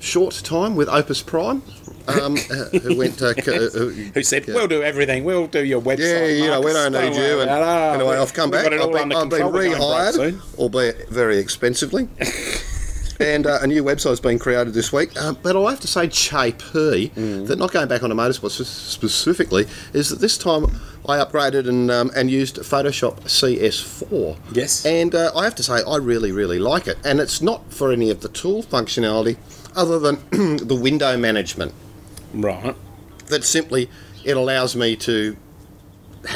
short 0.00 0.34
time 0.44 0.76
with 0.76 0.88
Opus 0.88 1.22
Prime, 1.22 1.62
um, 2.08 2.36
uh, 2.50 2.78
who 2.78 2.96
went. 2.96 3.20
Uh, 3.20 3.26
uh, 3.28 3.32
who, 3.42 3.90
Who 4.14 4.22
said, 4.22 4.46
yeah. 4.46 4.54
we'll 4.54 4.68
do 4.68 4.82
everything, 4.82 5.24
we'll 5.24 5.46
do 5.46 5.64
your 5.64 5.80
website. 5.80 5.98
Yeah, 5.98 6.26
you 6.26 6.46
know, 6.46 6.60
we 6.60 6.72
don't 6.72 6.92
need 6.92 7.14
you. 7.16 7.40
And 7.40 7.50
anyway, 7.50 8.16
Ah, 8.16 8.22
I've 8.22 8.32
come 8.34 8.50
back. 8.50 8.66
I've 8.66 8.70
been, 8.92 9.12
I've 9.12 9.28
been 9.28 9.40
control, 9.40 9.52
we're 9.52 9.76
going 9.76 9.78
broke 9.78 10.14
rehired, 10.14 10.58
albeit 10.58 11.08
very 11.08 11.38
expensively. 11.38 12.08
And 13.22 13.46
uh, 13.46 13.58
a 13.62 13.66
new 13.66 13.82
website's 13.84 14.20
been 14.20 14.38
created 14.38 14.74
this 14.74 14.92
week. 14.92 15.10
Uh, 15.20 15.32
but 15.32 15.56
I 15.56 15.70
have 15.70 15.80
to 15.80 15.86
say, 15.88 16.08
JP, 16.08 17.10
Mm. 17.12 17.46
that 17.46 17.58
not 17.58 17.72
going 17.72 17.88
back 17.88 18.02
onto 18.02 18.14
motorsport 18.16 18.60
s- 18.60 18.66
specifically, 18.68 19.66
is 19.92 20.08
that 20.10 20.20
this 20.20 20.36
time 20.36 20.66
I 21.08 21.18
upgraded 21.18 21.68
and 21.68 21.90
um, 21.90 22.10
and 22.16 22.30
used 22.30 22.56
Photoshop 22.58 23.20
CS4. 23.22 24.36
Yes. 24.52 24.84
And 24.84 25.14
uh, 25.14 25.30
I 25.36 25.44
have 25.44 25.54
to 25.56 25.62
say, 25.62 25.82
I 25.86 25.96
really, 25.96 26.32
really 26.32 26.58
like 26.58 26.86
it. 26.86 26.98
And 27.04 27.20
it's 27.20 27.40
not 27.40 27.72
for 27.72 27.92
any 27.92 28.10
of 28.10 28.20
the 28.20 28.28
tool 28.28 28.62
functionality 28.62 29.36
other 29.76 29.98
than 29.98 30.16
the 30.56 30.74
window 30.80 31.16
management 31.16 31.72
Right. 32.34 32.74
that 33.26 33.44
simply 33.44 33.88
it 34.24 34.36
allows 34.36 34.76
me 34.76 34.96
to 34.96 35.36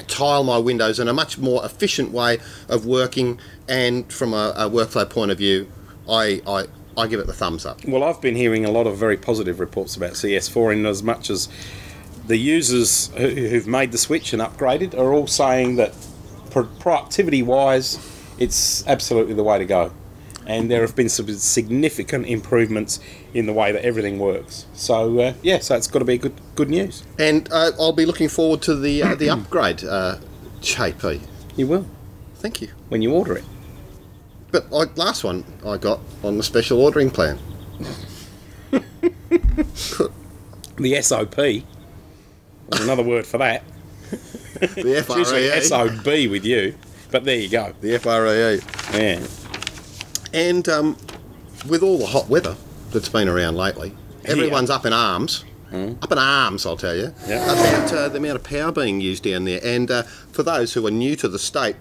tile 0.09 0.43
my 0.43 0.59
windows 0.59 0.99
in 0.99 1.07
a 1.07 1.13
much 1.13 1.39
more 1.39 1.65
efficient 1.65 2.11
way 2.11 2.39
of 2.69 2.87
working 2.87 3.39
and 3.69 4.11
from 4.13 4.33
a, 4.35 4.53
a 4.57 4.69
workflow 4.69 5.09
point 5.09 5.31
of 5.31 5.39
view 5.39 5.71
I, 6.09 6.41
I 6.47 6.65
I 6.99 7.07
give 7.07 7.21
it 7.21 7.27
the 7.27 7.35
thumbs 7.35 7.67
up 7.67 7.85
Well, 7.85 8.03
I've 8.03 8.21
been 8.23 8.37
hearing 8.37 8.65
a 8.65 8.71
lot 8.71 8.87
of 8.87 8.97
very 8.97 9.17
positive 9.19 9.61
reports 9.61 9.97
about 9.97 10.13
CS4 10.13 10.73
in 10.73 10.87
as 10.87 11.03
much 11.03 11.29
as 11.29 11.49
the 12.27 12.37
users 12.39 13.09
who, 13.17 13.29
who've 13.29 13.67
made 13.67 13.93
the 13.93 13.99
switch 13.99 14.33
and 14.33 14.41
upgraded 14.43 14.95
are 14.95 15.13
all 15.13 15.27
saying 15.27 15.77
that 15.77 15.95
productivity 16.51 17.43
wise, 17.43 17.99
it's 18.39 18.87
absolutely 18.87 19.35
the 19.35 19.43
way 19.45 19.59
to 19.59 19.65
go. 19.67 19.93
And 20.47 20.71
there 20.71 20.81
have 20.83 20.95
been 20.95 21.09
some 21.09 21.29
significant 21.35 22.27
improvements 22.27 23.01
in 23.35 23.47
the 23.47 23.53
way 23.53 23.73
that 23.73 23.85
everything 23.85 24.19
works. 24.19 24.65
So, 24.75 25.19
uh, 25.19 25.35
yeah, 25.43 25.59
so 25.59 25.75
it's 25.77 25.89
got 25.89 25.99
to 25.99 26.05
be 26.05 26.19
good 26.19 26.35
good 26.55 26.71
news. 26.71 27.03
and 27.19 27.49
uh, 27.53 27.73
I'll 27.79 27.93
be 27.93 28.07
looking 28.07 28.29
forward 28.29 28.63
to 28.63 28.75
the 28.77 29.03
uh, 29.03 29.15
the 29.17 29.29
upgrade 29.29 29.83
uh, 29.85 30.19
JP 30.61 31.21
You 31.57 31.67
will, 31.67 31.87
thank 32.37 32.63
you 32.63 32.69
when 32.89 33.03
you 33.03 33.13
order 33.13 33.37
it. 33.37 33.45
But 34.53 34.71
like 34.71 34.97
last 34.97 35.25
one 35.25 35.45
I 35.65 35.77
got 35.77 36.01
on 36.23 36.37
the 36.37 36.43
special 36.43 36.81
ordering 36.81 37.11
plan 37.11 37.39
The 40.79 41.01
SOP, 41.01 41.35
there's 41.37 41.65
another 42.85 43.03
word 43.03 43.27
for 43.27 43.39
that. 43.39 43.63
the 44.11 44.99
It's 44.99 45.09
usually 45.09 45.49
SOB 45.63 46.31
with 46.31 46.45
you, 46.45 46.75
but 47.11 47.25
there 47.25 47.37
you 47.39 47.49
go. 47.49 47.73
the 47.81 47.99
FREE 47.99 48.61
Yeah. 48.99 49.27
And 50.35 50.69
um, 50.69 50.97
with 51.67 51.83
all 51.83 51.97
the 51.99 52.05
hot 52.07 52.29
weather 52.29 52.55
that's 52.91 53.09
been 53.09 53.27
around 53.29 53.57
lately, 53.57 53.95
everyone's 54.27 54.69
up 54.71 54.85
in 54.85 54.93
arms. 54.93 55.45
Up 55.73 56.11
in 56.13 56.19
arms, 56.19 56.65
I'll 56.67 56.77
tell 56.77 56.95
you, 56.97 57.13
Yeah. 57.27 57.45
about 57.53 57.93
uh, 57.93 58.09
the 58.09 58.17
amount 58.19 58.37
of 58.37 58.45
power 58.45 58.71
being 58.73 59.01
used 59.01 59.25
down 59.25 59.45
there. 59.45 59.61
And 59.63 59.91
uh, 59.91 60.03
for 60.05 60.43
those 60.43 60.73
who 60.75 60.87
are 60.87 60.91
new 60.91 61.17
to 61.17 61.29
the 61.29 61.39
state, 61.39 61.77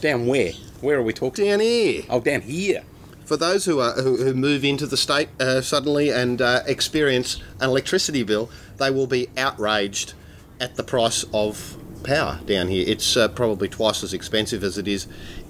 Down 0.00 0.26
where? 0.26 0.52
Where 0.80 0.98
are 0.98 1.02
we 1.02 1.12
talking? 1.12 1.44
down 1.46 1.60
here, 1.60 2.02
Oh, 2.08 2.20
down 2.20 2.40
here. 2.42 2.82
for 3.24 3.36
those 3.36 3.64
who 3.66 3.80
are 3.80 3.92
who, 3.92 4.16
who 4.16 4.34
move 4.34 4.64
into 4.64 4.86
the 4.86 4.96
state 4.96 5.28
uh, 5.40 5.60
suddenly 5.60 6.10
and 6.10 6.40
uh, 6.42 6.62
experience 6.66 7.36
an 7.60 7.68
electricity 7.70 8.22
bill, 8.22 8.50
they 8.78 8.90
will 8.90 9.06
be 9.06 9.28
outraged 9.36 10.14
at 10.60 10.76
the 10.76 10.82
price 10.82 11.24
of 11.32 11.76
power 12.02 12.40
down 12.46 12.68
here. 12.68 12.84
It's 12.86 13.16
uh, 13.16 13.28
probably 13.28 13.68
twice 13.68 14.02
as 14.02 14.12
expensive 14.14 14.64
as 14.64 14.78
it 14.78 14.88
is 14.88 15.06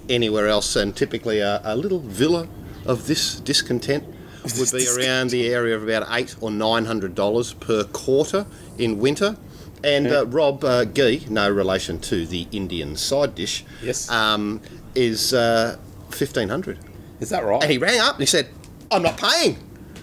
anywhere 0.09 0.47
else, 0.47 0.75
and 0.75 0.95
typically 0.95 1.39
a, 1.39 1.61
a 1.63 1.75
little 1.75 1.99
villa 1.99 2.47
of 2.85 3.07
this 3.07 3.39
discontent 3.39 4.03
would 4.57 4.71
be 4.71 4.87
around 4.97 5.29
the 5.29 5.47
area 5.53 5.75
of 5.75 5.83
about 5.83 6.07
eight 6.11 6.35
or 6.41 6.49
nine 6.51 6.85
hundred 6.85 7.15
dollars 7.15 7.53
per 7.53 7.83
quarter 7.85 8.45
in 8.77 8.99
winter. 8.99 9.37
And 9.83 10.07
uh, 10.07 10.27
Rob 10.27 10.63
uh, 10.63 10.85
Gee, 10.85 11.25
no 11.27 11.49
relation 11.49 11.99
to 12.01 12.27
the 12.27 12.47
Indian 12.51 12.95
side 12.95 13.33
dish, 13.33 13.65
Yes. 13.81 14.07
um, 14.11 14.61
is 14.95 15.33
uh, 15.33 15.77
fifteen 16.09 16.49
hundred. 16.49 16.79
Is 17.19 17.29
that 17.29 17.45
right? 17.45 17.61
And 17.61 17.71
he 17.71 17.77
rang 17.77 17.99
up 17.99 18.15
and 18.15 18.19
he 18.21 18.25
said, 18.25 18.49
I'm 18.91 19.03
not 19.03 19.17
paying. 19.17 19.57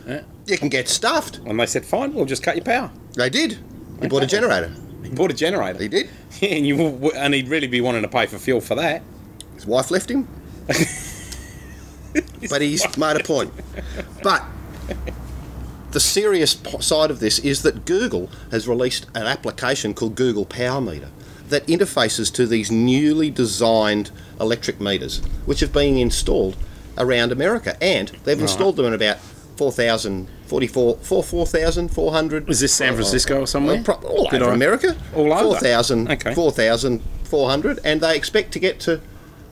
Yeah. 0.07 0.23
You 0.47 0.57
can 0.57 0.69
get 0.69 0.89
stuffed. 0.89 1.39
And 1.39 1.61
they 1.61 1.67
said, 1.67 1.85
fine, 1.85 2.15
we'll 2.15 2.25
just 2.25 2.43
cut 2.43 2.57
your 2.57 2.65
power. 2.65 2.91
They 3.15 3.29
did. 3.29 3.59
He 4.01 4.09
bought 4.09 4.23
a 4.23 4.27
generator. 4.27 4.73
He 5.03 5.11
bought 5.11 5.31
a 5.31 5.35
generator. 5.35 5.83
He 5.83 5.89
did. 5.89 6.09
and 6.43 6.67
you 6.67 7.11
and 7.17 7.35
he'd 7.35 7.49
really 7.49 7.67
be 7.67 7.81
wanting 7.81 8.03
to 8.03 8.09
pay 8.09 8.27
for 8.27 8.39
fuel 8.39 8.61
for 8.61 8.77
that. 8.77 9.03
His 9.55 9.67
wife 9.67 9.91
left 9.91 10.11
him. 10.11 10.29
but 12.49 12.63
he's 12.63 12.97
made 12.97 13.17
a 13.17 13.25
point. 13.25 13.53
But 14.23 14.45
the 15.91 16.01
serious 16.01 16.53
side 16.81 17.11
of 17.11 17.19
this 17.19 17.39
is 17.41 17.63
that 17.63 17.85
Google 17.85 18.31
has 18.51 18.69
released 18.69 19.07
an 19.15 19.27
application 19.27 19.93
called 19.93 20.15
Google 20.15 20.45
Power 20.45 20.81
Meter 20.81 21.11
that 21.49 21.67
interfaces 21.67 22.33
to 22.35 22.47
these 22.47 22.71
newly 22.71 23.31
designed 23.31 24.11
electric 24.41 24.81
meters, 24.81 25.19
which 25.47 25.61
have 25.61 25.73
been 25.73 25.97
installed 25.97 26.57
around 26.97 27.33
America. 27.33 27.77
And 27.83 28.09
they've 28.25 28.41
installed 28.41 28.77
them 28.77 28.87
in 28.87 28.93
about 28.95 29.19
4,000, 29.57 30.29
44, 30.47 30.97
4, 30.99 31.23
4,400. 31.25 32.49
Is 32.49 32.61
this 32.61 32.73
San 32.73 32.95
Francisco 32.95 33.41
or 33.43 33.47
somewhere? 33.47 33.79
Uh, 33.81 33.83
pro- 33.83 33.95
all 33.97 34.29
Did 34.31 34.43
over 34.43 34.53
I- 34.53 34.55
America. 34.55 34.97
All 35.15 35.33
over? 35.33 35.43
4,000, 35.55 36.11
Okay. 36.13 36.35
4,400. 36.35 37.81
And 37.85 38.01
they 38.01 38.17
expect 38.17 38.53
to 38.53 38.59
get 38.59 38.79
to 38.81 39.01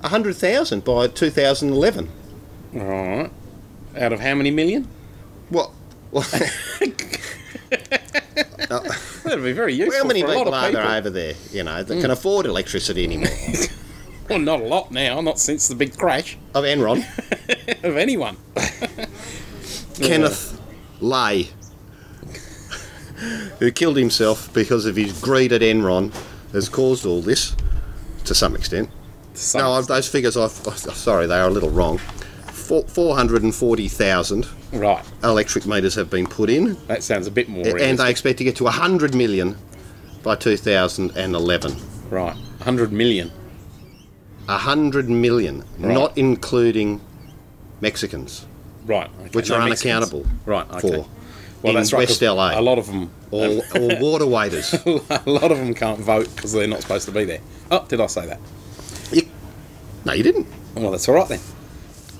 100,000 0.03 0.85
by 0.85 1.09
2011. 1.09 2.09
All 2.75 2.81
right. 2.83 3.31
Out 3.99 4.13
of 4.13 4.21
how 4.21 4.35
many 4.35 4.51
million? 4.51 4.87
What? 5.49 5.71
Well, 6.11 6.25
That'd 9.27 9.45
be 9.45 9.53
very 9.53 9.75
useful 9.75 10.03
how 10.03 10.07
many 10.07 10.23
for 10.23 10.29
a 10.29 10.31
lot 10.31 10.39
people 10.39 10.55
are 10.55 10.67
people. 10.69 10.83
there 10.83 10.99
over 10.99 11.11
there, 11.11 11.35
you 11.51 11.65
know, 11.65 11.83
that 11.83 11.95
hmm. 11.95 12.01
can 12.01 12.11
afford 12.11 12.47
electricity 12.47 13.05
anymore? 13.05 13.29
Well, 14.29 14.41
not 14.41 14.61
a 14.61 14.65
lot 14.65 14.91
now. 14.91 15.21
Not 15.21 15.39
since 15.39 15.69
the 15.69 15.75
big 15.75 15.97
crash 15.97 16.37
of 16.55 16.65
Enron, 16.65 17.05
of 17.85 17.97
anyone. 17.97 18.37
Kenneth 19.95 20.61
Lay, 21.01 21.51
who 23.61 23.71
killed 23.71 23.97
himself 23.97 24.53
because 24.53 24.85
of 24.85 24.97
his 24.97 25.21
greed 25.21 25.53
at 25.53 25.61
Enron, 25.61 26.13
has 26.53 26.69
caused 26.69 27.07
all 27.07 27.23
this 27.23 27.55
to 28.25 28.35
some 28.35 28.57
extent. 28.57 28.91
So, 29.35 29.59
No, 29.59 29.73
I've, 29.75 29.87
those 29.87 30.09
figures, 30.09 30.37
I've, 30.37 30.67
oh, 30.67 30.73
sorry, 30.73 31.27
they 31.27 31.39
are 31.39 31.47
a 31.47 31.51
little 31.51 31.71
wrong. 31.71 32.01
Four, 32.67 32.83
440,000 32.89 34.47
right. 34.73 35.05
electric 35.23 35.67
meters 35.67 35.95
have 35.95 36.11
been 36.11 36.27
put 36.27 36.51
in, 36.51 36.77
That 36.89 37.03
sounds 37.05 37.27
a 37.27 37.31
bit 37.31 37.49
more. 37.49 37.65
and 37.79 37.99
they 37.99 38.11
expect 38.11 38.39
to 38.39 38.45
get 38.45 38.57
to 38.57 38.65
100 38.65 39.15
million 39.15 39.57
by 40.25 40.35
2011. 40.35 41.77
right. 42.11 42.35
100 42.35 42.93
million. 42.93 43.31
100 44.47 45.09
million, 45.09 45.65
Right. 45.79 45.95
not 45.95 46.17
including 46.19 47.01
Mexicans, 47.81 48.47
Right. 48.87 49.11
Okay. 49.21 49.31
which 49.33 49.51
No 49.51 49.57
are 49.57 49.69
Mexicans. 49.69 50.11
unaccountable 50.13 50.27
Right. 50.45 50.67
Okay. 50.73 50.81
for 50.81 51.07
Well, 51.63 51.71
in 51.71 51.75
that's 51.77 51.93
right. 51.93 52.09
West 52.09 52.23
LA. 52.23 52.59
A 52.59 52.61
lot 52.61 52.79
of 52.79 52.87
them. 52.87 53.11
or, 53.31 53.47
or 53.75 53.97
water 54.01 54.27
waiters. 54.27 54.73
a 54.87 55.23
lot 55.27 55.51
of 55.51 55.59
them 55.59 55.75
can't 55.75 55.99
vote 56.01 56.29
because 56.35 56.53
they're 56.53 56.67
not 56.69 56.83
supposed 56.83 57.07
to 57.07 57.13
be 57.13 57.25
there. 57.25 57.41
Oh, 57.71 57.85
did 57.89 58.01
I 58.01 58.07
say 58.07 58.27
that? 58.27 58.41
You- 59.13 59.29
no, 60.05 60.13
you 60.13 60.23
didn't. 60.23 60.47
Well, 60.75 60.91
that's 60.91 61.09
all 61.09 61.15
right 61.15 61.29
then. 61.29 61.41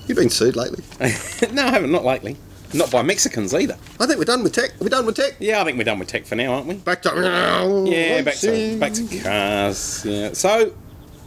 You've 0.07 0.17
been 0.17 0.29
sued 0.29 0.55
lately. 0.55 0.83
no, 1.53 1.63
I 1.65 1.69
haven't. 1.71 1.91
Not 1.91 2.05
lately. 2.05 2.37
Not 2.73 2.91
by 2.91 3.01
Mexicans 3.01 3.53
either. 3.53 3.77
I 3.99 4.05
think 4.07 4.19
we're 4.19 4.25
done 4.25 4.43
with 4.43 4.53
tech. 4.53 4.71
We're 4.79 4.89
done 4.89 5.05
with 5.05 5.15
tech. 5.15 5.35
Yeah, 5.39 5.61
I 5.61 5.63
think 5.63 5.77
we're 5.77 5.83
done 5.85 5.99
with 5.99 6.09
tech 6.09 6.25
for 6.25 6.35
now, 6.35 6.53
aren't 6.53 6.67
we? 6.67 6.75
Back 6.75 7.01
to 7.03 7.85
Yeah, 7.87 8.21
back 8.23 8.35
to 8.35 8.77
back 8.79 8.93
to 8.93 9.19
cars. 9.21 10.03
Yeah. 10.05 10.33
So, 10.33 10.73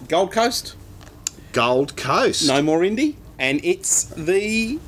Gold 0.08 0.32
Coast, 0.32 0.76
Gold 1.52 1.96
Coast. 1.96 2.46
no 2.46 2.60
more 2.62 2.84
Indy, 2.84 3.16
and 3.38 3.60
it's 3.64 4.04
the 4.04 4.78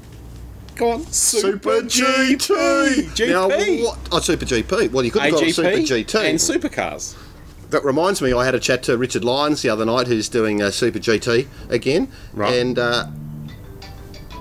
go 0.76 0.90
on 0.92 1.06
Super 1.06 1.80
GT. 1.82 3.08
GP. 3.14 3.28
Now, 3.30 3.48
what? 3.84 3.98
Oh, 4.12 4.20
Super 4.20 4.44
GP. 4.44 4.90
Well, 4.92 5.04
you 5.04 5.10
could 5.10 5.22
have 5.22 5.32
got 5.32 5.42
a 5.42 5.52
Super 5.52 5.70
GT. 5.70 6.28
and 6.28 6.38
supercars. 6.38 7.16
That 7.70 7.82
reminds 7.84 8.20
me, 8.20 8.34
I 8.34 8.44
had 8.44 8.54
a 8.54 8.60
chat 8.60 8.82
to 8.82 8.98
Richard 8.98 9.24
Lyons 9.24 9.62
the 9.62 9.70
other 9.70 9.86
night, 9.86 10.06
who's 10.06 10.28
doing 10.28 10.60
a 10.60 10.70
Super 10.70 10.98
GT 10.98 11.46
again, 11.70 12.12
Right. 12.34 12.52
and 12.58 12.78
uh, 12.78 13.06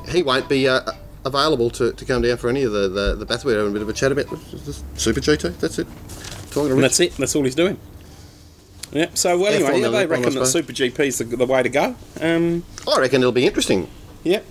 he 0.10 0.24
won't 0.24 0.50
be 0.50 0.68
uh, 0.68 0.82
available 1.26 1.70
to, 1.72 1.94
to 1.94 2.06
come 2.06 2.22
down 2.22 2.38
for 2.38 2.50
any 2.50 2.64
of 2.64 2.72
the 2.72 2.88
the, 2.88 3.16
the 3.16 3.26
Bathurst. 3.26 3.46
We're 3.46 3.58
having 3.58 3.72
a 3.72 3.74
bit 3.74 3.82
of 3.82 3.90
a 3.90 3.94
chat 3.94 4.12
about 4.12 4.30
the, 4.30 4.36
the 4.36 4.74
Super 4.96 5.20
GT. 5.20 5.58
That's 5.60 5.80
it. 5.80 5.88
Talking 6.52 6.70
to 6.70 6.74
And 6.76 6.84
that's 6.84 7.00
it. 7.00 7.16
That's 7.18 7.36
all 7.36 7.44
he's 7.44 7.56
doing. 7.56 7.80
Yep. 8.92 9.18
So 9.18 9.40
well, 9.40 9.54
anyway, 9.54 9.80
yeah, 9.80 9.88
they 9.88 10.06
reckon 10.06 10.34
that. 10.34 10.46
Super 10.46 10.74
GP 10.74 11.00
is 11.00 11.18
the, 11.20 11.24
the 11.24 11.46
way 11.46 11.64
to 11.64 11.70
go. 11.70 11.96
Um, 12.20 12.64
I 12.88 13.00
reckon 13.00 13.22
it'll 13.22 13.32
be 13.32 13.48
interesting. 13.48 13.90
Yep. 14.24 14.46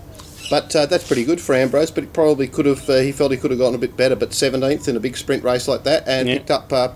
But 0.49 0.75
uh, 0.75 0.87
that's 0.87 1.05
pretty 1.05 1.25
good 1.25 1.39
for 1.39 1.53
Ambrose. 1.53 1.91
But 1.91 2.05
he 2.05 2.09
probably 2.09 2.47
could 2.47 2.65
have. 2.65 2.89
Uh, 2.89 2.97
he 3.01 3.11
felt 3.11 3.31
he 3.31 3.37
could 3.37 3.51
have 3.51 3.59
gotten 3.59 3.75
a 3.75 3.77
bit 3.77 3.95
better. 3.95 4.15
But 4.15 4.31
17th 4.31 4.87
in 4.87 4.95
a 4.97 4.99
big 4.99 5.15
sprint 5.15 5.43
race 5.43 5.67
like 5.67 5.83
that, 5.83 6.07
and 6.07 6.27
Yeah. 6.27 6.35
picked 6.37 6.49
up 6.49 6.73
uh, 6.73 6.87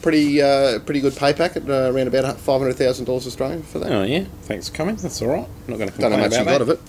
pretty 0.00 0.40
uh, 0.40 0.78
pretty 0.80 1.00
good 1.00 1.14
pay 1.14 1.34
packet, 1.34 1.68
uh, 1.68 1.92
around 1.92 2.06
about 2.08 2.38
five 2.38 2.60
hundred 2.62 2.76
thousand 2.76 3.04
dollars 3.04 3.26
Australian 3.26 3.62
for 3.62 3.78
that. 3.80 3.92
Oh 3.92 4.04
yeah, 4.04 4.24
thanks 4.44 4.70
for 4.70 4.74
coming. 4.74 4.96
That's 4.96 5.20
all 5.20 5.28
right. 5.28 5.44
I'm 5.46 5.70
Not 5.70 5.78
going 5.78 5.90
to 5.90 5.98
Don't 5.98 6.10
complain 6.10 6.10
know 6.12 6.16
much 6.18 6.26
about 6.32 6.38
he 6.38 6.44
got 6.44 6.52
that. 6.58 6.60
of 6.62 6.68
it. 6.70 6.80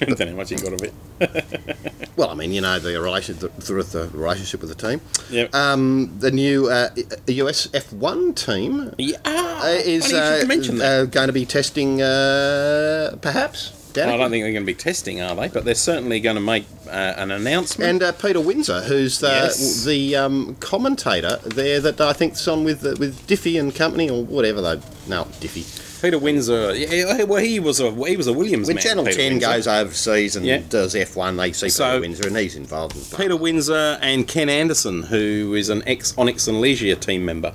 Don't 0.00 0.18
know 0.18 0.26
how 0.26 0.32
much 0.36 0.50
he 0.50 0.56
got 0.56 0.72
of 0.72 0.82
it. 0.82 0.94
Well, 2.18 2.30
I 2.30 2.34
mean, 2.34 2.52
you 2.52 2.60
know 2.60 2.80
the 2.80 3.00
relation 3.00 3.38
the, 3.38 3.46
the, 3.46 4.10
relationship 4.12 4.60
with 4.60 4.76
the 4.76 4.88
team. 4.88 5.00
Yep. 5.30 5.54
Um, 5.54 6.16
the 6.18 6.32
new 6.32 6.68
uh, 6.68 6.88
US 7.28 7.68
F1 7.68 8.34
team 8.34 8.92
Yeah, 8.98 9.18
ah, 9.24 9.66
uh, 9.66 9.68
is 9.68 10.12
uh, 10.12 10.40
should 10.40 10.48
mention 10.48 10.78
that. 10.78 11.00
uh, 11.00 11.04
going 11.04 11.28
to 11.28 11.32
be 11.32 11.46
testing, 11.46 12.02
uh, 12.02 13.16
perhaps. 13.22 13.70
Doubt 13.92 14.08
I 14.08 14.16
don't 14.16 14.30
think 14.32 14.42
they're 14.42 14.52
going 14.52 14.64
to 14.64 14.66
be 14.66 14.74
testing, 14.74 15.22
are 15.22 15.36
they? 15.36 15.46
But 15.46 15.64
they're 15.64 15.76
certainly 15.76 16.18
going 16.18 16.34
to 16.34 16.42
make 16.42 16.64
uh, 16.88 16.90
an 17.16 17.30
announcement. 17.30 17.88
And 17.88 18.02
uh, 18.02 18.10
Peter 18.10 18.40
Windsor, 18.40 18.80
who's 18.82 19.20
the 19.20 19.28
Yes. 19.28 19.84
the 19.84 20.16
um, 20.16 20.56
commentator 20.56 21.36
there, 21.44 21.78
that 21.80 22.00
I 22.00 22.12
think's 22.14 22.46
on 22.48 22.64
with 22.64 22.82
with 22.98 23.28
Diffie 23.28 23.60
and 23.60 23.72
company 23.72 24.10
or 24.10 24.24
whatever 24.24 24.60
they 24.60 24.80
no 25.08 25.24
Diffie. 25.40 25.84
Peter 26.00 26.18
Windsor, 26.18 26.74
yeah, 26.76 27.24
well, 27.24 27.42
he 27.42 27.58
was 27.58 27.80
a 27.80 27.90
he 28.06 28.16
was 28.16 28.26
a 28.28 28.32
Williams 28.32 28.68
When 28.68 28.76
man. 28.76 28.82
Channel 28.84 29.04
Peter 29.04 29.16
Ten 29.16 29.32
Windsor. 29.32 29.46
goes 29.48 29.66
overseas 29.66 30.36
and 30.36 30.46
Yeah. 30.46 30.60
does 30.68 30.94
F1, 30.94 31.36
they 31.36 31.52
see 31.52 31.68
So- 31.68 31.86
Peter 31.96 32.00
Windsor, 32.02 32.26
and 32.28 32.36
he's 32.36 32.54
involved 32.56 32.96
in 32.96 33.02
Peter 33.18 33.36
Windsor 33.36 33.98
and 34.00 34.26
Ken 34.28 34.48
Anderson, 34.48 35.04
who 35.04 35.54
is 35.54 35.68
an 35.70 35.82
ex 35.86 36.14
Onyx 36.16 36.46
and 36.46 36.58
Ligier 36.62 36.94
team 37.00 37.24
member, 37.24 37.52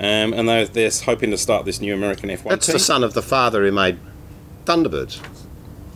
um, 0.00 0.32
and 0.32 0.48
they're, 0.48 0.66
they're 0.66 0.90
hoping 1.04 1.30
to 1.30 1.38
start 1.38 1.64
this 1.66 1.80
new 1.80 1.94
American 1.94 2.30
F1 2.30 2.48
That's 2.50 2.66
team. 2.66 2.72
the 2.74 2.78
son 2.80 3.04
of 3.04 3.14
the 3.14 3.22
father 3.22 3.64
who 3.64 3.70
made 3.72 3.98
Thunderbirds. 4.64 5.18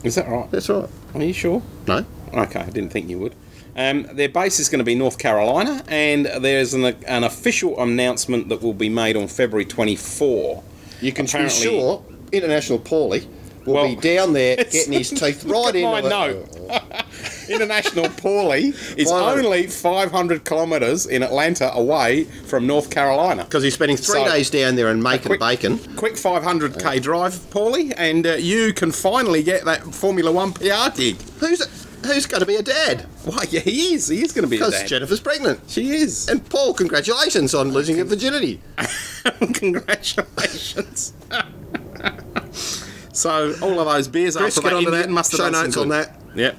Is 0.04 0.14
that 0.14 0.28
right? 0.28 0.48
That's 0.50 0.68
right. 0.68 0.88
Are 1.14 1.22
you 1.22 1.32
sure? 1.32 1.62
No. 1.88 2.04
Okay, 2.32 2.60
I 2.60 2.70
didn't 2.70 2.90
think 2.90 3.08
you 3.08 3.18
would. 3.18 3.34
Um, 3.76 4.06
their 4.12 4.28
base 4.28 4.60
is 4.60 4.68
going 4.68 4.78
to 4.80 4.84
be 4.84 4.94
North 4.94 5.18
Carolina, 5.18 5.82
and 5.88 6.26
there's 6.26 6.74
an, 6.74 6.84
an 6.84 7.24
official 7.24 7.80
announcement 7.80 8.48
that 8.50 8.60
will 8.62 8.74
be 8.74 8.88
made 8.88 9.16
on 9.16 9.26
February 9.28 9.64
24. 9.64 10.62
You 11.00 11.12
can 11.12 11.26
Apparently- 11.26 11.56
be 11.58 11.62
sure 11.64 12.04
International 12.32 12.78
Paulie 12.78 13.26
will 13.64 13.74
Well, 13.74 13.88
be 13.88 13.96
down 13.96 14.32
there 14.32 14.56
getting 14.70 14.92
his 14.92 15.10
teeth 15.10 15.44
right 15.46 15.74
in. 15.74 15.84
into 15.86 16.02
my 16.02 16.08
note. 16.08 16.48
International 17.48 18.06
Paulie 18.06 18.74
is 18.98 19.10
500. 19.10 19.44
only 19.44 19.66
500 19.66 20.44
kilometres 20.44 21.06
in 21.06 21.22
Atlanta 21.22 21.72
away 21.72 22.24
from 22.24 22.66
North 22.66 22.90
Carolina. 22.90 23.44
Because 23.44 23.62
he's 23.62 23.74
spending 23.74 23.96
three 23.96 24.20
So- 24.24 24.28
days 24.30 24.50
down 24.50 24.76
there 24.76 24.88
and 24.88 25.02
making 25.02 25.28
quick- 25.28 25.40
bacon. 25.40 25.78
Quick 25.96 26.14
500k 26.14 27.00
drive, 27.02 27.34
Paulie, 27.50 27.92
and 27.96 28.26
uh, 28.26 28.34
you 28.34 28.72
can 28.74 28.92
finally 28.92 29.42
get 29.42 29.64
that 29.64 29.82
Formula 29.94 30.30
One 30.30 30.52
PR 30.52 30.90
gig. 30.94 31.16
Who's 31.40 31.60
who's 32.04 32.26
going 32.26 32.40
to 32.40 32.46
be 32.46 32.56
a 32.56 32.62
dad? 32.62 33.02
Why, 33.24 33.44
yeah, 33.50 33.60
he 33.60 33.94
is. 33.94 34.08
He 34.08 34.22
is 34.22 34.32
going 34.32 34.44
to 34.44 34.48
be 34.48 34.56
a 34.56 34.60
dad. 34.60 34.70
Because. 34.70 34.88
Jennifer's 34.90 35.20
pregnant. 35.20 35.60
She 35.68 35.90
is. 35.90 36.28
And 36.28 36.48
Paul, 36.48 36.74
congratulations 36.74 37.54
on 37.54 37.72
losing 37.72 37.96
your 37.96 38.04
virginity. 38.06 38.60
Congratulations. 39.54 41.12
so 43.12 43.54
all 43.60 43.78
of 43.80 43.86
those 43.86 44.08
beers 44.08 44.36
Chris, 44.36 44.56
after 44.56 44.68
get 44.70 44.74
that 44.74 44.76
onto 44.86 44.90
that. 44.92 45.10
must 45.10 45.32
have 45.32 45.40
Show 45.40 45.50
notes 45.50 45.76
on 45.76 45.88
that. 45.90 46.20
Yep. 46.34 46.56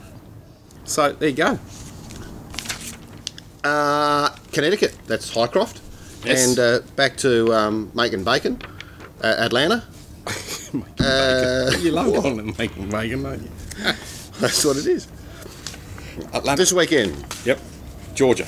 So 0.85 1.13
there 1.13 1.29
you 1.29 1.35
go. 1.35 1.59
Uh, 3.63 4.29
Connecticut, 4.51 4.95
that's 5.07 5.33
Highcroft. 5.33 5.81
Yes. 6.25 6.47
And 6.47 6.59
uh, 6.59 6.79
back 6.95 7.15
to 7.17 7.53
um, 7.53 7.91
making 7.93 8.23
bacon, 8.23 8.61
uh, 9.23 9.35
Atlanta. 9.39 9.83
Uh, 10.99 11.71
You 11.79 11.89
love 11.89 12.13
making 12.59 12.89
bacon, 12.91 13.23
don't 13.23 13.41
you? 13.41 13.49
that's 14.39 14.63
what 14.63 14.77
it 14.77 14.85
is. 14.85 15.07
Atlanta. 16.33 16.57
This 16.57 16.73
weekend. 16.73 17.15
Yep. 17.45 17.59
Georgia. 18.15 18.45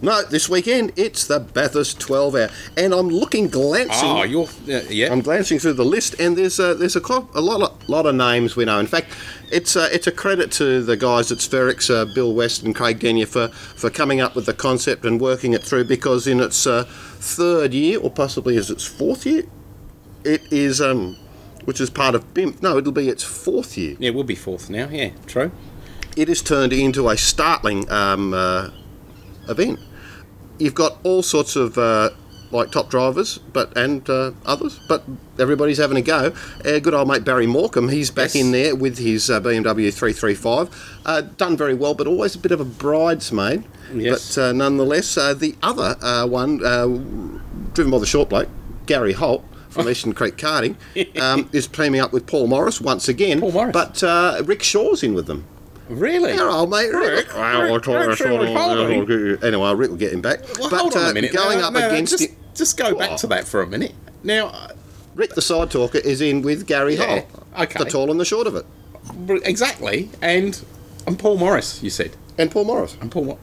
No, 0.00 0.22
this 0.22 0.48
weekend 0.48 0.92
it's 0.94 1.26
the 1.26 1.40
Bathurst 1.40 1.98
12 1.98 2.34
hour, 2.36 2.48
and 2.76 2.92
I'm 2.94 3.08
looking 3.08 3.48
glancing. 3.48 4.08
Oh, 4.08 4.22
you're 4.22 4.46
yeah. 4.64 4.82
yeah. 4.88 5.12
I'm 5.12 5.22
glancing 5.22 5.58
through 5.58 5.72
the 5.72 5.84
list, 5.84 6.14
and 6.20 6.36
there's 6.38 6.60
a, 6.60 6.74
there's 6.74 6.94
a, 6.94 7.00
co- 7.00 7.28
a 7.34 7.40
lot 7.40 7.62
of 7.62 7.88
lot 7.88 8.06
of 8.06 8.14
names 8.14 8.54
we 8.54 8.64
know. 8.64 8.78
In 8.78 8.86
fact, 8.86 9.08
it's 9.50 9.74
a, 9.74 9.92
it's 9.92 10.06
a 10.06 10.12
credit 10.12 10.52
to 10.52 10.84
the 10.84 10.96
guys 10.96 11.32
at 11.32 11.38
Spherix, 11.38 11.92
uh, 11.92 12.04
Bill 12.14 12.32
West 12.32 12.62
and 12.62 12.76
Craig 12.76 13.00
Denyer 13.00 13.26
for, 13.26 13.48
for 13.48 13.90
coming 13.90 14.20
up 14.20 14.36
with 14.36 14.46
the 14.46 14.54
concept 14.54 15.04
and 15.04 15.20
working 15.20 15.52
it 15.52 15.64
through. 15.64 15.84
Because 15.84 16.28
in 16.28 16.38
its 16.38 16.64
uh, 16.64 16.84
third 16.84 17.74
year, 17.74 17.98
or 17.98 18.08
possibly 18.08 18.56
is 18.56 18.70
its 18.70 18.84
fourth 18.86 19.26
year, 19.26 19.42
it 20.22 20.42
is 20.52 20.80
um, 20.80 21.16
which 21.64 21.80
is 21.80 21.90
part 21.90 22.14
of 22.14 22.32
BIMP. 22.34 22.62
No, 22.62 22.78
it'll 22.78 22.92
be 22.92 23.08
its 23.08 23.24
fourth 23.24 23.76
year. 23.76 23.96
yeah, 23.98 24.10
we'll 24.10 24.22
be 24.22 24.36
fourth 24.36 24.70
now. 24.70 24.88
Yeah, 24.88 25.10
true. 25.26 25.50
It 26.18 26.26
has 26.26 26.42
turned 26.42 26.72
into 26.72 27.08
a 27.08 27.16
startling 27.16 27.88
um, 27.92 28.34
uh, 28.34 28.70
event. 29.48 29.78
You've 30.58 30.74
got 30.74 30.98
all 31.04 31.22
sorts 31.22 31.54
of 31.54 31.78
uh, 31.78 32.10
like 32.50 32.72
top 32.72 32.90
drivers, 32.90 33.38
but 33.38 33.76
and 33.76 34.08
uh, 34.10 34.32
others, 34.44 34.80
but 34.88 35.04
everybody's 35.38 35.78
having 35.78 35.96
a 35.96 36.02
go. 36.02 36.32
Uh, 36.64 36.80
good 36.80 36.92
old 36.92 37.06
mate 37.06 37.22
Barry 37.22 37.46
Morcom, 37.46 37.92
he's 37.92 38.10
back 38.10 38.34
Yes. 38.34 38.36
in 38.36 38.50
there 38.50 38.74
with 38.74 38.98
his 38.98 39.30
uh, 39.30 39.40
BMW 39.40 39.94
335. 39.94 40.98
Uh, 41.06 41.20
done 41.20 41.56
very 41.56 41.74
well, 41.74 41.94
but 41.94 42.08
always 42.08 42.34
a 42.34 42.38
bit 42.38 42.50
of 42.50 42.58
a 42.60 42.64
bridesmaid. 42.64 43.62
Yes. 43.94 44.34
But 44.34 44.42
uh, 44.42 44.52
nonetheless, 44.52 45.16
uh, 45.16 45.34
the 45.34 45.54
other 45.62 45.94
uh, 46.02 46.26
one, 46.26 46.64
uh, 46.66 46.86
driven 47.74 47.92
by 47.92 47.98
the 48.00 48.06
short 48.06 48.28
bloke, 48.30 48.48
Gary 48.86 49.12
Holt. 49.12 49.44
From 49.68 49.86
Eastern 49.88 50.14
Creek 50.14 50.36
Karting 50.36 50.74
um, 51.20 51.48
is 51.52 51.68
teaming 51.68 52.00
up 52.00 52.10
with 52.10 52.26
Paul 52.26 52.46
Morris 52.48 52.80
once 52.80 53.06
again. 53.06 53.38
Paul 53.38 53.52
Morris. 53.52 53.72
But 53.74 54.02
uh, 54.02 54.42
Rick 54.44 54.62
Shaw's 54.62 55.02
in 55.04 55.12
with 55.14 55.26
them. 55.26 55.44
Really? 55.88 56.38
Our 56.38 56.48
old 56.48 56.70
mate 56.70 56.90
Rick. 56.92 57.10
Rick, 57.26 57.34
Well, 57.34 57.42
I 57.42 57.60
Rick, 57.72 57.82
told- 57.82 57.96
I 57.96 58.04
Rick's 58.04 58.18
told 58.18 58.40
really 58.40 58.52
him, 58.52 58.56
following. 58.58 59.38
Anyway, 59.44 59.74
Rick 59.74 59.90
will 59.90 59.96
get 59.96 60.12
him 60.12 60.20
back. 60.20 60.40
Well, 60.58 60.70
but 60.70 60.80
hold 60.80 60.94
on 60.96 61.04
uh, 61.06 61.10
a 61.10 61.14
minute. 61.14 61.32
going 61.32 61.58
Now, 61.60 61.68
up 61.68 61.72
no, 61.74 61.88
against 61.88 62.12
just, 62.18 62.24
it, 62.24 62.36
just 62.54 62.76
go 62.76 62.94
back 62.96 63.16
to 63.18 63.26
that 63.28 63.46
for 63.46 63.62
a 63.62 63.66
minute. 63.66 63.94
Now, 64.22 64.48
uh, 64.48 64.68
Rick 65.14 65.34
the 65.34 65.42
side 65.42 65.70
talker 65.70 65.98
is 65.98 66.20
in 66.20 66.42
with 66.42 66.66
Gary 66.66 66.96
Yeah, 66.96 67.20
Holt. 67.20 67.26
okay. 67.60 67.78
The 67.84 67.90
tall 67.90 68.10
and 68.10 68.20
the 68.20 68.24
short 68.24 68.46
of 68.46 68.54
it. 68.56 68.66
exactly, 69.44 70.10
and 70.22 70.60
and 71.06 71.18
Paul 71.18 71.38
Morris, 71.38 71.82
you 71.82 71.90
said. 71.90 72.16
And 72.36 72.50
Paul 72.50 72.64
Morris. 72.66 72.96
And 73.00 73.10
Paul, 73.10 73.24
what? 73.24 73.38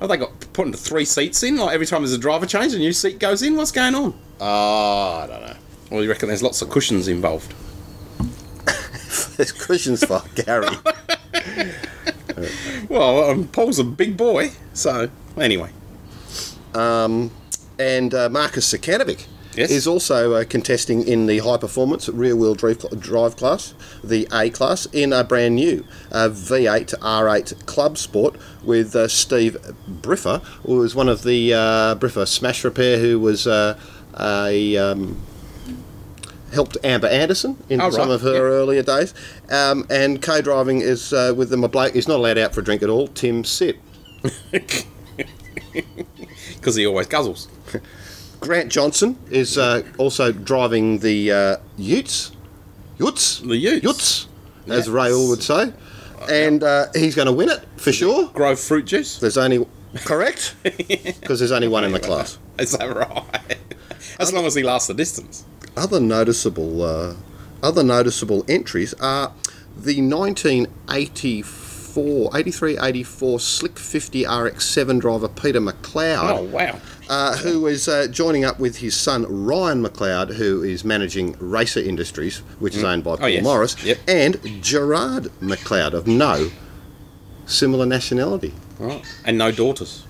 Oh, 0.00 0.06
they 0.06 0.16
got 0.16 0.32
put 0.52 0.66
into 0.66 0.76
three 0.76 1.04
seats 1.04 1.42
in. 1.44 1.56
Like 1.56 1.72
every 1.74 1.86
time 1.86 2.02
there's 2.02 2.12
a 2.12 2.18
driver 2.18 2.44
change, 2.46 2.74
a 2.74 2.78
new 2.78 2.92
seat 2.92 3.18
goes 3.20 3.42
in. 3.42 3.56
What's 3.56 3.70
going 3.72 3.94
on? 3.94 4.18
Oh, 4.40 5.20
I 5.22 5.26
don't 5.28 5.40
know. 5.40 5.56
Well, 5.90 6.02
you 6.02 6.10
reckon 6.10 6.28
there's 6.28 6.42
lots 6.42 6.60
of 6.60 6.68
cushions 6.70 7.06
involved? 7.08 7.54
There's 9.36 9.52
cushions 9.52 10.04
for 10.04 10.22
Gary. 10.34 10.68
Well, 12.88 13.30
um, 13.30 13.48
Paul's 13.48 13.78
a 13.78 13.84
big 13.84 14.16
boy, 14.16 14.50
so 14.72 15.08
anyway. 15.36 15.70
and 16.74 17.30
uh, 18.14 18.28
Marcus 18.28 18.72
Zukanovic 18.72 19.26
Yes. 19.56 19.70
is 19.70 19.86
also 19.86 20.32
uh, 20.32 20.44
contesting 20.44 21.06
in 21.06 21.26
the 21.26 21.38
high 21.38 21.58
performance 21.58 22.08
rear 22.08 22.34
wheel 22.34 22.54
drive, 22.56 22.84
drive 22.98 23.36
class, 23.36 23.72
the 24.02 24.26
A 24.32 24.50
class, 24.50 24.86
in 24.86 25.12
a 25.12 25.22
brand 25.22 25.54
new 25.54 25.84
uh, 26.10 26.28
V8 26.28 26.88
to 26.88 26.96
R8 26.96 27.64
club 27.66 27.96
sport 27.96 28.34
with 28.64 28.96
uh, 28.96 29.06
Steve 29.06 29.56
Briffer, 29.86 30.38
who 30.66 30.78
was 30.78 30.96
one 30.96 31.08
of 31.08 31.22
the 31.22 31.54
uh, 31.54 31.94
Briffer 31.94 32.26
Smash 32.26 32.64
Repair, 32.64 32.98
who 32.98 33.20
was 33.20 33.46
uh, 33.46 33.78
a. 34.18 34.76
Um, 34.76 35.22
Helped 36.54 36.76
Amber 36.84 37.08
Anderson 37.08 37.62
in 37.68 37.80
Oh, 37.80 37.90
some 37.90 38.08
right, 38.08 38.14
of 38.14 38.22
her 38.22 38.32
yep. 38.32 38.40
earlier 38.42 38.82
days, 38.82 39.12
um, 39.50 39.86
and 39.90 40.22
co-driving 40.22 40.80
is 40.80 41.12
uh, 41.12 41.34
with 41.36 41.50
them 41.50 41.64
a 41.64 41.68
bloke. 41.68 41.92
He's 41.94 42.08
not 42.08 42.16
allowed 42.20 42.38
out 42.38 42.54
for 42.54 42.60
a 42.60 42.64
drink 42.64 42.82
at 42.82 42.88
all. 42.88 43.08
Tim 43.08 43.44
Sitt. 43.44 43.78
Because 46.54 46.76
he 46.76 46.86
always 46.86 47.06
guzzles. 47.08 47.48
Grant 48.40 48.70
Johnson 48.72 49.18
is 49.30 49.58
uh, 49.58 49.82
also 49.98 50.32
driving 50.32 50.98
the 51.00 51.30
uh, 51.32 51.56
Utes. 51.76 52.32
Utes? 52.98 53.40
The 53.40 53.56
Utes. 53.56 53.82
Utes, 53.84 54.28
as 54.66 54.86
Yes. 54.86 54.88
Ray 54.88 55.12
All 55.12 55.28
would 55.28 55.42
say. 55.42 55.72
And 56.30 56.62
uh, 56.62 56.86
he's 56.94 57.14
going 57.14 57.26
to 57.26 57.32
win 57.32 57.50
it 57.50 57.64
for 57.76 57.92
sure. 57.92 58.28
Grove 58.28 58.58
fruit 58.58 58.86
juice. 58.86 59.18
There's 59.18 59.36
only. 59.36 59.66
Correct? 60.04 60.54
Because 60.64 61.38
there's 61.40 61.52
only 61.52 61.68
one 61.68 61.84
in 61.84 61.92
the 61.92 62.00
class. 62.00 62.38
Is 62.58 62.72
that 62.72 62.94
right? 62.94 63.58
as 64.20 64.32
long 64.32 64.46
as 64.46 64.54
he 64.54 64.62
lasts 64.62 64.88
the 64.88 64.94
distance. 64.94 65.44
Other 65.76 66.00
noticeable, 66.00 66.82
uh, 66.82 67.14
other 67.62 67.82
noticeable 67.82 68.44
entries 68.48 68.94
are 68.94 69.32
the 69.76 70.00
1984, 70.00 72.36
83, 72.36 72.78
84 72.78 73.40
Slick 73.40 73.78
50 73.78 74.22
RX7 74.24 75.00
driver 75.00 75.28
Peter 75.28 75.60
McLeod. 75.60 76.38
Oh 76.38 76.42
wow. 76.44 76.78
uh, 77.08 77.36
who 77.38 77.66
is 77.66 77.88
uh, 77.88 78.06
joining 78.08 78.44
up 78.44 78.58
with 78.60 78.76
his 78.78 78.94
son 78.96 79.26
Ryan 79.44 79.82
McLeod, 79.84 80.34
who 80.34 80.62
is 80.62 80.84
managing 80.84 81.36
Racer 81.40 81.80
Industries, 81.80 82.38
which 82.60 82.76
is 82.76 82.84
owned 82.84 83.02
by 83.04 83.16
Paul 83.16 83.28
yes. 83.30 83.42
Morris, 83.42 83.82
Yep. 83.84 83.98
and 84.08 84.40
Gerard 84.62 85.24
McLeod 85.40 85.92
of 85.92 86.06
no 86.06 86.50
similar 87.46 87.84
nationality. 87.86 88.54
Right. 88.78 89.02
And 89.24 89.38
no 89.38 89.50
daughters. 89.52 90.06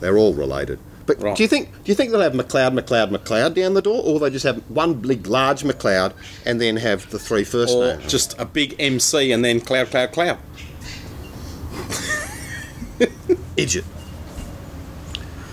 They're 0.00 0.16
all 0.16 0.32
related. 0.34 0.78
But 1.08 1.22
Right. 1.22 1.34
do 1.34 1.42
you 1.42 1.48
think 1.48 1.70
do 1.72 1.90
you 1.90 1.94
think 1.94 2.10
they'll 2.12 2.20
have 2.20 2.34
McLeod, 2.34 2.78
McLeod, 2.78 3.10
McLeod 3.10 3.54
down 3.54 3.72
the 3.72 3.80
door, 3.82 4.02
or 4.04 4.20
they 4.20 4.28
just 4.28 4.44
have 4.44 4.58
one 4.68 4.92
big 4.94 5.26
large 5.26 5.62
McLeod 5.62 6.12
and 6.44 6.60
then 6.60 6.76
have 6.76 7.10
the 7.10 7.18
three 7.18 7.44
first 7.44 7.74
Or 7.74 7.96
names? 7.96 8.12
just 8.12 8.36
a 8.38 8.44
big 8.44 8.76
MC 8.78 9.32
and 9.32 9.42
then 9.42 9.58
cloud, 9.60 9.90
cloud, 9.90 10.12
cloud. 10.12 10.36
Idiot. 13.56 13.84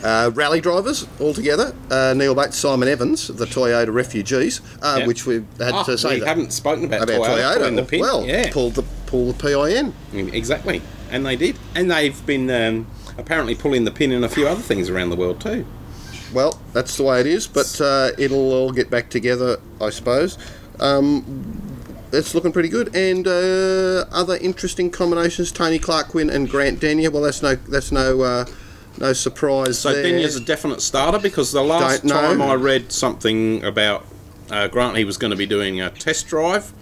Uh, 0.03 0.29
rally 0.35 0.59
drivers 0.61 1.07
altogether: 1.21 1.73
uh, 1.89 2.13
Neil 2.15 2.35
Bates, 2.35 2.57
Simon 2.57 2.87
Evans, 2.89 3.27
the 3.27 3.45
Toyota 3.45 3.91
refugees, 3.93 4.59
uh, 4.81 4.97
Yeah. 4.99 5.07
which 5.07 5.25
we 5.25 5.35
had 5.57 5.73
Ah, 5.73 5.83
to 5.83 5.97
say 5.97 6.15
we 6.15 6.19
that- 6.19 6.27
haven't 6.27 6.51
spoken 6.53 6.83
about, 6.85 7.03
about 7.03 7.21
Toyota, 7.21 7.57
Toyota. 7.57 7.75
the 7.77 7.83
pin. 7.83 7.99
Well, 8.01 8.25
yeah, 8.25 8.51
pull 8.51 8.69
the 8.71 8.83
pull 9.07 9.31
the 9.31 9.33
PIN. 9.41 9.93
exactly. 10.33 10.81
And 11.09 11.25
they 11.25 11.35
did. 11.37 11.55
And 11.73 11.89
they've 11.89 12.25
been 12.25 12.51
um, 12.51 12.87
apparently 13.17 13.55
pulling 13.55 13.85
the 13.85 13.91
pin 13.91 14.11
in 14.11 14.23
a 14.23 14.29
few 14.29 14.47
other 14.47 14.61
things 14.61 14.89
around 14.89 15.09
the 15.09 15.15
world 15.15 15.39
too. 15.39 15.65
Well, 16.33 16.59
that's 16.73 16.97
the 16.97 17.03
way 17.03 17.21
it 17.21 17.27
is, 17.27 17.47
but 17.47 17.79
uh, 17.79 18.11
it'll 18.17 18.53
all 18.53 18.71
get 18.71 18.89
back 18.89 19.09
together, 19.09 19.59
I 19.79 19.89
suppose. 19.89 20.37
Um, 20.79 21.61
it's 22.11 22.35
looking 22.35 22.51
pretty 22.51 22.69
good, 22.69 22.95
and 22.95 23.27
uh, 23.27 24.05
other 24.11 24.37
interesting 24.37 24.89
combinations: 24.89 25.51
Tony 25.51 25.79
Clark 25.79 26.09
Quinn 26.09 26.29
and 26.29 26.49
Grant 26.49 26.79
Denyer. 26.79 27.11
Well, 27.11 27.23
that's 27.23 27.41
no 27.41 27.55
that's 27.55 27.91
no 27.91 28.21
uh, 28.21 28.45
no 28.99 29.13
surprise. 29.13 29.79
So 29.79 29.93
there. 29.93 30.03
Denyer's 30.03 30.35
a 30.35 30.41
definite 30.41 30.81
starter 30.81 31.19
because 31.19 31.51
the 31.51 31.63
last 31.63 32.07
time 32.07 32.41
I 32.41 32.53
read 32.53 32.91
something 32.91 33.63
about 33.63 34.05
uh, 34.49 34.67
Grant, 34.67 34.97
he 34.97 35.05
was 35.05 35.17
going 35.17 35.31
to 35.31 35.37
be 35.37 35.45
doing 35.45 35.81
a 35.81 35.89
test 35.89 36.27
drive, 36.27 36.73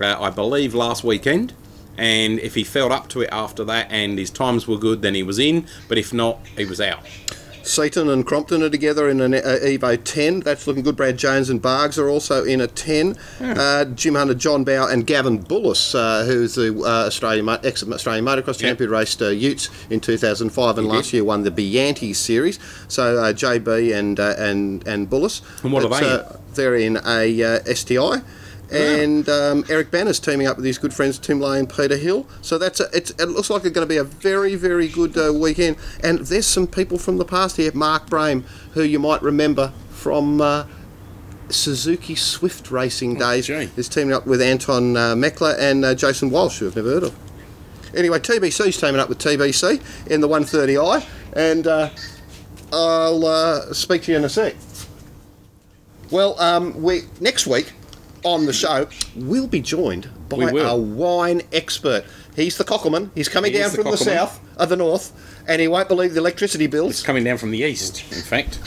uh, 0.00 0.16
I 0.20 0.30
believe 0.30 0.74
last 0.74 1.04
weekend. 1.04 1.52
And 1.98 2.38
if 2.38 2.54
he 2.54 2.64
felt 2.64 2.92
up 2.92 3.08
to 3.10 3.20
it 3.22 3.28
after 3.32 3.64
that 3.64 3.88
and 3.90 4.18
his 4.18 4.30
times 4.30 4.66
were 4.68 4.78
good, 4.78 5.02
then 5.02 5.14
he 5.14 5.22
was 5.22 5.38
in. 5.38 5.66
But 5.88 5.98
if 5.98 6.12
not, 6.12 6.38
he 6.56 6.64
was 6.64 6.80
out. 6.80 7.00
Seaton 7.64 8.08
and 8.08 8.24
Crompton 8.24 8.62
are 8.62 8.70
together 8.70 9.10
in 9.10 9.20
an 9.20 9.34
uh, 9.34 9.38
Evo 9.62 10.02
10. 10.02 10.40
That's 10.40 10.66
looking 10.66 10.82
good. 10.82 10.96
Brad 10.96 11.18
Jones 11.18 11.50
and 11.50 11.60
Bargs 11.60 11.98
are 11.98 12.08
also 12.08 12.42
in 12.44 12.62
a 12.62 12.66
10. 12.66 13.14
Uh, 13.40 13.84
Jim 13.84 14.14
Hunter, 14.14 14.32
John 14.32 14.64
Bowe, 14.64 14.86
and 14.86 15.06
Gavin 15.06 15.42
Bullas, 15.44 15.94
uh, 15.94 16.24
who's 16.24 16.54
the 16.54 16.74
uh, 16.80 17.06
Australian 17.08 17.46
ex 17.64 17.82
Australian 17.82 18.24
motocross 18.24 18.62
Yeah. 18.62 18.68
champion, 18.68 18.88
raced 18.90 19.20
uh, 19.20 19.28
Utes 19.28 19.68
in 19.90 20.00
2005 20.00 20.78
and 20.78 20.86
He 20.86 20.92
last 20.92 21.06
did. 21.10 21.14
year 21.18 21.24
won 21.24 21.42
the 21.42 21.50
Bianti 21.50 22.14
series. 22.16 22.58
So 22.88 23.18
uh, 23.18 23.32
JB 23.34 23.94
and 23.94 24.18
uh, 24.18 24.34
and 24.38 24.86
and 24.86 25.10
Bullas. 25.10 25.42
And 25.62 25.70
what 25.72 25.84
are 25.84 25.90
they 26.00 26.06
Uh, 26.06 26.22
they're 26.54 26.76
in 26.76 26.96
a 27.04 27.42
uh, 27.42 27.74
STI. 27.74 28.22
And 28.70 29.28
um, 29.28 29.64
Eric 29.70 29.90
Banner's 29.90 30.20
teaming 30.20 30.46
up 30.46 30.56
with 30.56 30.66
his 30.66 30.76
good 30.76 30.92
friends 30.92 31.18
Tim 31.18 31.40
Lay 31.40 31.58
and 31.58 31.68
Peter 31.68 31.96
Hill. 31.96 32.26
So 32.42 32.58
that's 32.58 32.80
a, 32.80 32.88
it's, 32.92 33.10
it 33.12 33.26
looks 33.26 33.48
like 33.48 33.64
it's 33.64 33.74
going 33.74 33.86
to 33.86 33.88
be 33.88 33.96
a 33.96 34.04
very 34.04 34.56
very 34.56 34.88
good 34.88 35.16
uh, 35.16 35.32
weekend. 35.32 35.76
And 36.02 36.18
there's 36.20 36.46
some 36.46 36.66
people 36.66 36.98
from 36.98 37.16
the 37.16 37.24
past 37.24 37.56
here. 37.56 37.72
Mark 37.72 38.08
Brame, 38.10 38.44
who 38.72 38.82
you 38.82 38.98
might 38.98 39.22
remember 39.22 39.72
from 39.90 40.40
uh, 40.40 40.66
Suzuki 41.48 42.14
Swift 42.14 42.70
racing 42.70 43.16
days, 43.16 43.46
gee. 43.46 43.70
is 43.76 43.88
teaming 43.88 44.12
up 44.12 44.26
with 44.26 44.42
Anton 44.42 44.96
uh, 44.96 45.14
Mechtler 45.14 45.58
and 45.58 45.84
uh, 45.84 45.94
Jason 45.94 46.30
Walsh, 46.30 46.58
who 46.58 46.66
I've 46.66 46.76
never 46.76 46.90
heard 46.90 47.04
of. 47.04 47.16
Anyway, 47.94 48.18
TBC's 48.18 48.78
teaming 48.78 49.00
up 49.00 49.08
with 49.08 49.18
TBC 49.18 49.80
in 50.10 50.20
the 50.20 50.28
130i, 50.28 51.06
and 51.32 51.66
uh, 51.66 51.90
I'll 52.72 53.24
uh, 53.24 53.72
speak 53.72 54.02
to 54.02 54.12
you 54.12 54.18
in 54.18 54.24
a 54.24 54.28
sec. 54.28 54.54
Well, 56.10 56.38
um, 56.40 56.82
we 56.82 57.02
next 57.20 57.46
week 57.46 57.72
on 58.24 58.46
the 58.46 58.52
show 58.52 58.88
we'll 59.16 59.46
be 59.46 59.60
joined 59.60 60.08
by 60.28 60.50
a 60.50 60.76
wine 60.76 61.42
expert. 61.52 62.04
He's 62.36 62.56
the 62.56 62.64
Cockleman. 62.64 63.10
He's 63.14 63.28
coming 63.28 63.52
He 63.52 63.58
down 63.58 63.70
the 63.70 63.82
from 63.82 63.90
the 63.90 63.96
south, 63.96 64.40
of 64.56 64.68
the 64.68 64.76
north, 64.76 65.12
and 65.48 65.60
he 65.60 65.68
won't 65.68 65.88
believe 65.88 66.14
the 66.14 66.20
electricity 66.20 66.66
bills. 66.66 66.98
He's 66.98 67.02
coming 67.02 67.24
down 67.24 67.38
from 67.38 67.50
the 67.50 67.58
east, 67.58 68.02
in 68.12 68.22
fact. 68.22 68.60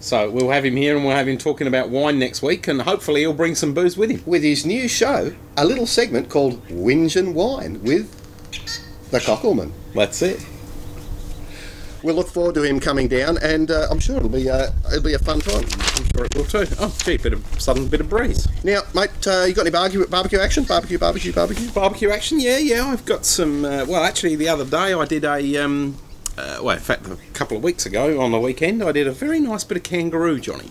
So 0.00 0.30
we'll 0.30 0.50
have 0.50 0.64
him 0.64 0.76
here 0.76 0.94
and 0.94 1.04
we'll 1.04 1.16
have 1.16 1.26
him 1.26 1.36
talking 1.36 1.66
about 1.66 1.90
wine 1.90 2.18
next 2.20 2.40
week 2.40 2.68
and 2.68 2.80
hopefully 2.80 3.22
he'll 3.22 3.32
bring 3.32 3.56
some 3.56 3.74
booze 3.74 3.96
with 3.96 4.10
him. 4.10 4.22
with 4.24 4.42
his 4.44 4.64
new 4.64 4.86
show, 4.86 5.34
a 5.56 5.64
little 5.64 5.86
segment 5.86 6.28
called 6.28 6.64
Whinge 6.68 7.16
and 7.16 7.34
Wine 7.34 7.82
with 7.82 8.08
the 9.10 9.18
Cockleman. 9.18 9.72
That's 9.94 10.22
it. 10.22 10.46
We'll 12.06 12.14
look 12.14 12.28
forward 12.28 12.54
to 12.54 12.62
him 12.62 12.78
coming 12.78 13.08
down, 13.08 13.36
and 13.38 13.68
uh, 13.68 13.88
I'm 13.90 13.98
sure 13.98 14.16
it'll 14.18 14.28
be 14.28 14.48
uh, 14.48 14.70
it'll 14.92 15.02
be 15.02 15.14
a 15.14 15.18
fun 15.18 15.40
time. 15.40 15.64
I'm 15.64 16.04
sure 16.14 16.24
it 16.24 16.36
will 16.36 16.44
too. 16.44 16.64
Oh, 16.78 16.96
gee, 17.04 17.16
bit 17.16 17.32
of 17.32 17.44
sudden 17.60 17.88
bit 17.88 18.00
of 18.00 18.08
breeze. 18.08 18.46
Now, 18.62 18.82
mate, 18.94 19.10
uh, 19.26 19.42
you 19.42 19.54
got 19.54 19.62
any 19.62 19.72
barbecue 19.72 20.06
barbecue 20.06 20.38
action? 20.38 20.62
Barbecue, 20.62 20.98
barbecue, 20.98 21.32
barbecue. 21.32 21.68
Barbecue 21.72 22.10
action, 22.10 22.38
yeah, 22.38 22.58
yeah. 22.58 22.86
I've 22.86 23.04
got 23.06 23.26
some. 23.26 23.64
Uh, 23.64 23.86
well, 23.88 24.04
actually, 24.04 24.36
the 24.36 24.48
other 24.48 24.64
day 24.64 24.94
I 24.94 25.04
did 25.04 25.24
a. 25.24 25.56
Um, 25.56 25.98
uh, 26.38 26.60
well, 26.62 26.76
in 26.76 26.82
fact, 26.82 27.08
a 27.08 27.16
couple 27.32 27.56
of 27.56 27.64
weeks 27.64 27.86
ago 27.86 28.20
on 28.20 28.30
the 28.30 28.38
weekend, 28.38 28.84
I 28.84 28.92
did 28.92 29.08
a 29.08 29.12
very 29.12 29.40
nice 29.40 29.64
bit 29.64 29.76
of 29.76 29.82
kangaroo, 29.82 30.38
Johnny. 30.38 30.70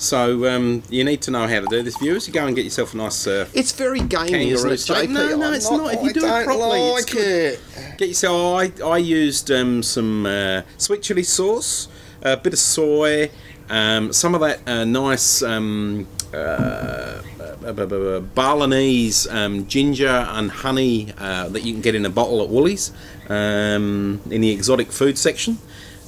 So 0.00 0.46
um, 0.48 0.82
you 0.88 1.04
need 1.04 1.20
to 1.22 1.30
know 1.30 1.46
how 1.46 1.60
to 1.60 1.66
do 1.66 1.82
this, 1.82 1.94
viewers. 1.98 2.26
You 2.26 2.32
go 2.32 2.46
and 2.46 2.56
get 2.56 2.64
yourself 2.64 2.94
a 2.94 2.96
nice. 2.96 3.26
Uh, 3.26 3.46
It's 3.52 3.72
very 3.72 4.00
gamey, 4.00 4.48
isn't 4.50 4.70
it. 4.70 4.76
JP? 4.76 5.10
No, 5.10 5.36
no, 5.36 5.48
I'm 5.48 5.54
it's 5.54 5.70
not. 5.70 5.92
If 5.92 6.02
you 6.02 6.08
I 6.08 6.12
do 6.14 6.20
it 6.24 6.44
properly, 6.46 6.80
it's 6.80 7.04
like 7.06 7.12
good. 7.14 7.58
it. 7.76 7.98
Get 7.98 8.08
yourself. 8.08 8.60
I, 8.82 8.82
I 8.82 8.96
used 8.96 9.50
um, 9.50 9.82
some 9.82 10.24
uh, 10.24 10.62
sweet 10.78 11.02
chili 11.02 11.22
sauce, 11.22 11.88
a 12.22 12.38
bit 12.38 12.54
of 12.54 12.58
soy, 12.58 13.30
um, 13.68 14.10
some 14.10 14.34
of 14.34 14.40
that 14.40 14.66
uh, 14.66 14.86
nice 14.86 15.42
um, 15.42 16.08
uh, 16.32 16.36
uh, 16.38 17.22
uh, 17.62 17.66
uh, 17.66 17.70
uh, 17.84 18.20
Balinese 18.20 19.26
um, 19.28 19.66
ginger 19.66 20.08
and 20.08 20.50
honey 20.50 21.12
uh, 21.18 21.50
that 21.50 21.62
you 21.62 21.74
can 21.74 21.82
get 21.82 21.94
in 21.94 22.06
a 22.06 22.10
bottle 22.10 22.42
at 22.42 22.48
Woolies 22.48 22.90
um, 23.28 24.22
in 24.30 24.40
the 24.40 24.50
exotic 24.50 24.92
food 24.92 25.18
section, 25.18 25.58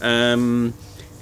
um, 0.00 0.72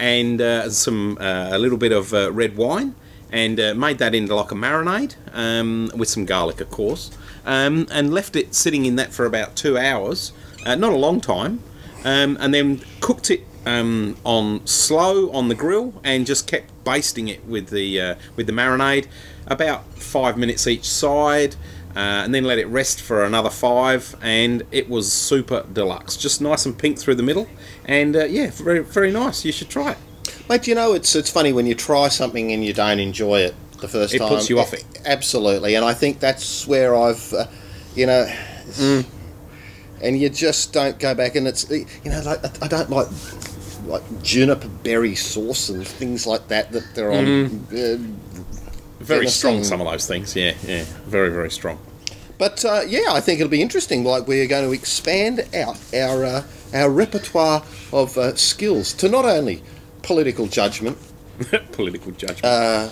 and 0.00 0.40
uh, 0.40 0.70
some 0.70 1.18
uh, 1.20 1.50
a 1.52 1.58
little 1.58 1.78
bit 1.78 1.92
of 1.92 2.12
uh, 2.12 2.32
red 2.32 2.56
wine. 2.56 2.96
And 3.32 3.60
uh, 3.60 3.74
made 3.76 3.98
that 3.98 4.12
into 4.12 4.34
like 4.34 4.50
a 4.50 4.56
marinade 4.56 5.14
um, 5.32 5.92
with 5.94 6.08
some 6.08 6.24
garlic, 6.24 6.60
of 6.60 6.68
course, 6.68 7.16
um, 7.46 7.86
and 7.92 8.12
left 8.12 8.34
it 8.34 8.56
sitting 8.56 8.86
in 8.86 8.96
that 8.96 9.12
for 9.12 9.24
about 9.24 9.54
two 9.54 9.78
hours, 9.78 10.32
uh, 10.66 10.74
not 10.74 10.92
a 10.92 10.96
long 10.96 11.20
time, 11.20 11.62
um, 12.04 12.36
and 12.40 12.52
then 12.52 12.80
cooked 12.98 13.30
it 13.30 13.46
um, 13.66 14.16
on 14.24 14.66
slow 14.66 15.30
on 15.30 15.46
the 15.46 15.54
grill 15.54 15.94
and 16.02 16.26
just 16.26 16.48
kept 16.48 16.72
basting 16.82 17.28
it 17.28 17.46
with 17.46 17.68
the 17.68 18.00
uh, 18.00 18.14
with 18.34 18.48
the 18.48 18.52
marinade, 18.52 19.06
about 19.46 19.84
five 19.94 20.36
minutes 20.36 20.66
each 20.66 20.88
side. 20.88 21.54
Uh, 21.96 22.22
and 22.24 22.32
then 22.32 22.44
let 22.44 22.58
it 22.58 22.66
rest 22.68 23.00
for 23.02 23.24
another 23.24 23.50
five, 23.50 24.14
and 24.22 24.62
it 24.70 24.88
was 24.88 25.12
super 25.12 25.64
deluxe. 25.72 26.16
Just 26.16 26.40
nice 26.40 26.64
and 26.64 26.78
pink 26.78 26.98
through 26.98 27.16
the 27.16 27.22
middle, 27.22 27.48
and 27.84 28.14
uh, 28.14 28.24
yeah, 28.26 28.50
very 28.52 28.78
very 28.78 29.10
nice. 29.10 29.44
You 29.44 29.50
should 29.50 29.68
try 29.68 29.92
it. 29.92 29.98
Mate, 30.48 30.68
you 30.68 30.74
know, 30.76 30.92
it's 30.92 31.16
it's 31.16 31.30
funny 31.30 31.52
when 31.52 31.66
you 31.66 31.74
try 31.74 32.06
something 32.08 32.52
and 32.52 32.64
you 32.64 32.72
don't 32.72 33.00
enjoy 33.00 33.40
it 33.40 33.54
the 33.80 33.88
first 33.88 34.14
It 34.14 34.18
time. 34.18 34.28
It 34.28 34.30
puts 34.36 34.48
you 34.50 34.60
off 34.60 34.72
it. 34.72 34.84
Absolutely, 35.04 35.74
and 35.74 35.84
I 35.84 35.92
think 35.92 36.20
that's 36.20 36.64
where 36.66 36.94
I've, 36.94 37.32
uh, 37.32 37.46
you 37.96 38.06
know, 38.06 38.24
Mm. 38.78 39.04
and 40.00 40.20
you 40.20 40.28
just 40.30 40.72
don't 40.72 40.96
go 41.00 41.12
back. 41.16 41.34
And 41.34 41.48
it's 41.48 41.68
you 41.70 41.86
know, 42.04 42.20
like 42.24 42.62
I- 42.62 42.68
don't 42.68 42.88
like 42.90 43.08
like 43.86 44.22
juniper 44.22 44.68
berry 44.84 45.16
sauce 45.16 45.68
and 45.70 45.84
things 45.84 46.24
like 46.24 46.46
that 46.48 46.70
that 46.70 46.84
they're 46.94 47.10
on. 47.10 47.24
Mm-hmm. 47.26 48.14
Very 49.00 49.28
strong. 49.28 49.64
Some 49.64 49.80
of 49.80 49.90
those 49.90 50.06
things. 50.06 50.36
Yeah, 50.36 50.54
yeah, 50.66 50.84
very 51.06 51.30
very 51.30 51.50
strong. 51.50 51.78
But 52.38 52.64
uh, 52.64 52.82
yeah, 52.86 53.06
I 53.10 53.20
think 53.20 53.40
it'll 53.40 53.50
be 53.50 53.62
interesting. 53.62 54.04
Like 54.04 54.26
we're 54.26 54.46
going 54.46 54.66
to 54.66 54.72
expand 54.72 55.40
out 55.54 55.78
our 55.94 56.24
uh, 56.24 56.42
our 56.72 56.90
repertoire 56.90 57.62
of 57.92 58.16
uh, 58.16 58.34
skills 58.36 58.92
to 58.94 59.08
not 59.08 59.24
only 59.24 59.62
political 60.02 60.46
judgment, 60.46 60.96
Political 61.72 62.12
judgment. 62.12 62.44
Uh, 62.44 62.88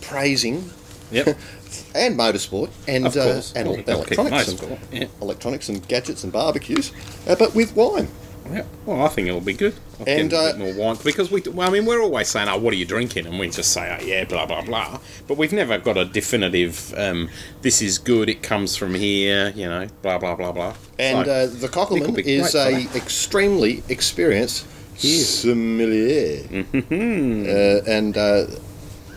praising, 0.00 0.68
yep. 1.12 1.26
and 1.94 2.18
motorsport, 2.18 2.70
and 2.88 3.06
uh, 3.16 3.40
and 3.54 3.68
Well, 3.86 4.02
electronics, 4.02 4.48
and, 4.48 4.78
yeah. 4.92 5.06
electronics 5.22 5.68
and 5.68 5.86
gadgets 5.86 6.24
and 6.24 6.32
barbecues, 6.32 6.92
uh, 7.28 7.36
but 7.36 7.54
with 7.54 7.76
wine. 7.76 8.08
Yeah, 8.50 8.64
well, 8.86 9.02
I 9.02 9.08
think 9.08 9.28
it'll 9.28 9.40
be 9.40 9.52
good. 9.52 9.74
I'll 9.98 10.06
get 10.06 10.20
And, 10.20 10.32
a 10.32 10.36
uh, 10.38 10.52
bit 10.52 10.58
more 10.58 10.74
wine 10.86 10.96
because 11.04 11.30
we. 11.30 11.42
Well, 11.42 11.68
I 11.68 11.72
mean, 11.72 11.84
we're 11.84 12.00
always 12.00 12.28
saying, 12.28 12.48
"Oh, 12.48 12.56
what 12.56 12.72
are 12.72 12.76
you 12.76 12.86
drinking?" 12.86 13.26
And 13.26 13.38
we 13.38 13.50
just 13.50 13.72
say, 13.72 13.96
"Oh, 14.00 14.02
yeah, 14.04 14.24
blah 14.24 14.46
blah 14.46 14.62
blah." 14.62 15.00
But 15.26 15.36
we've 15.36 15.52
never 15.52 15.76
got 15.78 15.96
a 15.96 16.04
definitive. 16.04 16.94
Um, 16.96 17.28
this 17.62 17.82
is 17.82 17.98
good. 17.98 18.28
It 18.28 18.42
comes 18.42 18.76
from 18.76 18.94
here. 18.94 19.52
You 19.54 19.68
know, 19.68 19.86
blah 20.02 20.18
blah 20.18 20.34
blah 20.34 20.52
blah. 20.52 20.74
And 20.98 21.26
So, 21.26 21.32
uh, 21.32 21.46
the 21.46 21.68
Cockleman 21.68 22.18
is 22.24 22.54
a 22.54 22.86
extremely 22.96 23.82
experienced 23.88 24.66
sommelier, 24.96 26.42
Mm-hmm. 26.48 27.42
uh, 27.48 27.90
and 27.92 28.16
uh, 28.16 28.46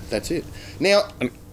that's 0.09 0.31
it. 0.31 0.45
Now. 0.79 1.03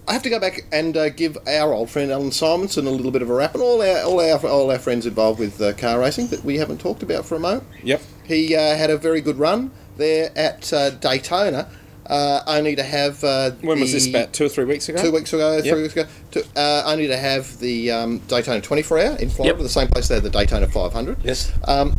I 0.09 0.13
have 0.15 0.23
to 0.23 0.31
go 0.31 0.41
back 0.41 0.65
and 0.73 0.97
uh, 0.97 1.11
give 1.11 1.37
our 1.47 1.75
old 1.75 1.91
friend 1.91 2.11
Allan 2.11 2.31
Simonsen 2.31 2.87
a 2.87 2.91
little 2.91 3.11
bit 3.11 3.21
of 3.21 3.29
a 3.29 3.35
rap, 3.35 3.53
and 3.55 3.63
all 3.63 3.83
our 3.83 4.03
all 4.05 4.21
our 4.21 4.47
all 4.47 4.71
our 4.71 4.79
friends 4.79 5.05
involved 5.05 5.39
with 5.39 5.61
uh, 5.61 5.75
car 5.75 6.01
racing 6.01 6.29
that 6.29 6.43
we 6.45 6.57
haven't 6.57 6.79
talked 6.81 7.03
about 7.03 7.27
for 7.27 7.35
a 7.35 7.39
moment. 7.41 7.65
Yep. 7.83 8.01
He 8.27 8.57
uh, 8.57 8.77
had 8.77 8.89
a 8.89 8.97
very 8.97 9.21
good 9.21 9.39
run 9.39 9.71
there 9.99 10.33
at 10.35 10.73
uh, 10.73 10.91
Daytona, 10.91 11.69
uh, 12.07 12.41
only 12.47 12.75
to 12.75 12.83
have. 12.83 13.23
Uh, 13.23 13.51
When 13.61 13.81
was 13.81 13.93
this? 13.93 14.09
About 14.09 14.33
two 14.33 14.47
or 14.47 14.49
three 14.49 14.65
weeks 14.65 14.89
ago. 14.89 15.03
Two 15.03 15.13
weeks 15.13 15.33
ago, 15.35 15.61
three 15.61 15.83
weeks 15.83 15.95
ago, 15.95 16.09
to, 16.31 16.45
uh, 16.57 16.85
only 16.87 17.07
to 17.09 17.17
have 17.17 17.59
the 17.59 17.91
um, 17.91 18.19
Daytona 18.29 18.63
24 18.63 18.99
hour 18.99 19.17
in 19.17 19.29
Florida, 19.29 19.57
Yep. 19.57 19.63
the 19.63 19.69
same 19.69 19.89
place 19.89 20.09
they 20.09 20.15
had 20.15 20.25
the 20.25 20.31
Daytona 20.31 20.67
500. 20.69 21.19
Yes. 21.23 21.53
Um, 21.65 21.95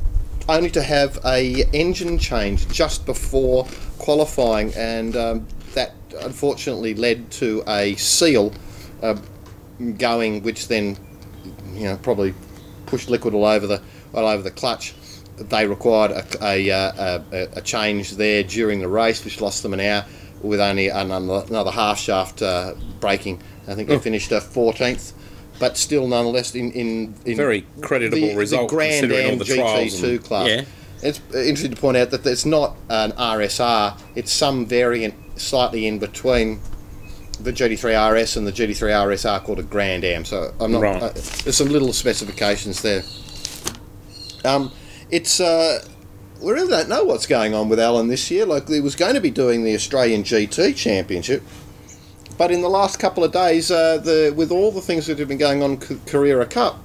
only 0.47 0.72
to 0.72 0.82
have 0.82 1.20
a 1.26 1.64
engine 1.74 2.18
change 2.18 2.68
just 2.70 3.05
before 3.05 3.68
qualifying, 3.99 4.74
and 4.74 5.16
um, 5.16 5.47
unfortunately 6.22 6.93
led 6.93 7.30
to 7.32 7.64
a 7.68 7.95
seal 7.95 8.53
uh, 9.01 9.16
going, 9.97 10.43
which 10.43 10.68
then 10.68 10.97
you 11.74 11.86
know 11.86 11.97
probably 11.97 12.34
pushed 12.86 13.10
liquid 13.10 13.34
all 13.34 13.45
over 13.45 13.68
the 13.68 13.82
all 14.14 14.26
over 14.28 14.41
the 14.43 14.51
clutch. 14.51 14.93
They 15.38 15.66
required 15.68 16.12
a, 16.12 16.26
a, 16.45 16.70
uh, 16.72 17.22
a, 17.32 17.47
a 17.57 17.62
change 17.62 18.12
there 18.12 18.43
during 18.43 18.80
the 18.80 18.89
race, 18.89 19.24
which 19.24 19.39
lost 19.39 19.64
them 19.64 19.74
an 19.74 19.80
hour 19.80 20.05
with 20.41 20.60
only 20.60 20.89
another, 20.89 21.45
another 21.47 21.72
half 21.72 21.97
shaft 21.97 22.41
uh, 22.41 22.74
braking. 22.99 23.41
I 23.68 23.76
think 23.76 23.88
they 23.88 23.95
Oh. 23.95 23.99
finished 23.99 24.34
uh, 24.34 24.41
14th, 24.41 25.14
but 25.57 25.78
still 25.78 26.07
nonetheless 26.07 26.55
in, 26.55 26.72
in, 26.74 27.14
in 27.24 27.38
Very 27.38 27.66
creditable 27.82 28.36
result 28.36 28.70
the 28.70 28.76
Grand 28.76 28.99
considering 29.10 29.32
all 29.32 29.38
the 29.38 29.45
trials 29.45 30.01
GT2 30.01 30.10
and- 30.10 30.24
class. 30.26 30.47
yeah. 30.49 30.66
It's 31.01 31.22
interesting 31.34 31.72
to 31.72 31.78
point 31.80 31.95
out 31.95 32.10
that 32.12 32.26
it's 32.26 32.45
not 32.45 32.76
an 32.89 33.14
RSR; 33.14 33.97
it's 34.16 34.34
some 34.34 34.66
variant 34.66 35.14
slightly 35.39 35.87
in 35.87 35.99
between 35.99 36.59
the 37.39 37.51
GT3 37.53 38.13
RS 38.21 38.37
and 38.37 38.45
the 38.45 38.51
GT3 38.51 38.91
RSR 38.91 39.43
called 39.43 39.59
a 39.59 39.63
Grand 39.63 40.03
Am. 40.03 40.25
So 40.25 40.53
I'm 40.59 40.71
not. 40.73 40.81
Right. 40.81 41.01
Uh, 41.03 41.09
there's 41.13 41.55
some 41.57 41.69
little 41.69 41.93
specifications 41.93 42.81
there. 42.81 43.03
Um, 44.45 44.71
it's. 45.09 45.39
Uh, 45.39 45.83
we 46.41 46.53
really 46.53 46.69
don't 46.69 46.87
know 46.87 47.03
what's 47.03 47.25
going 47.27 47.53
on 47.53 47.67
with 47.67 47.79
Alan 47.81 48.07
this 48.07 48.31
year. 48.31 48.45
Like, 48.45 48.69
he 48.69 48.79
was 48.79 48.95
going 48.95 49.15
to 49.15 49.19
be 49.19 49.29
doing 49.29 49.65
the 49.65 49.75
Australian 49.75 50.23
GT 50.23 50.73
Championship, 50.73 51.43
but 52.37 52.49
in 52.49 52.61
the 52.61 52.69
last 52.69 52.97
couple 52.97 53.25
of 53.25 53.33
days, 53.33 53.69
uh, 53.71 53.97
the 53.97 54.33
with 54.35 54.49
all 54.51 54.71
the 54.71 54.79
things 54.81 55.07
that 55.07 55.19
have 55.19 55.27
been 55.27 55.37
going 55.37 55.61
on 55.61 55.81
C- 55.81 55.99
Carrera 56.05 56.45
Cup, 56.45 56.79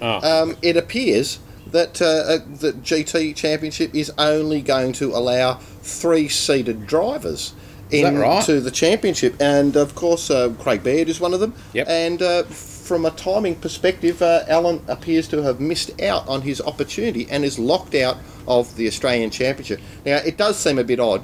Oh. 0.00 0.42
um, 0.42 0.56
it 0.62 0.76
appears 0.78 1.38
that 1.70 2.00
uh, 2.00 2.04
uh, 2.04 2.38
the 2.60 2.72
GT 2.72 3.34
Championship 3.36 3.94
is 3.94 4.10
only 4.16 4.62
going 4.62 4.92
to 4.94 5.14
allow 5.14 5.54
three-seated 5.54 6.86
drivers 6.86 7.52
That 7.90 8.14
right? 8.14 8.40
into 8.40 8.60
the 8.60 8.70
championship, 8.70 9.40
and 9.40 9.76
of 9.76 9.94
course, 9.94 10.30
uh, 10.30 10.52
Craig 10.58 10.82
Baird 10.82 11.08
is 11.08 11.20
one 11.20 11.34
of 11.34 11.40
them. 11.40 11.54
Yep. 11.74 11.86
And 11.88 12.22
uh, 12.22 12.42
from 12.44 13.04
a 13.04 13.10
timing 13.10 13.56
perspective, 13.56 14.20
uh, 14.22 14.44
Alan 14.48 14.82
appears 14.88 15.28
to 15.28 15.42
have 15.42 15.60
missed 15.60 16.00
out 16.02 16.26
on 16.28 16.42
his 16.42 16.60
opportunity 16.60 17.26
and 17.30 17.44
is 17.44 17.58
locked 17.58 17.94
out 17.94 18.18
of 18.46 18.74
the 18.76 18.86
Australian 18.86 19.30
Championship. 19.30 19.80
Now, 20.04 20.16
it 20.16 20.36
does 20.36 20.58
seem 20.58 20.78
a 20.78 20.84
bit 20.84 21.00
odd 21.00 21.22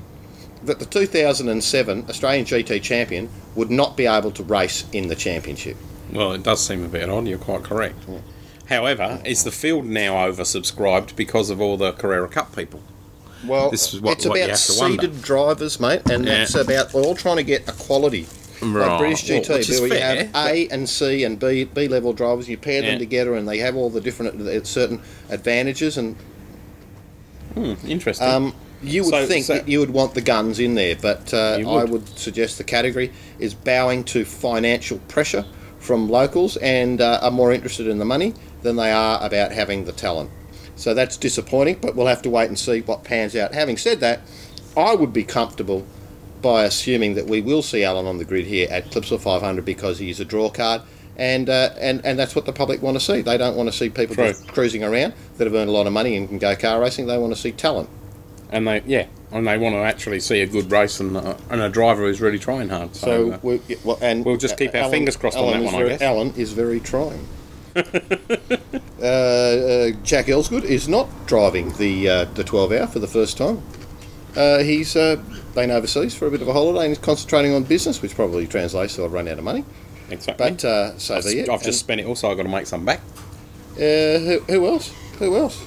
that 0.64 0.78
the 0.78 0.86
2007 0.86 2.04
Australian 2.08 2.44
GT 2.44 2.82
champion 2.82 3.28
would 3.54 3.70
not 3.70 3.96
be 3.96 4.06
able 4.06 4.30
to 4.32 4.42
race 4.42 4.84
in 4.92 5.08
the 5.08 5.16
championship. 5.16 5.76
Well, 6.12 6.32
it 6.32 6.42
does 6.42 6.64
seem 6.64 6.84
a 6.84 6.88
bit 6.88 7.08
odd. 7.08 7.26
You're 7.26 7.38
quite 7.38 7.62
correct. 7.62 7.96
However, 8.68 9.20
is 9.24 9.44
the 9.44 9.50
field 9.50 9.86
now 9.86 10.14
oversubscribed 10.14 11.16
because 11.16 11.50
of 11.50 11.61
all 11.61 11.76
the 11.76 11.92
Carrera 11.92 12.28
Cup 12.28 12.54
people? 12.54 12.82
Well, 13.47 13.70
This 13.70 13.95
is 13.95 14.01
what- 14.01 14.18
it's 14.18 14.26
what 14.26 14.36
about 14.38 14.51
have 14.51 14.64
to 14.66 14.78
wonder. 14.78 15.03
seeded 15.03 15.22
drivers, 15.22 15.80
mate, 15.80 16.03
and 16.11 16.26
Yeah. 16.26 16.43
it's 16.43 16.55
about 16.55 16.93
we're 16.93 17.03
all 17.03 17.14
trying 17.14 17.36
to 17.36 17.43
get 17.43 17.62
equality. 17.68 18.26
Right. 18.62 18.86
Like 18.86 18.99
British 18.99 19.22
GT, 19.24 19.55
which 19.55 19.70
is 19.70 19.80
where 19.80 19.88
you 19.88 19.95
fair, 19.95 20.16
have 20.34 20.47
A 20.51 20.68
and 20.70 20.86
C 20.86 21.24
and 21.24 21.38
B 21.38 21.64
B 21.64 21.88
level 21.88 22.12
drivers, 22.12 22.47
you 22.49 22.59
pair 22.59 22.82
Yeah. 22.82 22.91
them 22.91 22.99
together, 22.99 23.34
and 23.34 23.49
they 23.49 23.57
have 23.59 23.74
all 23.76 23.88
the 23.88 24.03
different 24.03 24.47
uh, 24.47 24.62
certain 24.64 25.01
advantages. 25.30 25.97
And 25.97 26.16
Interesting. 27.88 28.26
um, 28.26 28.55
you 28.82 29.05
would 29.05 29.11
So- 29.11 29.26
think 29.26 29.47
so- 29.47 29.55
that 29.55 29.68
you 29.68 29.80
would 29.80 29.91
want 29.91 30.14
the 30.14 30.20
guns 30.20 30.59
in 30.59 30.74
there, 30.74 30.97
but 31.01 31.32
uh, 31.32 31.57
You 31.59 31.68
I 31.70 31.84
would. 31.84 31.91
would 31.91 32.18
suggest 32.18 32.59
the 32.59 32.64
category 32.64 33.11
is 33.38 33.55
bowing 33.55 34.05
to 34.05 34.24
financial 34.26 34.99
pressure 35.09 35.45
from 35.78 36.11
locals 36.11 36.57
and 36.59 37.01
uh, 37.01 37.18
are 37.22 37.30
more 37.30 37.53
interested 37.53 37.86
in 37.86 37.99
the 37.99 38.05
money 38.05 38.34
than 38.62 38.76
they 38.76 38.91
are 38.93 39.18
about 39.24 39.53
having 39.53 39.86
the 39.86 39.93
talent. 39.93 40.28
So 40.80 40.94
that's 40.94 41.18
disappointing, 41.18 41.76
but 41.82 41.94
we'll 41.94 42.06
have 42.06 42.22
to 42.22 42.30
wait 42.30 42.48
and 42.48 42.58
see 42.58 42.80
what 42.80 43.04
pans 43.04 43.36
out. 43.36 43.52
Having 43.52 43.76
said 43.76 44.00
that, 44.00 44.20
I 44.74 44.94
would 44.94 45.12
be 45.12 45.24
comfortable 45.24 45.86
by 46.40 46.64
assuming 46.64 47.16
that 47.16 47.26
we 47.26 47.42
will 47.42 47.60
see 47.60 47.84
Alan 47.84 48.06
on 48.06 48.16
the 48.16 48.24
grid 48.24 48.46
here 48.46 48.66
at 48.70 48.86
Clipsal 48.86 49.20
500 49.20 49.62
because 49.62 49.98
he's 49.98 50.20
a 50.20 50.24
draw 50.24 50.48
card. 50.48 50.80
And, 51.18 51.50
uh, 51.50 51.74
and 51.78 52.00
and 52.02 52.18
that's 52.18 52.34
what 52.34 52.46
the 52.46 52.52
public 52.54 52.80
want 52.80 52.96
to 52.96 53.00
see. 53.00 53.20
They 53.20 53.36
don't 53.36 53.56
want 53.58 53.68
to 53.70 53.76
see 53.76 53.90
people 53.90 54.14
True. 54.14 54.28
just 54.28 54.48
cruising 54.48 54.82
around 54.82 55.12
that 55.36 55.46
have 55.46 55.54
earned 55.54 55.68
a 55.68 55.72
lot 55.72 55.86
of 55.86 55.92
money 55.92 56.16
and 56.16 56.26
can 56.26 56.38
go 56.38 56.56
car 56.56 56.80
racing. 56.80 57.06
They 57.08 57.18
want 57.18 57.34
to 57.34 57.38
see 57.38 57.52
talent. 57.52 57.90
and 58.50 58.66
they, 58.66 58.82
yeah, 58.86 59.06
and 59.30 59.46
they 59.46 59.58
want 59.58 59.74
to 59.74 59.80
actually 59.80 60.20
see 60.20 60.40
a 60.40 60.46
good 60.46 60.72
race 60.72 60.98
and, 60.98 61.14
uh, 61.14 61.36
and 61.50 61.60
a 61.60 61.68
driver 61.68 62.06
who's 62.06 62.22
really 62.22 62.38
trying 62.38 62.70
hard. 62.70 62.96
So, 62.96 63.06
So 63.06 63.32
uh, 63.34 63.38
we, 63.42 63.60
well, 63.84 63.98
and 64.00 64.24
we'll 64.24 64.38
just 64.38 64.56
keep 64.56 64.70
our 64.74 64.80
Alan- 64.80 64.92
fingers 64.92 65.16
crossed 65.16 65.36
on 65.36 65.44
Alan 65.44 65.60
that 65.60 65.66
is 65.66 65.72
one, 65.74 65.82
I 65.82 65.88
guess. 65.88 66.00
Alan 66.00 66.34
is 66.38 66.52
very 66.52 66.80
trying. 66.80 67.26
uh, 67.76 67.80
uh, 69.02 69.90
Jack 70.02 70.26
Elsegood 70.26 70.64
is 70.64 70.88
not 70.88 71.08
driving 71.26 71.72
the 71.76 72.08
uh, 72.08 72.24
the 72.24 72.44
12 72.44 72.72
hour 72.72 72.86
for 72.86 72.98
the 72.98 73.06
first 73.06 73.36
time. 73.36 73.62
Uh, 74.36 74.58
he's 74.58 74.94
uh, 74.96 75.16
been 75.54 75.70
overseas 75.70 76.14
for 76.14 76.26
a 76.26 76.30
bit 76.30 76.40
of 76.42 76.48
a 76.48 76.52
holiday 76.52 76.80
and 76.80 76.88
he's 76.90 76.98
concentrating 76.98 77.52
on 77.52 77.64
business, 77.64 78.00
which 78.00 78.14
probably 78.14 78.46
translates 78.46 78.94
to 78.96 79.04
I've 79.04 79.12
run 79.12 79.26
out 79.28 79.38
of 79.38 79.44
money. 79.44 79.64
exactly. 80.08 80.50
But 80.50 80.64
uh, 80.64 80.98
so 80.98 81.16
I've, 81.16 81.24
you 81.26 81.46
I've 81.50 81.62
just 81.62 81.80
spent 81.80 82.00
it 82.00 82.06
all, 82.06 82.14
so 82.14 82.30
I've 82.30 82.36
got 82.36 82.44
to 82.44 82.48
make 82.48 82.66
some 82.66 82.84
back. 82.84 83.00
Uh, 83.74 84.18
who, 84.18 84.38
who 84.48 84.66
else? 84.66 84.94
Who 85.18 85.36
else? 85.36 85.64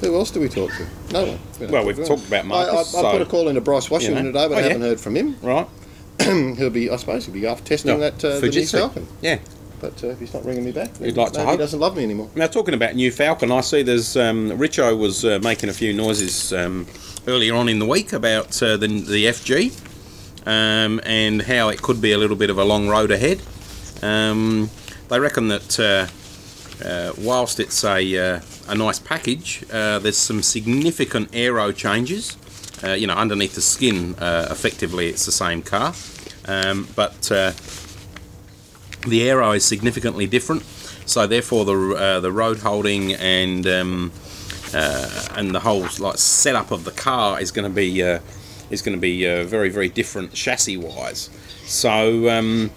Who 0.00 0.14
else 0.16 0.30
do 0.30 0.40
we 0.40 0.48
talk 0.48 0.70
to? 0.72 0.86
No 1.12 1.26
one. 1.26 1.38
We 1.60 1.66
Well, 1.66 1.86
we've 1.86 1.96
talked 1.96 2.26
about 2.26 2.40
anyone. 2.40 2.58
I, 2.58 2.62
I, 2.68 2.72
Marcus. 2.72 2.94
I 2.96 3.12
put 3.12 3.22
a 3.22 3.26
call 3.26 3.48
into 3.48 3.60
Bryce 3.60 3.88
Washington 3.88 4.26
know. 4.26 4.32
today, 4.32 4.48
but 4.48 4.54
Oh, 4.54 4.58
I 4.58 4.62
haven't 4.62 4.82
heard 4.82 5.00
from 5.00 5.16
him. 5.16 5.36
Right. 5.40 5.68
he'll 6.20 6.70
be, 6.70 6.90
I 6.90 6.96
suppose, 6.96 7.26
he'll 7.26 7.34
be 7.34 7.46
off 7.46 7.64
testing 7.64 7.92
No, 7.92 7.98
that 8.00 8.24
uh, 8.24 8.40
the 8.40 8.48
new 8.48 8.60
Fujitsu. 8.62 8.78
Falcon. 8.78 9.06
Yeah. 9.20 9.38
But 9.82 10.02
uh, 10.02 10.06
if 10.08 10.20
he's 10.20 10.32
not 10.32 10.44
ringing 10.46 10.64
me 10.64 10.72
back, 10.72 10.94
then 10.94 11.08
You'd 11.08 11.16
like 11.18 11.32
to 11.32 11.40
maybe 11.40 11.46
hope. 11.46 11.58
he 11.58 11.62
doesn't 11.64 11.80
love 11.80 11.96
me 11.96 12.04
anymore. 12.04 12.30
Now, 12.36 12.46
talking 12.46 12.72
about 12.72 12.94
new 12.94 13.10
Falcon, 13.10 13.50
I 13.52 13.60
see 13.60 13.82
there's 13.82 14.16
um, 14.16 14.52
Richo 14.52 14.96
was 14.96 15.24
uh, 15.24 15.40
making 15.42 15.68
a 15.68 15.72
few 15.74 15.92
noises 15.92 16.52
um, 16.52 16.86
earlier 17.26 17.54
on 17.54 17.68
in 17.68 17.80
the 17.80 17.86
week 17.86 18.12
about 18.14 18.62
uh, 18.62 18.76
the, 18.78 18.86
the 18.86 19.26
FG 19.26 19.72
um, 20.46 21.00
and 21.04 21.42
how 21.42 21.68
it 21.68 21.82
could 21.82 22.00
be 22.00 22.12
a 22.12 22.18
little 22.18 22.36
bit 22.36 22.48
of 22.48 22.58
a 22.58 22.64
long 22.64 22.88
road 22.88 23.10
ahead. 23.10 23.42
Um, 24.02 24.70
they 25.08 25.18
reckon 25.20 25.48
that 25.48 25.78
uh, 25.80 26.06
uh, 26.86 27.12
whilst 27.18 27.60
it's 27.60 27.84
a, 27.84 28.16
uh, 28.36 28.40
a 28.68 28.74
nice 28.76 28.98
package, 29.00 29.64
uh, 29.72 29.98
there's 29.98 30.16
some 30.16 30.42
significant 30.42 31.28
aero 31.32 31.72
changes. 31.72 32.36
Uh, 32.84 32.92
you 32.92 33.06
know, 33.06 33.14
underneath 33.14 33.54
the 33.54 33.60
skin, 33.60 34.14
uh, 34.16 34.48
effectively, 34.50 35.08
it's 35.08 35.24
the 35.26 35.32
same 35.32 35.62
car, 35.62 35.94
um, 36.46 36.88
but 36.96 37.30
uh, 37.30 37.52
The 39.06 39.28
aero 39.28 39.52
is 39.52 39.64
significantly 39.64 40.26
different, 40.26 40.62
so 41.06 41.26
therefore 41.26 41.64
the 41.64 41.94
uh, 41.96 42.20
the 42.20 42.30
road 42.30 42.58
holding 42.58 43.14
and 43.14 43.66
um, 43.66 44.12
uh, 44.72 45.26
and 45.32 45.54
the 45.54 45.60
whole 45.60 45.86
like 45.98 46.18
setup 46.18 46.70
of 46.70 46.84
the 46.84 46.92
car 46.92 47.40
is 47.40 47.50
going 47.50 47.68
to 47.68 47.74
be 47.74 48.02
uh, 48.02 48.20
is 48.70 48.80
going 48.80 48.96
to 48.96 49.00
be 49.00 49.28
uh, 49.28 49.44
very 49.44 49.70
very 49.70 49.88
different 49.88 50.32
chassis 50.34 50.76
wise. 50.76 51.30
So 51.64 52.28
um, 52.28 52.70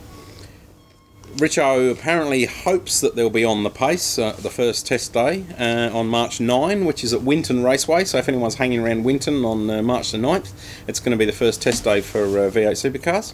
Richo 1.35 1.91
apparently 1.91 2.45
hopes 2.45 3.01
that 3.01 3.15
they'll 3.15 3.29
be 3.29 3.45
on 3.45 3.63
the 3.63 3.69
pace 3.69 4.17
uh, 4.17 4.31
the 4.31 4.49
first 4.49 4.87
test 4.87 5.13
day 5.13 5.43
uh, 5.59 5.95
on 5.95 6.07
March 6.07 6.39
9, 6.39 6.85
which 6.85 7.03
is 7.03 7.13
at 7.13 7.23
Winton 7.23 7.61
Raceway. 7.63 8.05
So 8.05 8.17
if 8.17 8.29
anyone's 8.29 8.55
hanging 8.55 8.79
around 8.79 9.03
Winton 9.03 9.43
on 9.43 9.85
March 9.85 10.11
the 10.11 10.17
9th, 10.17 10.53
it's 10.87 10.99
going 10.99 11.11
to 11.11 11.17
be 11.17 11.25
the 11.25 11.33
first 11.33 11.61
test 11.61 11.83
day 11.83 11.99
for 11.99 12.23
uh, 12.23 12.49
V8 12.49 12.91
Supercars. 12.91 13.33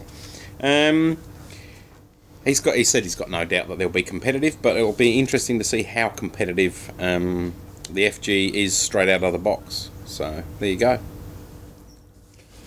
Um, 0.62 1.18
he's 2.46 2.60
got. 2.60 2.76
He 2.76 2.84
said 2.84 3.04
he's 3.04 3.16
got 3.16 3.30
no 3.30 3.46
doubt 3.46 3.68
that 3.68 3.78
they'll 3.78 3.90
be 3.90 4.04
competitive, 4.04 4.62
but 4.62 4.76
it'll 4.76 4.94
be 4.94 5.20
interesting 5.20 5.58
to 5.60 5.64
see 5.64 5.84
how 5.84 6.10
competitive 6.10 6.92
um, 7.00 7.54
the 7.90 8.06
FG 8.06 8.54
is 8.54 8.76
straight 8.76 9.10
out 9.10 9.24
of 9.24 9.34
the 9.34 9.40
box. 9.40 9.90
So 10.06 10.44
there 10.60 10.70
you 10.70 10.78
go. 10.78 11.00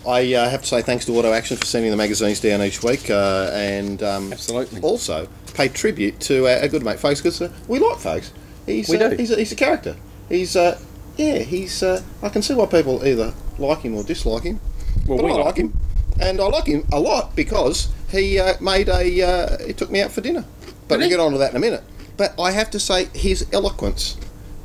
I 0.07 0.35
uh, 0.35 0.51
have 0.51 0.61
to 0.61 0.67
say 0.67 0.83
thanks 0.83 1.07
to 1.07 1.17
Auto 1.17 1.33
Action 1.33 1.57
for 1.57 1.65
sending 1.65 1.91
the 1.91 1.97
magazines 1.97 2.41
down 2.41 2.61
each 2.63 2.83
week, 2.83 3.09
uh, 3.09 3.51
and 3.55 4.03
um, 4.03 4.33
Absolutely. 4.33 4.81
also 4.83 5.29
pay 5.55 5.69
tribute 5.69 6.21
to 6.21 6.47
our, 6.47 6.61
our 6.61 6.69
good 6.69 6.85
mate 6.85 6.99
Fogs 6.99 7.21
because 7.21 7.41
uh, 7.41 7.51
we 7.69 7.79
like 7.79 7.99
Fogs. 7.99 8.33
He's 8.67 8.89
We 8.89 8.99
uh, 8.99 9.11
do. 9.11 9.17
He's 9.17 9.31
a, 9.31 9.37
he's 9.37 9.53
a 9.53 9.57
character. 9.57 9.97
He's 10.29 10.57
uh, 10.57 10.79
yeah. 11.17 11.39
He's 11.39 11.83
uh, 11.83 12.03
I 12.23 12.29
can 12.29 12.43
see 12.43 12.55
why 12.55 12.67
people 12.67 13.05
either 13.07 13.33
like 13.59 13.81
him 13.81 13.95
or 13.95 14.05
dislike 14.05 14.43
him. 14.43 14.61
Well, 15.07 15.19
but 15.19 15.25
we 15.25 15.33
I 15.33 15.35
like 15.37 15.45
like 15.47 15.57
him. 15.57 15.79
And 16.21 16.41
I 16.41 16.47
like 16.47 16.67
him 16.67 16.87
a 16.93 17.01
lot 17.01 17.35
because 17.37 17.89
he 18.11 18.39
uh, 18.39 18.55
made 18.61 18.89
a 18.89 19.23
uh, 19.23 19.67
he 19.67 19.73
took 19.73 19.91
me 19.91 20.01
out 20.01 20.13
for 20.13 20.21
dinner. 20.21 20.45
But 20.89 20.99
we'll 20.99 21.09
get 21.09 21.21
on 21.21 21.33
to 21.33 21.39
that 21.39 21.51
in 21.51 21.57
a 21.57 21.61
minute. 21.61 21.83
But 22.17 22.39
I 22.39 22.53
have 22.53 22.71
to 22.71 22.81
say 22.81 23.07
his 23.15 23.47
eloquence 23.53 24.17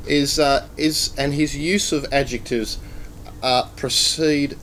is 0.06 0.38
uh, 0.38 0.68
is 0.76 1.14
and 1.18 1.34
his 1.34 1.56
use 1.56 1.92
of 1.92 2.06
adjectives 2.12 2.78
uh, 3.42 3.64
precede 3.76 4.56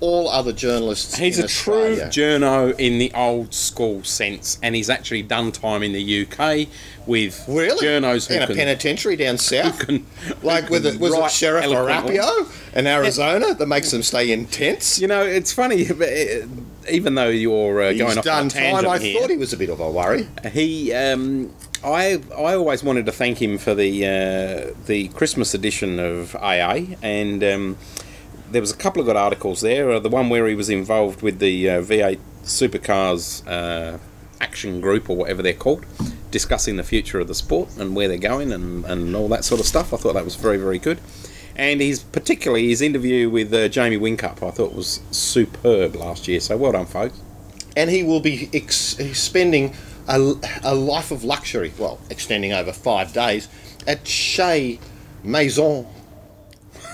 all 0.00 0.28
other 0.28 0.52
journalists. 0.52 1.16
He's 1.16 1.38
a 1.38 1.48
true 1.48 1.96
journo 1.96 2.78
in 2.78 2.98
the 2.98 3.10
old 3.14 3.54
school 3.54 4.04
sense, 4.04 4.58
and 4.62 4.74
he's 4.74 4.90
actually 4.90 5.22
done 5.22 5.52
time 5.52 5.82
in 5.82 5.92
the 5.92 6.26
UK 6.26 6.68
with 7.06 7.44
Really? 7.48 7.78
journos 7.84 8.26
who 8.26 8.34
in 8.34 8.42
a 8.42 8.46
can, 8.46 8.56
penitentiary 8.56 9.16
down 9.16 9.38
south, 9.38 9.78
can- 9.86 10.04
like 10.42 10.68
with 10.70 10.84
it, 10.86 10.98
was 10.98 11.14
it 11.14 11.30
Sheriff. 11.30 11.64
Arpaio 11.66 12.76
in 12.76 12.86
Arizona 12.86 13.54
that 13.54 13.66
makes 13.66 13.90
them 13.90 14.02
stay 14.02 14.32
in 14.32 14.46
tents. 14.46 14.98
You 14.98 15.06
know, 15.08 15.22
it's 15.24 15.52
funny, 15.52 15.84
but 15.92 16.08
uh, 16.08 16.46
even 16.90 17.14
though 17.14 17.28
you're 17.28 17.82
uh, 17.82 17.92
going 17.92 18.18
off 18.18 18.18
on 18.18 18.22
done 18.24 18.46
a 18.46 18.50
tangent 18.50 18.84
time. 18.84 18.92
I 18.92 18.98
here, 18.98 19.20
thought 19.20 19.30
he 19.30 19.36
was 19.36 19.52
a 19.52 19.56
bit 19.56 19.70
of 19.70 19.80
a 19.80 19.90
worry. 19.90 20.26
he 20.52 20.92
um, 20.92 21.52
I 21.84 22.20
I 22.36 22.54
always 22.54 22.82
wanted 22.82 23.06
to 23.06 23.12
thank 23.12 23.40
him 23.40 23.58
for 23.58 23.74
the 23.74 24.04
uh, 24.04 24.74
the 24.86 25.08
Christmas 25.08 25.54
edition 25.54 25.98
of 26.00 26.34
AA, 26.36 26.80
and 27.02 27.42
um, 27.44 27.76
there 28.50 28.60
was 28.60 28.70
a 28.72 28.76
couple 28.76 29.00
of 29.00 29.06
good 29.06 29.16
articles 29.16 29.60
there. 29.60 29.90
Uh, 29.90 29.98
the 29.98 30.08
one 30.08 30.28
where 30.28 30.46
he 30.46 30.54
was 30.54 30.68
involved 30.70 31.22
with 31.22 31.38
the 31.38 31.68
uh, 31.70 31.82
V8 31.82 32.18
Supercars 32.44 33.46
uh, 33.46 33.98
action 34.40 34.80
group 34.80 35.08
or 35.10 35.16
whatever 35.16 35.42
they're 35.42 35.52
called, 35.52 35.84
discussing 36.30 36.76
the 36.76 36.84
future 36.84 37.18
of 37.18 37.28
the 37.28 37.34
sport 37.34 37.68
and 37.78 37.96
where 37.96 38.08
they're 38.08 38.18
going 38.18 38.52
and, 38.52 38.84
and 38.84 39.16
all 39.16 39.28
that 39.28 39.44
sort 39.44 39.60
of 39.60 39.66
stuff. 39.66 39.92
I 39.92 39.96
thought 39.96 40.14
that 40.14 40.24
was 40.24 40.36
very 40.36 40.56
very 40.58 40.78
good. 40.78 41.00
And 41.56 41.80
he's 41.80 42.02
particularly 42.02 42.68
his 42.68 42.82
interview 42.82 43.30
with 43.30 43.52
uh, 43.54 43.68
Jamie 43.68 43.96
Whincup, 43.98 44.46
I 44.46 44.50
thought 44.50 44.74
was 44.74 45.00
superb 45.10 45.96
last 45.96 46.28
year. 46.28 46.38
So 46.40 46.56
well 46.56 46.72
done, 46.72 46.84
folks. 46.86 47.18
and 47.76 47.88
he 47.90 48.02
will 48.02 48.20
be 48.20 48.50
ex- 48.52 48.96
spending 49.18 49.74
a, 50.06 50.34
a 50.62 50.74
life 50.74 51.10
of 51.10 51.24
luxury, 51.24 51.72
well, 51.78 51.98
extending 52.10 52.52
over 52.52 52.72
five 52.72 53.12
days, 53.14 53.48
at 53.86 54.06
Chez 54.06 54.78
Maison 55.24 55.86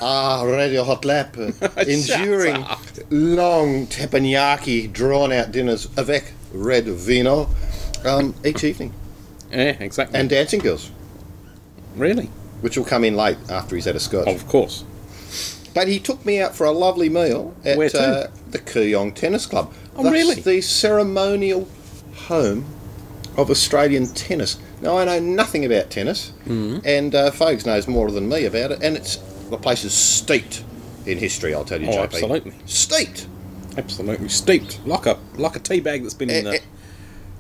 à 0.03 0.43
Radio 0.45 0.83
Hot 0.83 1.05
Lap, 1.05 1.37
enduring 1.77 2.65
long 3.11 3.87
teppanyaki, 3.87 4.93
drawn 4.93 5.33
out 5.33 5.53
dinners 5.53 5.87
avec 5.97 6.33
red 6.53 6.87
vino 6.87 7.49
um, 8.05 8.35
each 8.45 8.65
evening, 8.65 8.93
Yeah, 9.51 9.77
exactly. 9.81 10.19
and 10.19 10.29
dancing 10.29 10.61
girls, 10.61 10.91
really, 11.97 12.29
which 12.63 12.77
will 12.77 12.85
come 12.85 13.05
in 13.05 13.15
late 13.17 13.39
after 13.49 13.77
he's 13.77 13.85
had 13.85 13.97
a 13.97 14.01
scotch. 14.01 14.27
of 14.29 14.47
course. 14.49 14.85
But 15.75 15.89
he 15.89 15.99
took 16.01 16.27
me 16.27 16.41
out 16.41 16.55
for 16.55 16.67
a 16.67 16.73
lovely 16.73 17.09
meal 17.09 17.55
at 17.65 17.95
uh, 17.95 18.27
the 18.51 18.59
Kooyong 18.59 19.15
Tennis 19.15 19.47
Club. 19.47 19.73
Oh, 19.97 20.03
the, 20.03 20.11
really? 20.11 20.35
The 20.35 20.61
ceremonial 20.61 21.67
home 22.27 22.67
of 23.39 23.51
Australian 23.51 24.09
tennis. 24.13 24.59
Now, 24.83 24.99
I 24.99 25.05
know 25.07 25.19
nothing 25.21 25.65
about 25.65 25.91
tennis, 25.91 26.33
Mm-hmm. 26.47 26.81
and 26.85 27.15
uh, 27.15 27.31
Fogs 27.31 27.65
knows 27.65 27.87
more 27.89 28.11
than 28.11 28.29
me 28.29 28.45
about 28.45 28.73
it, 28.73 28.83
and 28.83 28.97
it's 28.97 29.17
the 29.53 29.59
place 29.59 29.85
is 29.85 29.95
steeped 29.95 30.65
in 31.07 31.19
history, 31.19 31.55
I'll 31.55 31.65
tell 31.65 31.81
you, 31.81 31.89
Oh, 31.89 31.93
JP. 31.93 32.03
absolutely. 32.05 32.53
Steeped. 32.67 33.27
Absolutely 33.77 34.29
steeped, 34.29 34.81
like 34.87 35.07
a 35.07 35.19
like 35.37 35.57
a 35.57 35.59
tea 35.59 35.81
bag 35.81 36.03
that's 36.03 36.15
been 36.15 36.29
in 36.29 36.45
the 36.45 36.61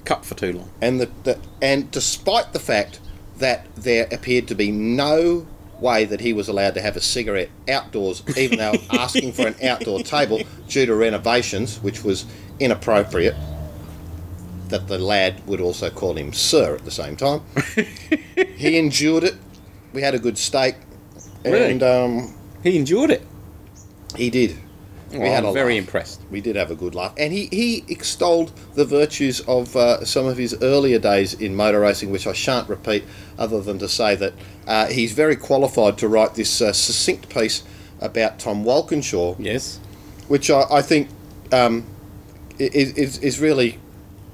cup 0.04 0.24
for 0.24 0.34
too 0.34 0.52
long. 0.54 0.70
And, 0.80 1.00
the, 1.00 1.10
the, 1.24 1.38
and 1.60 1.90
despite 1.90 2.52
the 2.52 2.58
fact 2.58 3.00
that 3.38 3.66
there 3.76 4.08
appeared 4.10 4.48
to 4.48 4.54
be 4.54 4.70
no 4.70 5.46
way 5.78 6.04
that 6.04 6.20
he 6.20 6.32
was 6.32 6.48
allowed 6.48 6.74
to 6.74 6.80
have 6.80 6.96
a 6.96 7.00
cigarette 7.00 7.50
outdoors, 7.68 8.22
even 8.36 8.58
though 8.58 8.74
asking 8.90 9.32
for 9.32 9.46
an 9.46 9.56
outdoor 9.62 10.00
table 10.00 10.40
due 10.68 10.86
to 10.86 10.94
renovations, 10.94 11.78
which 11.82 12.02
was 12.02 12.24
inappropriate, 12.60 13.34
that 14.68 14.88
the 14.88 14.98
lad 14.98 15.46
would 15.46 15.60
also 15.60 15.90
call 15.90 16.16
him 16.16 16.32
sir 16.32 16.74
at 16.76 16.84
the 16.84 16.90
same 16.90 17.14
time. 17.16 17.42
he 18.56 18.78
endured 18.78 19.24
it. 19.24 19.34
We 19.92 20.00
had 20.00 20.14
a 20.14 20.18
good 20.18 20.38
steak, 20.38 20.76
Really? 21.44 21.72
and 21.72 21.82
um, 21.82 22.34
He 22.62 22.76
endured 22.78 23.10
it. 23.10 23.22
he 24.16 24.30
did. 24.30 24.56
Well, 25.10 25.20
we 25.20 25.28
had 25.28 25.44
I'm 25.44 25.50
a 25.50 25.52
very 25.52 25.74
laugh. 25.74 25.84
impressed. 25.84 26.20
We 26.30 26.40
did 26.40 26.56
have 26.56 26.70
a 26.70 26.74
good 26.74 26.94
laugh, 26.94 27.12
and 27.18 27.34
he, 27.34 27.46
he 27.52 27.84
extolled 27.88 28.50
the 28.74 28.86
virtues 28.86 29.40
of 29.42 29.76
uh, 29.76 30.04
some 30.06 30.24
of 30.26 30.38
his 30.38 30.56
earlier 30.62 30.98
days 30.98 31.34
in 31.34 31.54
motor 31.54 31.80
racing, 31.80 32.10
which 32.10 32.26
I 32.26 32.32
shan't 32.32 32.66
repeat, 32.68 33.04
other 33.38 33.60
than 33.60 33.78
to 33.80 33.88
say 33.90 34.14
that 34.16 34.32
uh, 34.66 34.86
he's 34.86 35.12
very 35.12 35.36
qualified 35.36 35.98
to 35.98 36.08
write 36.08 36.34
this 36.34 36.62
uh, 36.62 36.72
succinct 36.72 37.28
piece 37.28 37.62
about 38.00 38.38
Tom 38.38 38.64
Walkinshaw, 38.64 39.36
Yes. 39.38 39.80
which 40.28 40.48
I, 40.50 40.62
I 40.70 40.80
think 40.82 41.08
um, 41.52 41.84
is, 42.58 42.94
is 42.94 43.18
is 43.18 43.38
really 43.38 43.78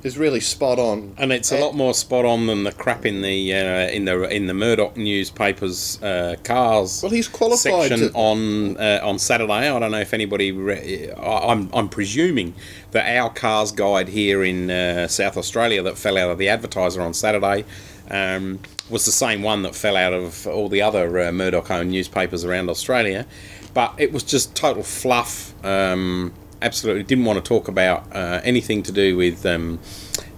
is 0.03 0.17
really 0.17 0.41
spot 0.41 0.79
on. 0.79 1.15
And 1.19 1.33
it's 1.33 1.51
a 1.53 1.59
lot 1.59 1.75
more 1.75 1.93
spot 1.95 2.25
on 2.25 2.47
than 2.47 2.65
the 2.65 2.73
crap 2.73 3.05
in 3.05 3.23
the 3.23 3.53
uh, 3.53 3.89
in 3.91 4.05
the 4.05 4.23
in 4.35 4.47
the 4.47 4.55
Murdoch 4.55 4.97
newspapers 4.97 6.01
uh, 6.03 6.37
cars 6.45 7.03
Well, 7.03 7.11
he's 7.11 7.29
qualified 7.29 7.89
section 7.89 7.99
to- 8.11 8.13
on 8.15 8.77
uh, 8.77 9.01
on 9.03 9.19
Saturday. 9.19 9.53
I 9.69 9.79
don't 9.79 9.91
know 9.91 10.01
if 10.01 10.15
anybody. 10.15 10.53
Re- 10.53 11.11
I'm 11.17 11.69
I'm 11.73 11.89
presuming 11.89 12.55
that 12.93 13.19
our 13.19 13.31
cars 13.31 13.73
guide 13.73 14.09
here 14.09 14.45
in 14.45 14.71
uh, 14.71 15.09
South 15.09 15.37
Australia 15.37 15.83
that 15.83 15.99
fell 15.99 16.17
out 16.17 16.31
of 16.31 16.39
the 16.39 16.49
Advertiser 16.49 17.01
on 17.03 17.15
Saturday. 17.15 17.65
Um, 18.11 18.61
was 18.89 19.05
the 19.05 19.13
same 19.13 19.43
one 19.43 19.63
that 19.65 19.75
fell 19.75 19.97
out 19.97 20.15
of 20.15 20.47
all 20.47 20.71
the 20.71 20.81
other 20.81 21.27
uh, 21.29 21.31
Murdoch-owned 21.31 21.91
newspapers 21.91 22.43
around 22.43 22.71
Australia, 22.71 23.27
but 23.75 23.93
it 23.99 24.13
was 24.15 24.23
just 24.23 24.55
total 24.57 24.83
fluff. 24.83 25.53
Um, 25.63 26.33
absolutely 26.63 27.03
didn't 27.03 27.25
want 27.25 27.43
to 27.43 27.47
talk 27.47 27.69
about 27.69 28.05
uh, 28.15 28.41
anything 28.45 28.83
to 28.85 28.93
do 28.93 29.17
with 29.17 29.45
um, 29.47 29.79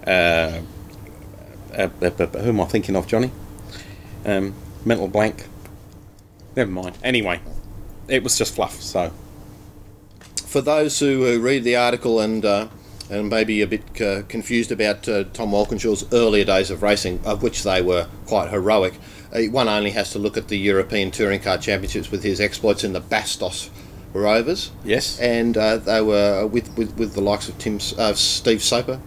uh, 0.05 0.61
uh, 1.73 1.89
uh, 2.01 2.05
uh, 2.05 2.25
who 2.27 2.49
am 2.49 2.61
I 2.61 2.65
thinking 2.65 2.95
of, 2.95 3.07
Johnny? 3.07 3.31
Um, 4.25 4.53
mental 4.85 5.07
blank. 5.07 5.45
Never 6.55 6.71
mind. 6.71 6.97
Anyway, 7.03 7.39
it 8.07 8.23
was 8.23 8.37
just 8.37 8.55
fluff. 8.55 8.81
So 8.81 9.11
for 10.45 10.61
those 10.61 10.99
who 10.99 11.33
uh, 11.33 11.37
read 11.37 11.63
the 11.63 11.75
article 11.75 12.19
and 12.19 12.45
and 13.09 13.29
maybe 13.29 13.61
a 13.61 13.67
bit 13.67 13.93
confused 14.29 14.71
about 14.71 15.03
Tom 15.03 15.51
Walkinshaw's 15.51 16.13
earlier 16.13 16.45
days 16.45 16.71
of 16.71 16.81
racing, 16.81 17.19
of 17.25 17.43
which 17.43 17.63
they 17.63 17.81
were 17.81 18.07
quite 18.25 18.49
heroic, 18.49 18.93
one 19.33 19.67
only 19.67 19.89
has 19.89 20.13
to 20.13 20.19
look 20.19 20.37
at 20.37 20.47
the 20.47 20.57
European 20.57 21.11
Touring 21.11 21.41
Car 21.41 21.57
Championships 21.57 22.09
with 22.09 22.23
his 22.23 22.39
exploits 22.39 22.85
in 22.85 22.93
the 22.93 23.01
Bastos 23.01 23.69
Rovers, 24.13 24.71
yes, 24.83 25.19
and 25.19 25.55
uh, 25.57 25.77
they 25.77 26.01
were 26.01 26.45
with, 26.45 26.75
with 26.77 26.97
with 26.97 27.13
the 27.13 27.21
likes 27.21 27.47
of 27.47 27.57
Tim 27.57 27.79
uh, 27.97 28.13
Steve 28.13 28.61
Soper 28.61 28.99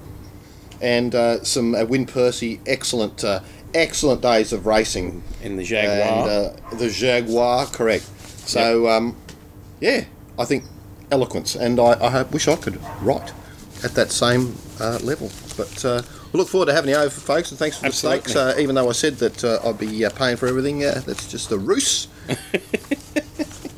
and 0.81 1.15
uh, 1.15 1.43
some 1.45 1.75
uh, 1.75 1.85
Win 1.85 2.07
Percy, 2.07 2.61
excellent 2.67 3.25
uh, 3.25 3.41
excellent 3.75 4.23
days 4.23 4.53
of 4.53 4.67
racing 4.67 5.23
in 5.43 5.57
the 5.57 5.65
Jaguar. 5.65 6.29
and 6.29 6.31
uh, 6.31 6.77
the 6.77 6.89
Jaguar, 6.91 7.67
correct. 7.67 8.05
So, 8.49 8.89
um, 8.89 9.17
yeah, 9.81 10.05
I 10.39 10.45
think 10.45 10.65
eloquence, 11.11 11.57
and 11.57 11.81
I, 11.81 11.93
I 12.05 12.11
hope, 12.11 12.33
wish 12.33 12.49
I 12.49 12.57
could 12.57 12.79
write 13.01 13.33
at 13.83 13.95
that 13.95 14.13
same 14.13 14.57
uh, 14.81 14.99
level. 15.03 15.31
But 15.57 15.85
uh, 15.85 16.03
we 16.33 16.39
look 16.39 16.49
forward 16.49 16.67
to 16.67 16.75
having 16.75 16.91
you 16.91 16.97
over, 16.97 17.11
folks, 17.11 17.51
and 17.51 17.59
thanks 17.59 17.77
for 17.77 17.83
the 17.83 17.89
Absolutely. 17.89 18.31
steaks. 18.31 18.37
Uh, 18.37 18.55
even 18.59 18.75
though 18.75 18.89
I 18.89 18.93
said 18.93 19.17
that 19.19 19.43
uh, 19.45 19.61
I'd 19.65 19.79
be 19.79 20.05
uh, 20.05 20.11
paying 20.11 20.37
for 20.37 20.47
everything, 20.47 20.85
uh, 20.85 21.03
that's 21.07 21.31
just 21.31 21.51
a 21.51 21.59
ruse. 21.59 22.09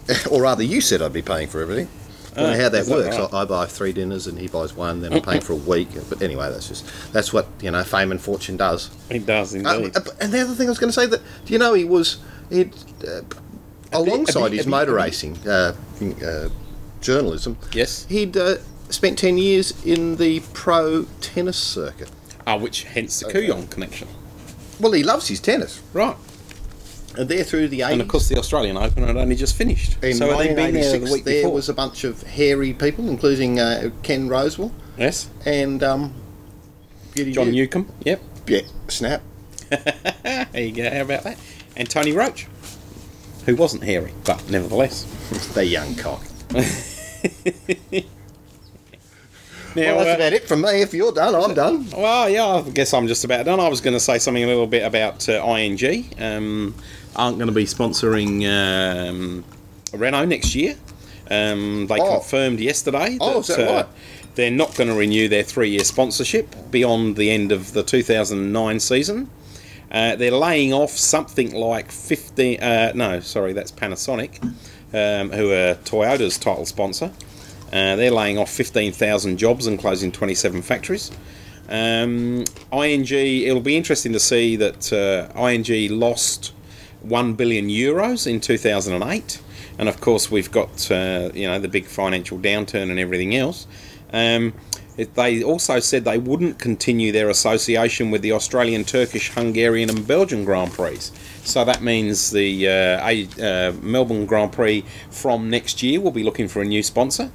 or 0.31 0.43
rather, 0.43 0.63
you 0.63 0.81
said 0.81 1.03
I'd 1.03 1.13
be 1.13 1.23
paying 1.23 1.49
for 1.49 1.61
everything. 1.61 1.89
I 2.37 2.41
don't 2.41 2.51
know 2.51 2.59
Ah, 2.59 2.63
how 2.65 2.69
that 2.69 2.87
works. 2.87 3.17
right? 3.17 3.33
I, 3.33 3.43
I 3.43 3.45
buy 3.47 3.65
three 3.67 3.93
dinners 3.95 4.27
and 4.27 4.39
he 4.39 4.47
buys 4.47 4.75
one, 4.75 5.01
then 5.01 5.13
I'm 5.15 5.23
paying 5.23 5.41
for 5.41 5.55
a 5.55 5.57
week. 5.57 5.89
But 6.11 6.21
anyway, 6.21 6.51
that's 6.51 6.69
just 6.69 6.85
that's 7.13 7.33
what 7.33 7.47
you 7.63 7.71
know 7.71 7.83
fame 7.83 8.11
and 8.11 8.21
fortune 8.21 8.57
does. 8.59 8.91
He 9.11 9.19
does 9.21 9.55
Um, 9.55 9.61
indeed. 9.67 9.97
uh, 9.97 10.01
and 10.21 10.33
the 10.33 10.41
other 10.43 10.55
thing 10.55 10.67
I 10.67 10.71
was 10.71 10.79
going 10.79 10.93
to 10.93 11.01
say 11.01 11.07
that 11.07 11.23
do 11.47 11.53
you 11.55 11.59
know 11.59 11.73
he 11.73 11.85
was 11.85 12.19
he 12.51 12.71
uh, 13.09 13.23
alongside 13.93 14.51
you- 14.53 14.57
his 14.59 14.67
you- 14.67 14.71
motor 14.71 14.99
have 14.99 15.07
racing 15.07 15.39
uh, 15.49 15.73
uh, 16.23 16.49
journalism. 17.01 17.57
Yes. 17.73 18.05
he'd 18.09 18.37
uh, 18.37 18.57
spent 18.91 19.19
ten 19.19 19.39
years 19.39 19.73
in 19.87 20.17
the 20.17 20.41
pro 20.53 21.07
tennis 21.23 21.57
circuit. 21.57 22.11
Ah, 22.47 22.57
which 22.57 22.85
hence 22.85 23.21
the 23.21 23.33
Kooyong 23.33 23.71
connection. 23.71 24.09
Well, 24.79 24.93
he 24.93 25.03
loves 25.03 25.29
his 25.29 25.41
tennis, 25.41 25.81
Right. 25.95 26.17
And 27.17 27.29
there 27.29 27.45
through 27.45 27.69
the 27.69 27.83
And 27.83 28.01
of 28.01 28.09
course, 28.09 28.29
the 28.29 28.39
Australian 28.39 28.77
Open 28.77 29.07
had 29.07 29.17
only 29.17 29.37
just 29.37 29.57
finished. 29.57 30.03
In 30.03 30.14
so 30.14 30.39
he 30.39 30.55
been 30.55 30.75
there 30.75 30.99
the 30.99 31.12
week 31.12 31.25
there 31.25 31.43
before? 31.43 31.53
was 31.55 31.69
a 31.69 31.75
bunch 31.75 32.05
of 32.05 32.23
hairy 32.23 32.73
people, 32.73 33.09
including 33.09 33.59
uh, 33.59 33.91
Ken 34.03 34.29
Rosewall 34.29 34.73
yes. 34.99 35.29
and 35.45 35.83
um, 35.83 36.14
Beauty 37.14 37.33
John 37.33 37.47
Ju- 37.47 37.53
Newcombe. 37.53 37.93
Yep. 38.05 38.23
Yeah, 38.47 38.61
snap. 38.89 39.23
There 40.53 40.64
you 40.64 40.73
go. 40.73 40.89
How 40.89 41.03
about 41.03 41.25
that? 41.25 41.39
And 41.77 41.91
Tony 41.91 42.12
Roche, 42.12 42.47
who 43.45 43.57
wasn't 43.57 43.83
hairy, 43.85 44.12
but 44.25 44.49
nevertheless. 44.49 45.05
The 45.55 45.64
young 45.64 45.97
cock. 45.97 46.23
Now, 49.77 49.97
well, 49.97 50.05
that's 50.05 50.16
about 50.18 50.33
it 50.33 50.49
from 50.49 50.62
me. 50.62 50.83
If 50.83 50.93
you're 50.95 51.12
done, 51.12 51.35
I'm 51.35 51.55
done. 51.55 51.89
Well, 51.91 52.29
yeah, 52.29 52.47
I 52.47 52.62
guess 52.70 52.93
I'm 52.95 53.07
just 53.07 53.24
about 53.24 53.45
done. 53.45 53.61
I 53.61 53.68
was 53.68 53.81
going 53.81 53.95
to 53.95 54.01
say 54.01 54.18
something 54.18 54.43
a 54.43 54.47
little 54.47 54.66
bit 54.66 54.83
about 54.85 55.29
uh, 55.29 55.45
ING. 55.45 55.79
Um, 56.18 56.74
aren't 57.14 57.37
going 57.39 57.49
to 57.49 57.55
be 57.55 57.64
sponsoring 57.64 58.45
um, 58.49 59.45
Renault 59.93 60.27
next 60.27 60.55
year. 60.55 60.77
Um, 61.31 61.87
they 61.89 61.99
Oh. 62.01 62.14
confirmed 62.20 62.61
yesterday 62.61 63.11
that, 63.12 63.18
Oh, 63.20 63.41
that 63.43 63.59
uh, 63.68 63.87
they're 64.35 64.51
not 64.51 64.74
going 64.77 64.89
to 64.89 64.95
renew 64.95 65.29
their 65.29 65.43
three-year 65.43 65.85
sponsorship 65.85 66.55
beyond 66.70 67.16
the 67.16 67.31
end 67.31 67.53
of 67.53 67.72
the 67.72 67.83
2009 67.83 68.81
season. 68.81 69.31
Uh, 69.91 70.16
they're 70.16 70.31
laying 70.31 70.72
off 70.72 70.91
something 70.91 71.53
like 71.55 71.91
15. 71.91 72.61
Uh, 72.62 72.93
no, 72.95 73.20
sorry, 73.20 73.53
that's 73.53 73.72
Panasonic, 73.72 74.43
um, 74.93 75.31
who 75.31 75.51
are 75.53 75.74
Toyota's 75.85 76.39
title 76.39 76.66
sponsor. 76.66 77.12
Uh, 77.73 77.97
they're 77.97 78.11
laying 78.11 78.39
off 78.39 78.51
15,000 78.51 79.37
jobs 79.37 79.67
and 79.67 79.79
closing 79.79 80.12
27 80.12 80.62
factories. 80.62 81.11
Um, 81.69 82.45
ING, 82.73 83.07
it'll 83.11 83.61
be 83.61 83.77
interesting 83.77 84.12
to 84.12 84.21
see 84.21 84.57
that 84.57 84.93
uh, 84.93 85.47
ING 85.47 85.99
lost 85.99 86.53
1 87.03 87.35
billion 87.35 87.69
euros 87.69 88.27
in 88.27 88.41
2008. 88.41 89.43
And 89.79 89.89
of 89.89 90.01
course, 90.01 90.31
we've 90.31 90.51
got 90.51 90.91
uh, 90.91 91.31
you 91.35 91.47
know 91.47 91.59
the 91.59 91.69
big 91.69 91.85
financial 91.85 92.39
downturn 92.39 92.91
and 92.91 92.99
everything 92.99 93.37
else. 93.37 93.67
Um, 94.12 94.55
it, 94.97 95.14
they 95.14 95.43
also 95.43 95.79
said 95.79 96.05
they 96.05 96.17
wouldn't 96.17 96.59
continue 96.59 97.12
their 97.12 97.29
association 97.29 98.11
with 98.11 98.23
the 98.23 98.33
Australian, 98.33 98.85
Turkish, 98.85 99.31
Hungarian, 99.31 99.91
and 99.91 100.07
Belgian 100.07 100.45
Grand 100.45 100.73
Prix. 100.73 101.11
So 101.45 101.64
that 101.67 101.83
means 101.83 102.31
the 102.31 102.69
uh, 102.69 103.43
uh, 103.43 103.73
Melbourne 103.83 104.25
Grand 104.25 104.53
Prix 104.53 104.85
from 105.11 105.51
next 105.51 105.83
year 105.83 106.01
will 106.01 106.12
be 106.12 106.23
looking 106.23 106.49
for 106.49 106.62
a 106.62 106.64
new 106.64 106.83
sponsor. 106.83 107.31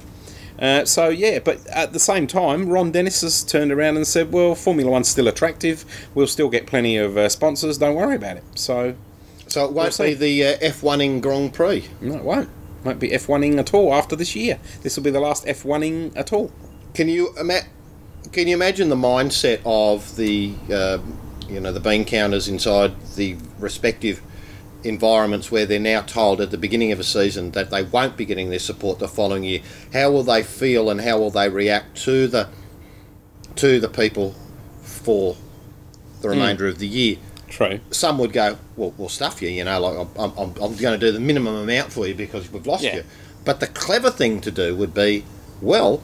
Uh, 0.58 0.84
so 0.84 1.08
yeah, 1.08 1.38
but 1.38 1.66
at 1.68 1.92
the 1.92 1.98
same 1.98 2.26
time, 2.26 2.68
Ron 2.68 2.92
Dennis 2.92 3.22
has 3.22 3.42
turned 3.42 3.72
around 3.72 3.96
and 3.96 4.06
said, 4.06 4.32
"Well, 4.32 4.54
Formula 4.54 4.90
One's 4.90 5.08
still 5.08 5.28
attractive. 5.28 5.84
We'll 6.14 6.26
still 6.26 6.48
get 6.48 6.66
plenty 6.66 6.96
of 6.96 7.16
uh, 7.16 7.28
sponsors. 7.28 7.78
Don't 7.78 7.94
worry 7.96 8.16
about 8.16 8.36
it." 8.36 8.44
So 8.54 8.94
So 9.48 9.64
it 9.64 9.72
won't 9.72 9.98
We'll 9.98 10.08
be 10.08 10.14
the 10.14 10.44
uh, 10.46 10.58
F1 10.58 11.04
in 11.04 11.20
Grand 11.20 11.52
Prix. 11.54 11.88
no, 12.00 12.16
it 12.16 12.24
won't. 12.24 12.48
Won't 12.84 12.98
be 13.00 13.10
F1ing 13.10 13.58
at 13.58 13.72
all 13.74 13.94
after 13.94 14.16
this 14.16 14.34
year. 14.34 14.58
This 14.82 14.96
will 14.96 15.04
be 15.04 15.10
the 15.10 15.20
last 15.20 15.44
F1ing 15.46 16.16
at 16.16 16.32
all. 16.32 16.50
Can 16.94 17.08
you 17.08 17.32
ima- 17.38 17.62
can 18.32 18.48
you 18.48 18.54
imagine 18.54 18.88
the 18.88 18.96
mindset 18.96 19.60
of 19.64 20.16
the 20.16 20.54
uh, 20.72 20.98
you 21.48 21.60
know 21.60 21.72
the 21.72 21.80
bean 21.80 22.04
counters 22.04 22.48
inside 22.48 22.92
the 23.16 23.36
respective 23.58 24.20
environments 24.84 25.50
where 25.50 25.66
they're 25.66 25.78
now 25.78 26.02
told 26.02 26.40
at 26.40 26.50
the 26.50 26.58
beginning 26.58 26.92
of 26.92 27.00
a 27.00 27.04
season 27.04 27.52
that 27.52 27.70
they 27.70 27.82
won't 27.82 28.16
be 28.16 28.24
getting 28.24 28.50
their 28.50 28.58
support 28.58 28.98
the 28.98 29.08
following 29.08 29.44
year? 29.44 29.60
How 29.92 30.10
will 30.10 30.22
they 30.22 30.42
feel 30.42 30.90
and 30.90 31.00
how 31.00 31.18
will 31.18 31.30
they 31.30 31.48
react 31.48 31.96
to 32.04 32.26
the 32.26 32.48
to 33.56 33.78
the 33.80 33.88
people 33.88 34.34
for 34.82 35.36
the 36.20 36.28
hmm. 36.28 36.34
remainder 36.34 36.66
of 36.66 36.78
the 36.78 36.88
year? 36.88 37.16
True. 37.52 37.80
some 37.90 38.16
would 38.16 38.32
go, 38.32 38.56
well, 38.76 38.94
we'll 38.96 39.10
stuff 39.10 39.42
you, 39.42 39.50
you 39.50 39.62
know, 39.62 39.78
like 39.78 40.08
I'm, 40.18 40.32
I'm, 40.38 40.54
I'm 40.62 40.76
going 40.76 40.98
to 40.98 40.98
do 40.98 41.12
the 41.12 41.20
minimum 41.20 41.54
amount 41.54 41.92
for 41.92 42.06
you 42.06 42.14
because 42.14 42.50
we've 42.50 42.66
lost 42.66 42.82
Yeah. 42.82 42.96
you. 42.96 43.04
But 43.44 43.60
the 43.60 43.66
clever 43.66 44.10
thing 44.10 44.40
to 44.40 44.50
do 44.50 44.74
would 44.74 44.94
be, 44.94 45.24
well, 45.60 46.02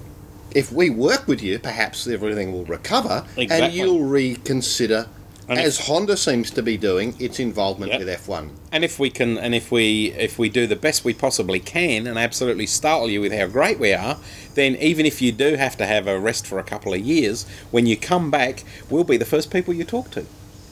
if 0.54 0.70
we 0.70 0.90
work 0.90 1.26
with 1.26 1.42
you, 1.42 1.58
perhaps 1.58 2.06
everything 2.06 2.52
will 2.52 2.66
recover 2.66 3.24
and 3.36 3.72
you'll 3.72 4.04
reconsider, 4.04 5.06
And 5.48 5.58
as 5.58 5.86
Honda 5.86 6.16
seems 6.16 6.50
to 6.50 6.62
be 6.62 6.76
doing, 6.76 7.14
its 7.18 7.40
involvement 7.40 7.92
Yep. 7.92 7.98
with 8.00 8.08
F1. 8.08 8.50
And 8.70 8.84
if 8.84 8.98
we 8.98 9.08
can, 9.08 9.38
and 9.38 9.54
if 9.54 9.72
we 9.72 10.12
if 10.12 10.38
we 10.38 10.50
do 10.50 10.66
the 10.66 10.76
best 10.76 11.04
we 11.04 11.14
possibly 11.14 11.58
can, 11.58 12.06
and 12.06 12.18
absolutely 12.18 12.66
startle 12.66 13.08
you 13.08 13.22
with 13.22 13.32
how 13.32 13.46
great 13.46 13.78
we 13.78 13.94
are, 13.94 14.18
then 14.54 14.76
even 14.76 15.06
if 15.06 15.22
you 15.22 15.32
do 15.32 15.54
have 15.56 15.76
to 15.78 15.86
have 15.86 16.06
a 16.06 16.18
rest 16.18 16.46
for 16.46 16.58
a 16.58 16.62
couple 16.62 16.92
of 16.92 17.00
years, 17.00 17.46
when 17.70 17.86
you 17.86 17.96
come 17.96 18.30
back, 18.30 18.62
we'll 18.90 19.04
be 19.04 19.16
the 19.16 19.24
first 19.24 19.50
people 19.50 19.72
you 19.72 19.84
talk 19.84 20.10
to, 20.10 20.26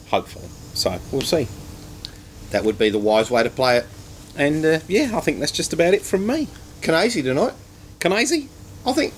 hopefully. 0.09 0.47
So 0.75 0.99
we'll 1.11 1.21
see. 1.21 1.47
That 2.51 2.63
would 2.63 2.77
be 2.77 2.89
the 2.91 2.99
wise 2.99 3.31
way 3.31 3.41
to 3.43 3.49
play 3.49 3.77
it. 3.77 3.85
And 4.37 4.63
uh, 4.63 4.79
yeah, 4.87 5.17
I 5.17 5.21
think 5.21 5.39
that's 5.39 5.51
just 5.51 5.73
about 5.73 5.95
it 5.95 6.03
from 6.03 6.27
me. 6.27 6.47
Canasi 6.81 7.23
tonight. 7.23 7.53
Canasi? 7.99 8.47
I 8.85 8.93
think, 8.93 9.13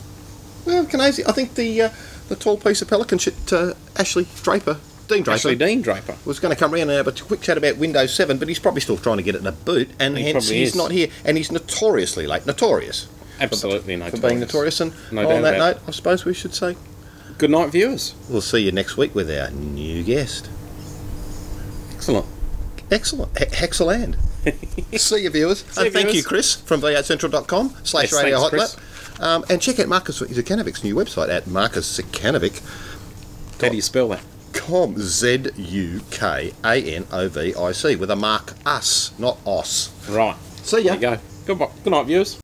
well, 0.65 0.85
Canasi, 0.85 1.27
I 1.27 1.33
think 1.33 1.55
the 1.55 1.81
uh, 1.81 1.89
the 2.29 2.37
tall 2.37 2.55
piece 2.57 2.81
of 2.81 2.87
pelican 2.87 3.17
shit, 3.17 3.51
uh, 3.51 3.73
Ashley 3.97 4.25
Draper, 4.41 4.79
Dean 5.09 5.23
Draper, 5.23 5.31
Ashley 5.35 5.55
Dean 5.55 5.81
Draper. 5.81 6.15
was 6.25 6.39
going 6.39 6.53
to 6.55 6.59
come 6.59 6.71
round 6.71 6.89
and 6.89 6.91
have 6.91 7.07
a 7.07 7.11
quick 7.11 7.41
chat 7.41 7.57
about 7.57 7.75
Windows 7.77 8.13
7, 8.13 8.37
but 8.37 8.47
he's 8.47 8.59
probably 8.59 8.79
still 8.81 8.95
trying 8.97 9.17
to 9.17 9.23
get 9.23 9.35
it 9.35 9.41
in 9.41 9.47
a 9.47 9.51
boot, 9.51 9.89
and 9.99 10.17
He 10.17 10.23
hence 10.23 10.47
he's 10.49 10.69
is. 10.69 10.75
not 10.75 10.91
here. 10.91 11.09
And 11.25 11.35
he's 11.35 11.51
notoriously 11.51 12.25
late. 12.27 12.45
Notorious 12.45 13.07
Absolutely 13.41 13.95
no. 13.97 14.09
for 14.09 14.17
being 14.21 14.39
notorious. 14.39 14.79
And 14.79 14.93
No 15.11 15.29
on 15.29 15.41
that 15.41 15.57
note, 15.57 15.77
I 15.87 15.91
suppose 15.91 16.23
we 16.25 16.33
should 16.33 16.53
say 16.53 16.77
Good 17.37 17.49
night, 17.51 17.71
viewers. 17.71 18.15
we'll 18.29 18.41
see 18.41 18.59
you 18.59 18.71
next 18.71 18.95
week 18.97 19.13
with 19.15 19.29
our 19.31 19.49
new 19.51 20.03
guest. 20.03 20.49
Excellent. 21.95 22.25
Excellent. 22.91 23.37
He- 23.37 23.45
Hexaland. 23.45 24.15
see 24.99 25.23
you, 25.23 25.29
viewers. 25.29 25.63
you, 25.77 25.83
and 25.83 25.93
thank 25.93 26.13
you. 26.13 26.23
Chris, 26.23 26.55
from 26.55 26.81
v8central.com 26.81 27.75
slash 27.83 28.11
Yes, 28.11 28.23
radio 28.23 28.39
thanks, 28.49 28.73
hot 28.75 28.79
lap. 29.19 29.21
Um, 29.21 29.45
and 29.49 29.61
check 29.61 29.79
out 29.79 29.87
Marcus 29.87 30.21
Zukanovic's 30.21 30.83
new 30.83 30.95
website 30.95 31.29
at 31.29 31.43
marcuszukanovic.com. 31.45 32.65
How 33.61 33.67
do 33.69 33.75
you 33.75 33.81
spell 33.81 34.07
that? 34.09 34.21
Z 34.97 35.47
U 35.55 36.01
K 36.11 36.53
A 36.63 36.75
N 36.95 37.05
O 37.11 37.27
V 37.29 37.55
I 37.55 37.71
C 37.71 37.95
with 37.95 38.11
a 38.11 38.15
mark 38.15 38.53
us, 38.65 39.11
not 39.17 39.37
os. 39.45 39.91
Right. 40.09 40.35
See 40.63 40.81
ya. 40.81 40.95
There 40.95 41.11
you 41.11 41.17
go. 41.17 41.21
Good, 41.45 41.83
good 41.83 41.89
night, 41.91 42.05
viewers. 42.05 42.39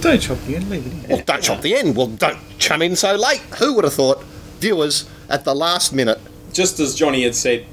Don't 0.00 0.20
chop 0.20 0.38
the 0.46 0.56
end, 0.56 0.70
leave 0.70 0.86
it 0.86 0.92
in. 0.92 1.08
Well, 1.08 1.22
don't 1.24 1.42
chop 1.42 1.62
the 1.62 1.74
end. 1.74 1.96
Well, 1.96 2.08
don't 2.08 2.38
come 2.60 2.82
in 2.82 2.96
so 2.96 3.16
late. 3.16 3.40
Who 3.58 3.74
would 3.74 3.84
have 3.84 3.94
thought? 3.94 4.22
Viewers 4.60 5.08
at 5.28 5.44
the 5.44 5.54
last 5.54 5.92
minute. 5.92 6.20
Just 6.52 6.78
as 6.80 6.94
Johnny 6.94 7.24
had 7.24 7.34
said, 7.34 7.66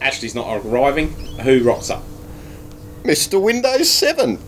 Ashley's 0.00 0.34
not 0.34 0.64
arriving. 0.64 1.10
Who 1.40 1.62
rocks 1.62 1.90
up? 1.90 2.02
Mr. 3.02 3.40
Windows 3.40 3.90
7. 3.90 4.38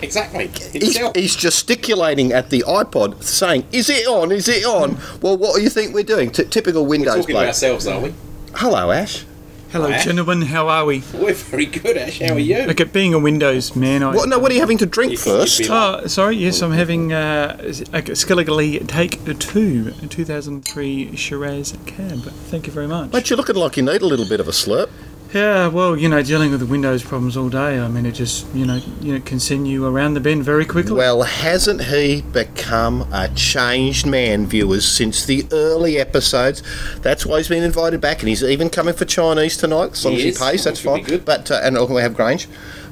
Exactly. 0.00 0.48
He's, 0.72 0.96
he's 1.14 1.36
gesticulating 1.36 2.32
at 2.32 2.50
the 2.50 2.60
iPod 2.66 3.22
saying, 3.22 3.66
Is 3.72 3.90
it 3.90 4.06
on? 4.06 4.30
Is 4.32 4.48
it 4.48 4.64
on? 4.64 4.98
Well, 5.20 5.36
what 5.36 5.56
do 5.56 5.62
you 5.62 5.70
think 5.70 5.94
we're 5.94 6.04
doing? 6.04 6.30
T- 6.30 6.44
typical 6.44 6.86
Windows 6.86 7.16
Talking 7.26 7.36
to 7.36 7.46
ourselves, 7.46 7.86
are 7.86 8.00
we? 8.00 8.14
Hello, 8.54 8.90
Ash. 8.90 9.24
Hello, 9.70 9.90
Ash. 9.90 10.04
gentlemen. 10.04 10.40
How 10.42 10.66
are 10.68 10.86
we? 10.86 11.02
We're 11.12 11.34
very 11.34 11.66
good, 11.66 11.98
Ash. 11.98 12.20
How 12.20 12.32
are 12.34 12.38
you? 12.38 12.62
Look, 12.62 12.80
at 12.80 12.92
being 12.92 13.12
a 13.12 13.18
Windows 13.18 13.76
man, 13.76 14.02
I. 14.02 14.14
What, 14.14 14.28
no, 14.28 14.38
what 14.38 14.50
are 14.50 14.54
you 14.54 14.60
having 14.60 14.78
to 14.78 14.86
drink 14.86 15.12
You'd- 15.12 15.22
first? 15.22 15.60
like- 15.60 15.70
Oh, 15.70 16.06
sorry. 16.06 16.36
Yes, 16.36 16.62
I'm 16.62 16.72
having 16.72 17.12
uh, 17.12 17.56
a 17.60 17.64
Skillogalee 18.02 18.86
Take 18.88 19.22
Two, 19.38 19.92
a 20.02 20.06
2003 20.06 21.16
Shiraz 21.16 21.76
cab. 21.84 22.20
Thank 22.50 22.66
you 22.66 22.72
very 22.72 22.86
much. 22.86 23.10
But 23.10 23.28
you're 23.28 23.36
looking 23.36 23.56
like 23.56 23.76
you 23.76 23.82
need 23.82 24.00
a 24.00 24.06
little 24.06 24.26
bit 24.28 24.40
of 24.40 24.48
a 24.48 24.52
slurp. 24.52 24.88
Yeah, 25.34 25.68
well, 25.68 25.94
you 25.94 26.08
know, 26.08 26.22
dealing 26.22 26.50
with 26.52 26.60
the 26.60 26.66
Windows 26.66 27.02
problems 27.04 27.36
all 27.36 27.50
day. 27.50 27.78
I 27.78 27.86
mean, 27.88 28.06
it 28.06 28.12
just, 28.12 28.46
you 28.54 28.64
know, 28.64 28.80
you 29.02 29.12
know, 29.12 29.20
can 29.20 29.38
send 29.38 29.68
you 29.68 29.84
around 29.84 30.14
the 30.14 30.20
bend 30.20 30.42
very 30.42 30.64
quickly. 30.64 30.92
Well, 30.96 31.22
hasn't 31.22 31.82
he 31.84 32.22
become 32.22 33.02
a 33.12 33.28
changed 33.34 34.06
man, 34.06 34.46
viewers, 34.46 34.88
since 34.88 35.26
the 35.26 35.46
early 35.52 35.98
episodes? 35.98 36.62
That's 37.02 37.26
why 37.26 37.36
he's 37.38 37.48
been 37.48 37.62
invited 37.62 38.00
back, 38.00 38.20
and 38.20 38.28
he's 38.30 38.42
even 38.42 38.70
coming 38.70 38.94
for 38.94 39.04
Chinese 39.04 39.58
tonight. 39.58 39.92
As 39.92 40.04
long 40.06 40.14
He 40.14 40.18
as 40.20 40.22
he 40.24 40.28
is, 40.30 40.38
pays, 40.38 40.64
that's 40.64 40.80
fine. 40.80 41.00
be 41.04 41.10
good. 41.10 41.26
But 41.26 41.50
uh, 41.50 41.60
and 41.62 41.76
we 41.90 42.00
have 42.00 42.14
Grange. 42.14 42.48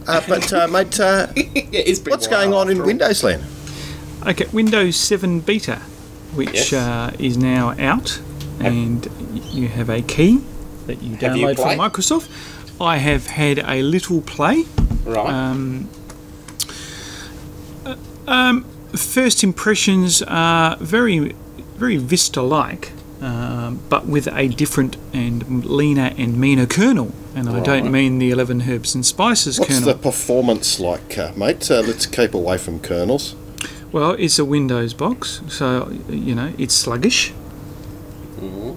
Uh, 0.07 0.21
but 0.29 0.53
uh, 0.53 0.69
mate, 0.71 1.01
uh, 1.01 1.29
yeah, 1.35 1.43
it's 1.73 2.01
what's 2.05 2.27
going 2.27 2.53
on 2.53 2.69
in 2.69 2.77
after. 2.77 2.87
Windows 2.87 3.25
land? 3.25 3.45
Okay, 4.27 4.45
Windows 4.53 4.97
7 4.97 5.41
Beta, 5.41 5.77
which 6.35 6.53
Yes. 6.53 6.73
uh, 6.75 7.13
is 7.19 7.39
now 7.39 7.75
out, 7.79 8.21
and 8.61 9.09
you 9.53 9.69
have 9.69 9.89
a 9.89 10.03
key 10.03 10.43
that 10.87 11.03
you 11.03 11.17
Have 11.17 11.37
you 11.37 11.47
download 11.47 11.57
from? 11.57 11.79
Microsoft. 11.79 12.29
I 12.81 12.99
have 12.99 13.27
had 13.27 13.59
a 13.61 13.83
little 13.83 14.21
play. 14.21 14.65
Right. 15.05 15.29
Um, 15.29 15.89
uh, 17.85 18.61
First 18.97 19.45
impressions 19.45 20.23
are 20.23 20.77
very, 20.77 21.35
very 21.77 21.97
Vista-like, 21.97 22.93
um, 23.21 23.81
but 23.91 24.07
with 24.07 24.27
a 24.29 24.49
different 24.49 24.97
and 25.13 25.65
leaner 25.67 26.15
and 26.17 26.39
meaner 26.39 26.67
kernel. 26.67 27.13
And 27.35 27.51
I 27.51 27.61
don't 27.61 27.91
mean 27.93 28.19
the 28.19 28.31
11 28.31 28.63
herbs 28.63 28.95
and 28.95 29.05
spices 29.05 29.59
What's 29.59 29.71
kernel. 29.71 29.87
What's 29.87 29.99
the 29.99 30.03
performance 30.03 30.81
like, 30.81 31.19
uh, 31.19 31.33
mate? 31.37 31.71
Uh, 31.71 31.81
let's 31.81 32.07
keep 32.07 32.33
away 32.33 32.57
from 32.57 32.81
kernels. 32.81 33.35
Well, 33.93 34.13
it's 34.13 34.39
a 34.39 34.45
Windows 34.45 34.95
box, 34.95 35.43
so 35.49 35.91
you 36.09 36.35
know 36.35 36.53
it's 36.59 36.75
sluggish. 36.75 37.33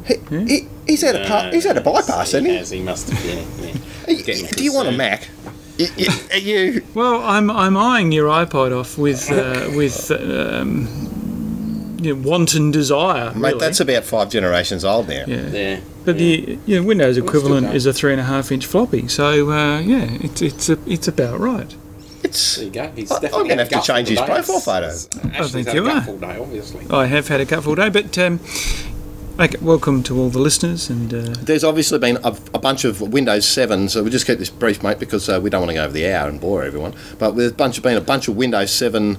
He, 0.05 0.15
he, 0.47 0.67
he's 0.87 1.01
had 1.01 1.15
a 1.15 1.25
par- 1.27 1.51
he's 1.51 1.65
had 1.65 1.77
a 1.77 1.81
bypass, 1.81 2.31
hasn't 2.31 2.47
he? 2.47 2.55
Has, 2.55 2.69
he 2.69 2.81
must 2.81 3.09
have, 3.09 3.25
yeah. 3.25 3.73
yeah. 4.07 4.47
Do 4.51 4.63
you 4.63 4.73
want 4.73 4.87
a. 4.87 4.91
Mac? 4.91 5.27
Y- 5.79 5.87
y- 5.97 6.19
Are 6.33 6.37
you? 6.37 6.83
Well, 6.93 7.21
I'm 7.23 7.49
I'm 7.49 7.77
eyeing 7.77 8.11
your 8.11 8.27
iPod 8.27 8.77
off 8.77 8.97
with 8.97 9.31
uh, 9.31 9.69
with 9.75 10.11
um, 10.11 11.97
you 12.01 12.15
know, 12.15 12.21
wanton 12.29 12.71
desire. 12.71 13.33
Mate, 13.33 13.49
really. 13.53 13.59
that's 13.59 13.79
about 13.79 14.03
five 14.03 14.29
generations 14.29 14.83
old 14.83 15.07
now. 15.09 15.23
yeah. 15.27 15.47
Yeah. 15.47 15.79
But 16.05 16.17
the 16.17 16.57
you 16.65 16.79
know, 16.81 16.87
Windows 16.87 17.17
equivalent 17.17 17.73
is 17.75 17.85
a 17.85 17.93
three 17.93 18.11
and 18.11 18.19
a 18.21 18.23
half 18.25 18.51
inch 18.51 18.65
floppy, 18.65 19.07
so 19.07 19.51
uh, 19.51 19.79
yeah, 19.79 20.07
it's 20.21 20.41
it's 20.41 20.69
a, 20.69 20.77
it's 20.89 21.07
about 21.07 21.39
right. 21.39 21.75
It's 22.23 22.55
There 22.57 22.65
you 22.65 22.71
go. 22.71 22.91
He's 22.95 23.11
I- 23.11 23.17
I'm 23.27 23.47
gonna 23.47 23.57
have 23.63 23.69
to 23.69 23.81
change 23.81 24.09
his 24.09 24.19
gutful 24.19 24.35
day. 24.35 24.43
profile 24.43 24.59
photo. 24.59 25.29
Ashley's 25.37 25.51
think 25.51 25.67
had 25.67 25.75
you 25.75 25.87
a 25.87 25.93
are. 25.93 26.01
day, 26.17 26.39
obviously. 26.39 26.85
I 26.89 27.05
have 27.05 27.27
had 27.29 27.39
a 27.41 27.45
cupful 27.45 27.75
day, 27.75 27.89
but 27.89 28.17
um, 28.17 28.39
okay, 29.39 29.57
welcome 29.61 30.03
to 30.03 30.17
all 30.19 30.29
the 30.29 30.39
listeners 30.39 30.89
and 30.89 31.13
uh, 31.13 31.21
There's 31.41 31.63
obviously 31.63 31.99
been 31.99 32.17
a, 32.17 32.35
a 32.53 32.59
bunch 32.59 32.85
of 32.85 33.01
Windows 33.01 33.47
7, 33.47 33.89
so 33.89 34.01
we'll 34.03 34.11
just 34.11 34.27
keep 34.27 34.39
this 34.39 34.49
brief, 34.49 34.83
mate, 34.83 34.99
because 34.99 35.29
uh, 35.29 35.39
we 35.41 35.49
don't 35.49 35.61
want 35.61 35.69
to 35.71 35.75
go 35.75 35.83
over 35.83 35.93
the 35.93 36.11
hour 36.11 36.27
and 36.29 36.39
bore 36.39 36.63
everyone. 36.63 36.93
But 37.17 37.31
there's 37.31 37.51
a 37.51 37.55
bunch 37.55 37.77
of, 37.77 37.83
been 37.83 37.97
a 37.97 38.01
bunch 38.01 38.27
of 38.27 38.35
Windows 38.35 38.71
7 38.71 39.17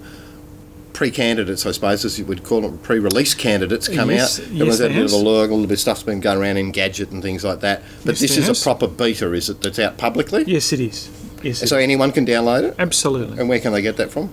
pre-candidates, 0.93 1.65
I 1.65 1.71
suppose, 1.73 2.05
as 2.05 2.19
you 2.19 2.27
would 2.27 2.45
call 2.45 2.61
them, 2.63 2.79
pre-release 2.79 3.35
candidates 3.35 3.89
come 3.89 4.11
Yes, 4.11 4.39
out. 4.41 4.47
yes, 4.49 4.51
Everyone's 4.53 4.79
had 4.79 4.91
a 4.91 4.95
there 4.95 5.03
bit 5.03 5.07
of 5.07 5.13
a 5.13 5.17
has. 5.17 5.23
lurk, 5.25 5.51
a 5.51 5.55
little 5.55 5.67
bit 5.69 5.75
of 5.75 5.81
stuff's 5.81 6.03
been 6.03 6.21
going 6.21 6.39
around 6.39 6.57
in 6.59 6.73
Gadget 6.73 7.11
and 7.11 7.23
things 7.23 7.43
like 7.45 7.61
that. 7.61 7.83
But 8.05 8.13
Yes, 8.13 8.21
this 8.21 8.37
is 8.37 8.47
has. 8.49 8.61
a 8.61 8.63
proper 8.63 8.87
beta, 8.87 9.33
is 9.33 9.49
it, 9.49 9.63
that's 9.63 9.79
out 9.79 9.97
publicly? 9.97 10.45
yes, 10.47 10.73
it 10.73 10.81
is. 10.81 11.09
Yes, 11.43 11.67
So 11.67 11.79
anyone 11.79 12.13
can 12.13 12.27
download 12.27 12.65
it? 12.65 12.75
absolutely. 12.79 13.39
And 13.39 13.49
where 13.49 13.61
can 13.61 13.73
they 13.73 13.81
get 13.81 13.97
that 13.97 14.11
from? 14.11 14.31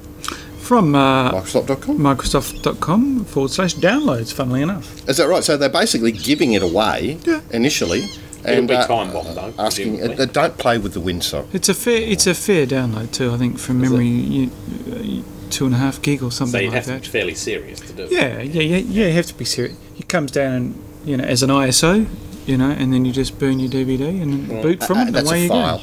From 0.67 0.95
uh, 0.95 1.31
Microsoft.com? 1.31 1.97
Microsoft.com 1.99 3.23
forward 3.25 3.51
slash 3.51 3.75
downloads. 3.75 4.33
Funnily 4.33 4.61
enough, 4.61 5.07
Is 5.07 5.15
that 5.17 5.27
right? 5.29 5.43
So 5.43 5.55
they're 5.55 5.69
basically 5.69 6.11
giving 6.11 6.53
it 6.53 6.61
away 6.61 7.17
Yeah. 7.25 7.39
initially. 7.51 8.03
It'll 8.43 8.59
And 8.59 8.67
be 8.67 8.75
uh, 8.75 8.85
time 8.85 9.11
bomb, 9.13 9.33
though. 9.33 9.53
asking, 9.57 10.01
uh, 10.19 10.25
don't 10.25 10.57
play 10.57 10.77
with 10.77 10.93
the 10.93 10.99
Windsor. 10.99 11.45
it's 11.53 11.69
a 11.69 11.73
fair 11.73 12.01
it's 12.01 12.27
a 12.27 12.33
fair 12.33 12.65
download 12.67 13.11
too. 13.11 13.33
I 13.33 13.37
think 13.37 13.57
from 13.59 13.81
Is 13.83 13.89
memory, 13.89 14.07
you, 14.07 14.51
uh, 14.91 15.49
two 15.49 15.65
and 15.65 15.73
a 15.73 15.77
half 15.77 16.01
gig 16.01 16.21
or 16.21 16.31
so 16.31 16.39
something 16.45 16.61
you'd 16.61 16.73
like 16.73 16.85
have 16.85 17.01
to 17.01 17.01
be 17.01 17.07
fairly 17.17 17.33
serious 17.35 17.79
to 17.79 17.93
do 17.93 18.03
it. 18.03 18.11
Yeah, 18.11 18.41
yeah, 18.41 18.61
yeah, 18.61 18.77
yeah. 18.77 19.07
You 19.07 19.13
have 19.13 19.25
to 19.27 19.37
be 19.37 19.45
serious. 19.45 19.75
It 19.97 20.07
comes 20.09 20.31
down, 20.31 20.75
you 21.05 21.15
know, 21.17 21.23
as 21.23 21.43
an 21.43 21.49
ISO, 21.49 22.05
you 22.45 22.57
know, 22.57 22.69
and 22.71 22.91
then 22.93 23.05
you 23.05 23.11
just 23.13 23.39
burn 23.39 23.59
your 23.59 23.69
DVD 23.71 24.21
and 24.21 24.49
then 24.49 24.61
boot 24.61 24.83
from 24.83 24.97
Uh, 24.97 25.01
it, 25.01 25.07
and 25.07 25.15
that's 25.15 25.29
away 25.29 25.39
a 25.39 25.43
you 25.43 25.49
file, 25.49 25.81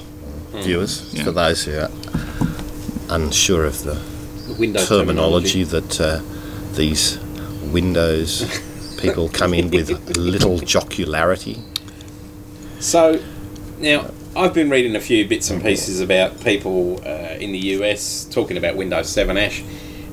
go. 0.52 0.60
viewers, 0.62 1.02
Yeah. 1.12 1.24
for 1.24 1.32
those 1.32 1.64
who 1.64 1.72
are 1.78 1.90
unsure 3.08 3.64
of 3.64 3.82
the 3.84 3.94
The 3.94 4.13
Windows 4.58 4.88
terminology 4.88 5.64
that 5.64 6.00
uh, 6.00 6.20
these 6.72 7.18
Windows 7.72 8.44
people 9.00 9.28
come 9.28 9.54
in 9.54 9.70
with 9.70 10.16
little 10.16 10.58
jocularity. 10.58 11.60
So, 12.80 13.22
now 13.78 14.10
I've 14.36 14.54
been 14.54 14.70
reading 14.70 14.96
a 14.96 15.00
few 15.00 15.26
bits 15.28 15.50
and 15.50 15.62
pieces 15.62 16.00
about 16.00 16.42
people 16.42 17.00
uh, 17.06 17.36
in 17.38 17.52
the 17.52 17.58
US 17.58 18.24
talking 18.24 18.56
about 18.56 18.76
Windows 18.76 19.08
7 19.08 19.36
Ash, 19.36 19.62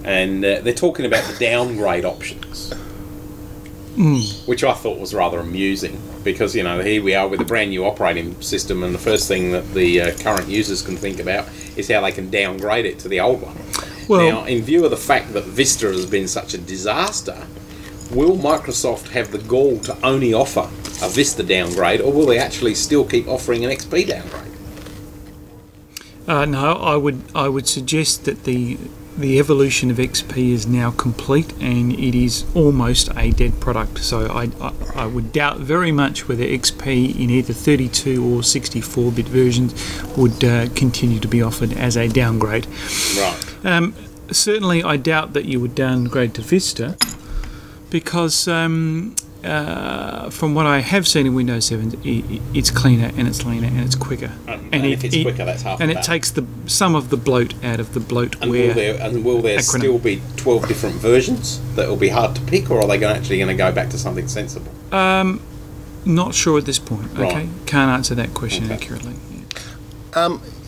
and 0.04 0.46
uh, 0.46 0.62
they're 0.62 0.74
talking 0.74 1.06
about 1.06 1.24
the 1.26 1.38
downgrade 1.40 2.06
options, 2.06 2.72
which 4.46 4.64
I 4.64 4.74
thought 4.74 5.00
was 5.00 5.14
rather 5.14 5.40
amusing 5.40 6.00
because 6.24 6.56
you 6.56 6.64
know 6.64 6.82
here 6.82 7.04
we 7.04 7.16
are 7.16 7.28
with 7.28 7.42
a 7.42 7.46
brand 7.46 7.72
new 7.72 7.86
operating 7.86 8.40
system, 8.42 8.84
and 8.84 8.94
the 8.94 9.00
first 9.00 9.28
thing 9.28 9.52
that 9.52 9.74
the 9.74 10.02
uh, 10.02 10.18
current 10.20 10.48
users 10.48 10.82
can 10.82 10.96
think 10.96 11.20
about 11.20 11.48
is 11.76 11.90
how 11.90 12.02
they 12.02 12.12
can 12.12 12.30
downgrade 12.30 12.86
it 12.86 13.00
to 13.00 13.08
the 13.08 13.20
old 13.20 13.42
one. 13.42 13.58
Well- 14.08 14.30
now, 14.30 14.46
in 14.46 14.62
view 14.64 14.84
of 14.86 14.92
the 14.92 14.98
fact 14.98 15.34
that 15.34 15.46
Vista 15.46 15.88
has 15.88 16.06
been 16.06 16.28
such 16.28 16.54
a 16.54 16.58
disaster, 16.58 17.48
will 18.12 18.38
Microsoft 18.38 19.10
have 19.10 19.32
the 19.32 19.38
gall 19.38 19.80
to 19.80 19.98
only 20.06 20.34
offer 20.34 20.70
a 21.02 21.10
Vista 21.10 21.44
downgrade, 21.44 22.02
or 22.02 22.12
will 22.12 22.26
they 22.26 22.38
actually 22.38 22.76
still 22.76 23.06
keep 23.06 23.28
offering 23.28 23.66
an 23.66 23.72
XP 23.72 24.08
downgrade? 24.08 24.52
Uh, 26.28 26.46
no, 26.46 26.74
I 26.74 26.96
would 26.96 27.22
I 27.34 27.50
would 27.50 27.68
suggest 27.68 28.26
that 28.26 28.44
the 28.44 28.78
the 29.18 29.40
evolution 29.40 29.92
of 29.92 29.98
XP 29.98 30.52
is 30.52 30.66
now 30.66 30.92
complete 30.92 31.52
and 31.60 31.92
it 31.94 32.16
is 32.16 32.46
almost 32.56 33.10
a 33.18 33.32
dead 33.32 33.60
product. 33.60 34.00
So 34.00 34.28
I, 34.28 34.50
I, 34.62 34.74
I 34.96 35.06
would 35.06 35.34
doubt 35.34 35.58
very 35.58 35.92
much 35.92 36.28
whether 36.28 36.44
XP 36.44 37.20
in 37.20 37.30
either 37.30 37.54
32 37.54 38.24
or 38.24 38.42
64 38.42 39.12
bit 39.12 39.28
versions 39.28 39.74
would 40.18 40.44
uh, 40.44 40.70
continue 40.76 41.20
to 41.20 41.28
be 41.28 41.42
offered 41.42 41.74
as 41.74 41.98
a 41.98 42.08
downgrade. 42.08 42.68
Right. 43.18 43.51
Um, 43.64 43.94
certainly, 44.32 44.84
I 44.84 44.98
doubt 44.98 45.34
that 45.34 45.46
you 45.46 45.60
would 45.60 45.76
downgrade 45.76 46.34
to 46.36 46.42
Vista 46.42 46.98
because 47.90 48.48
um, 48.48 49.16
uh, 49.44 50.30
from 50.30 50.54
what 50.56 50.66
I 50.66 50.80
have 50.80 51.08
seen 51.08 51.26
in 51.28 51.34
Windows 51.36 51.66
7, 51.66 52.00
i 52.06 52.24
it's 52.54 52.72
cleaner 52.72 53.12
and 53.18 53.28
it's 53.28 53.46
leaner 53.46 53.68
and 53.68 53.82
it's 53.82 53.96
quicker. 53.96 54.32
And, 54.48 54.74
and 54.74 54.86
if 54.86 55.04
it's 55.04 55.16
quicker, 55.22 55.46
that's 55.46 55.64
half 55.64 55.80
And 55.82 55.92
it 55.92 55.96
battle. 55.96 56.14
takes 56.14 56.32
the 56.32 56.46
some 56.68 56.96
of 56.96 57.10
the 57.10 57.18
bloat 57.18 57.54
out 57.64 57.80
of 57.80 57.94
the 57.94 58.00
And 58.00 58.10
bloatware. 58.10 58.50
will 58.50 58.74
there, 58.74 59.02
and 59.02 59.26
will 59.26 59.42
there 59.42 59.58
acronym. 59.60 59.80
still 59.80 60.00
be 60.00 60.22
12 60.38 60.68
different 60.68 60.96
versions 60.96 61.60
that 61.76 61.88
will 61.90 61.98
be 61.98 62.10
hard 62.10 62.36
to 62.36 62.42
pick, 62.44 62.70
or 62.72 62.80
are 62.82 62.88
they 62.88 62.98
gonna, 62.98 63.16
actually 63.16 63.38
going 63.38 63.50
to 63.50 63.56
go 63.56 63.72
back 63.72 63.90
to 63.90 63.98
something 63.98 64.28
sensible? 64.28 64.72
Um, 64.96 65.42
not 66.06 66.34
sure 66.34 66.58
at 66.58 66.66
this 66.66 66.80
point. 66.80 67.12
Right. 67.18 67.28
Okay, 67.32 67.50
can't 67.66 67.92
answer 67.92 68.16
that 68.16 68.34
question 68.34 68.66
Okay. 68.66 68.74
accurately. 68.74 69.14
Um, 70.14 70.42
ca 70.42 70.61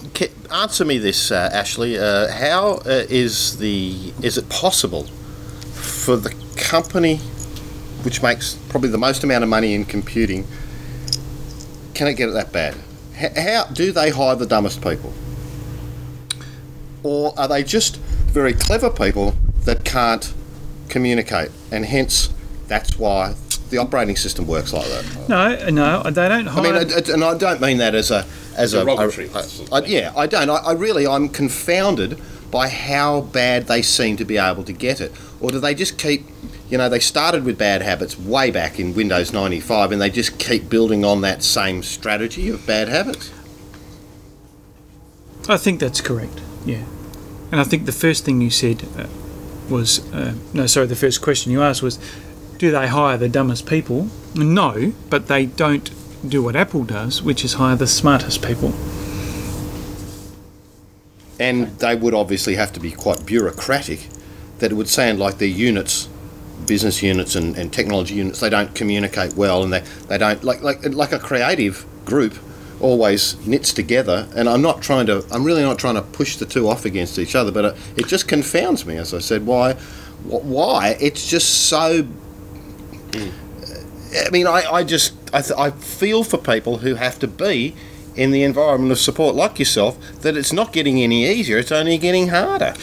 answer 0.53 0.85
me 0.85 0.99
this, 0.99 1.31
uh, 1.31 1.49
Ashley. 1.51 1.97
Uh, 1.97 2.31
how 2.31 2.73
uh, 2.85 3.05
is 3.09 3.57
the 3.57 4.13
is 4.21 4.37
it 4.37 4.47
possible 4.49 5.03
for 5.73 6.15
the 6.15 6.33
company 6.55 7.17
which 8.03 8.21
makes 8.21 8.55
probably 8.69 8.89
the 8.89 8.97
most 8.97 9.23
amount 9.23 9.43
of 9.43 9.49
money 9.49 9.73
in 9.73 9.85
computing 9.85 10.45
can 11.93 12.07
it 12.07 12.13
get 12.15 12.29
it 12.29 12.33
that 12.33 12.51
bad? 12.51 12.75
H- 13.17 13.37
how 13.37 13.65
do 13.65 13.91
they 13.91 14.09
hire 14.09 14.35
the 14.35 14.45
dumbest 14.45 14.81
people, 14.81 15.13
or 17.03 17.37
are 17.37 17.47
they 17.47 17.63
just 17.63 17.97
very 17.97 18.53
clever 18.53 18.89
people 18.89 19.35
that 19.65 19.83
can't 19.83 20.33
communicate, 20.89 21.49
and 21.71 21.85
hence 21.85 22.29
that's 22.67 22.97
why 22.97 23.35
the 23.73 23.79
operating 23.79 24.15
system 24.15 24.45
works 24.47 24.71
like 24.71 24.85
that? 24.87 25.27
No, 25.27 25.69
no, 25.69 26.03
they 26.03 26.27
don't 26.29 26.47
I 26.47 26.61
mean, 26.61 26.75
it, 26.75 26.91
it- 26.91 27.09
and 27.09 27.23
I 27.23 27.35
don't 27.37 27.59
mean 27.59 27.77
that 27.79 27.95
as 27.95 28.11
a 28.11 28.25
as 28.55 28.73
a, 28.73 28.81
a, 28.81 28.85
Derogatory 28.85 29.27
a- 29.33 29.43
sort 29.43 29.67
of 29.67 29.73
I- 29.73 29.81
thing. 29.81 29.91
yeah, 29.91 30.13
I 30.15 30.27
don't. 30.27 30.49
I, 30.49 30.55
I 30.57 30.71
really, 30.73 31.05
I'm 31.07 31.27
confounded 31.27 32.19
by 32.51 32.69
how 32.69 33.21
bad 33.21 33.65
they 33.67 33.81
seem 33.81 34.15
to 34.17 34.25
be 34.25 34.37
able 34.37 34.63
to 34.63 34.73
get 34.73 35.01
it, 35.01 35.11
or 35.41 35.49
do 35.51 35.59
they 35.59 35.73
just 35.75 35.97
keep? 35.97 36.25
You 36.69 36.77
know, 36.77 36.87
they 36.89 36.99
started 36.99 37.43
with 37.45 37.57
bad 37.57 37.81
habits 37.81 38.17
way 38.17 38.49
back 38.51 38.79
in 38.79 38.95
Windows 38.95 39.31
95, 39.33 39.91
and 39.91 40.01
they 40.01 40.09
just 40.09 40.39
keep 40.39 40.69
building 40.69 41.03
on 41.05 41.21
that 41.21 41.43
same 41.43 41.83
strategy 41.83 42.49
of 42.49 42.65
bad 42.65 42.87
habits. 42.89 43.31
I 45.49 45.57
think 45.57 45.79
that's 45.79 45.99
correct. 46.01 46.39
Yeah, 46.65 46.83
and 47.51 47.59
I 47.59 47.63
think 47.63 47.85
the 47.85 47.91
first 47.91 48.23
thing 48.25 48.39
you 48.41 48.49
said 48.49 48.83
uh, 48.97 49.07
was 49.69 49.99
uh, 50.13 50.33
no, 50.53 50.67
sorry. 50.67 50.87
The 50.87 50.95
first 50.95 51.21
question 51.21 51.51
you 51.51 51.61
asked 51.61 51.81
was, 51.83 51.97
do 52.63 52.71
they 52.71 52.87
hire 52.87 53.17
the 53.17 53.27
dumbest 53.27 53.65
people? 53.65 54.07
No, 54.35 54.93
but 55.09 55.27
they 55.27 55.47
don't 55.47 55.91
do 56.25 56.41
what 56.41 56.55
Apple 56.55 56.85
does, 56.85 57.21
which 57.21 57.43
is 57.43 57.55
hire 57.55 57.75
the 57.75 57.87
smartest 57.87 58.41
people. 58.41 58.73
And 61.41 61.77
they 61.79 61.93
would 61.97 62.13
obviously 62.13 62.55
have 62.55 62.71
to 62.71 62.79
be 62.79 62.91
quite 62.91 63.25
bureaucratic. 63.25 64.07
That 64.59 64.71
it 64.71 64.75
would 64.75 64.87
sound 64.87 65.19
like 65.19 65.39
their 65.39 65.49
units, 65.49 66.07
business 66.65 67.03
units 67.03 67.35
and, 67.35 67.57
and 67.57 67.73
technology 67.73 68.15
units, 68.15 68.39
they 68.39 68.49
don't 68.49 68.73
communicate 68.73 69.33
well, 69.33 69.61
and 69.61 69.73
they, 69.73 69.83
they 70.07 70.17
don't 70.17 70.41
like 70.41 70.61
like 70.61 70.85
like 70.85 71.11
a 71.11 71.19
creative 71.19 71.85
group 72.05 72.33
always 72.79 73.45
knits 73.45 73.73
together. 73.73 74.29
And 74.37 74.47
I'm 74.47 74.61
not 74.61 74.81
trying 74.81 75.07
to, 75.07 75.25
I'm 75.31 75.43
really 75.43 75.63
not 75.63 75.79
trying 75.79 75.95
to 75.95 76.01
push 76.01 76.37
the 76.37 76.45
two 76.45 76.69
off 76.69 76.85
against 76.85 77.19
each 77.19 77.35
other, 77.35 77.51
but 77.51 77.65
it, 77.65 77.77
it 77.97 78.07
just 78.07 78.29
confounds 78.29 78.85
me, 78.85 78.95
as 78.95 79.13
I 79.13 79.19
said, 79.19 79.45
why 79.45 79.75
why 80.23 80.95
it's 81.01 81.29
just 81.29 81.67
so. 81.67 82.07
I 83.13 84.29
mean, 84.31 84.47
I, 84.47 84.63
I 84.71 84.83
just 84.83 85.13
I, 85.33 85.41
th- 85.41 85.57
I 85.57 85.71
feel 85.71 86.23
for 86.23 86.37
people 86.37 86.79
who 86.79 86.95
have 86.95 87.19
to 87.19 87.27
be 87.27 87.75
in 88.15 88.31
the 88.31 88.43
environment 88.43 88.91
of 88.91 88.99
support 88.99 89.35
like 89.35 89.57
yourself 89.57 89.97
that 90.21 90.37
it's 90.37 90.53
not 90.53 90.71
getting 90.73 91.01
any 91.01 91.25
easier; 91.27 91.57
it's 91.57 91.71
only 91.71 91.97
getting 91.97 92.29
harder. 92.29 92.73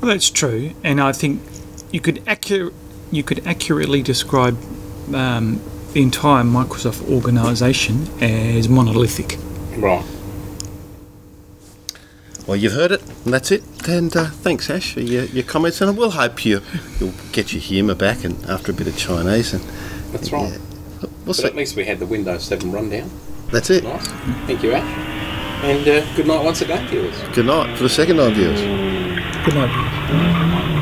Well, 0.00 0.10
that's 0.10 0.30
true, 0.30 0.72
and 0.82 1.00
I 1.00 1.12
think 1.12 1.42
you 1.90 2.00
could 2.00 2.22
accurate 2.26 2.72
you 3.10 3.22
could 3.22 3.46
accurately 3.46 4.02
describe 4.02 4.56
um, 5.14 5.60
the 5.92 6.02
entire 6.02 6.44
Microsoft 6.44 7.10
organisation 7.10 8.06
as 8.22 8.68
monolithic. 8.68 9.36
Right. 9.76 10.04
Well, 12.46 12.56
you've 12.56 12.72
heard 12.72 12.92
it, 12.92 13.02
and 13.24 13.34
that's 13.34 13.50
it. 13.50 13.62
And 13.88 14.14
uh, 14.16 14.26
thanks, 14.26 14.70
Ash, 14.70 14.94
for 14.94 15.00
your, 15.00 15.24
your 15.24 15.44
comments. 15.44 15.80
And 15.80 15.96
we'll 15.96 16.10
hope 16.10 16.44
you 16.44 16.60
you'll 16.98 17.14
get 17.32 17.52
your 17.52 17.60
humour 17.62 17.94
back, 17.94 18.24
and 18.24 18.42
after 18.46 18.72
a 18.72 18.74
bit 18.74 18.86
of 18.86 18.96
Chinese, 18.96 19.52
and 19.54 19.62
That's 20.12 20.32
right. 20.32 20.50
yeah. 20.50 20.58
we'll 21.24 21.34
But 21.34 21.44
at 21.44 21.56
least 21.56 21.76
we 21.76 21.84
had 21.84 21.98
the 21.98 22.06
Windows 22.06 22.44
7 22.44 22.70
rundown. 22.72 23.10
That's 23.50 23.70
it. 23.70 23.84
Nice. 23.84 24.06
Thank 24.46 24.62
you, 24.62 24.72
Ash. 24.72 25.64
And 25.64 25.86
uh, 25.86 26.14
good 26.16 26.26
night 26.26 26.42
once 26.44 26.62
again, 26.62 26.86
viewers. 26.88 27.16
Good 27.34 27.46
night 27.46 27.76
for 27.76 27.82
the 27.82 27.88
second 27.88 28.16
time, 28.16 28.32
viewers. 28.34 28.60
Good 29.44 29.54
night. 29.54 30.76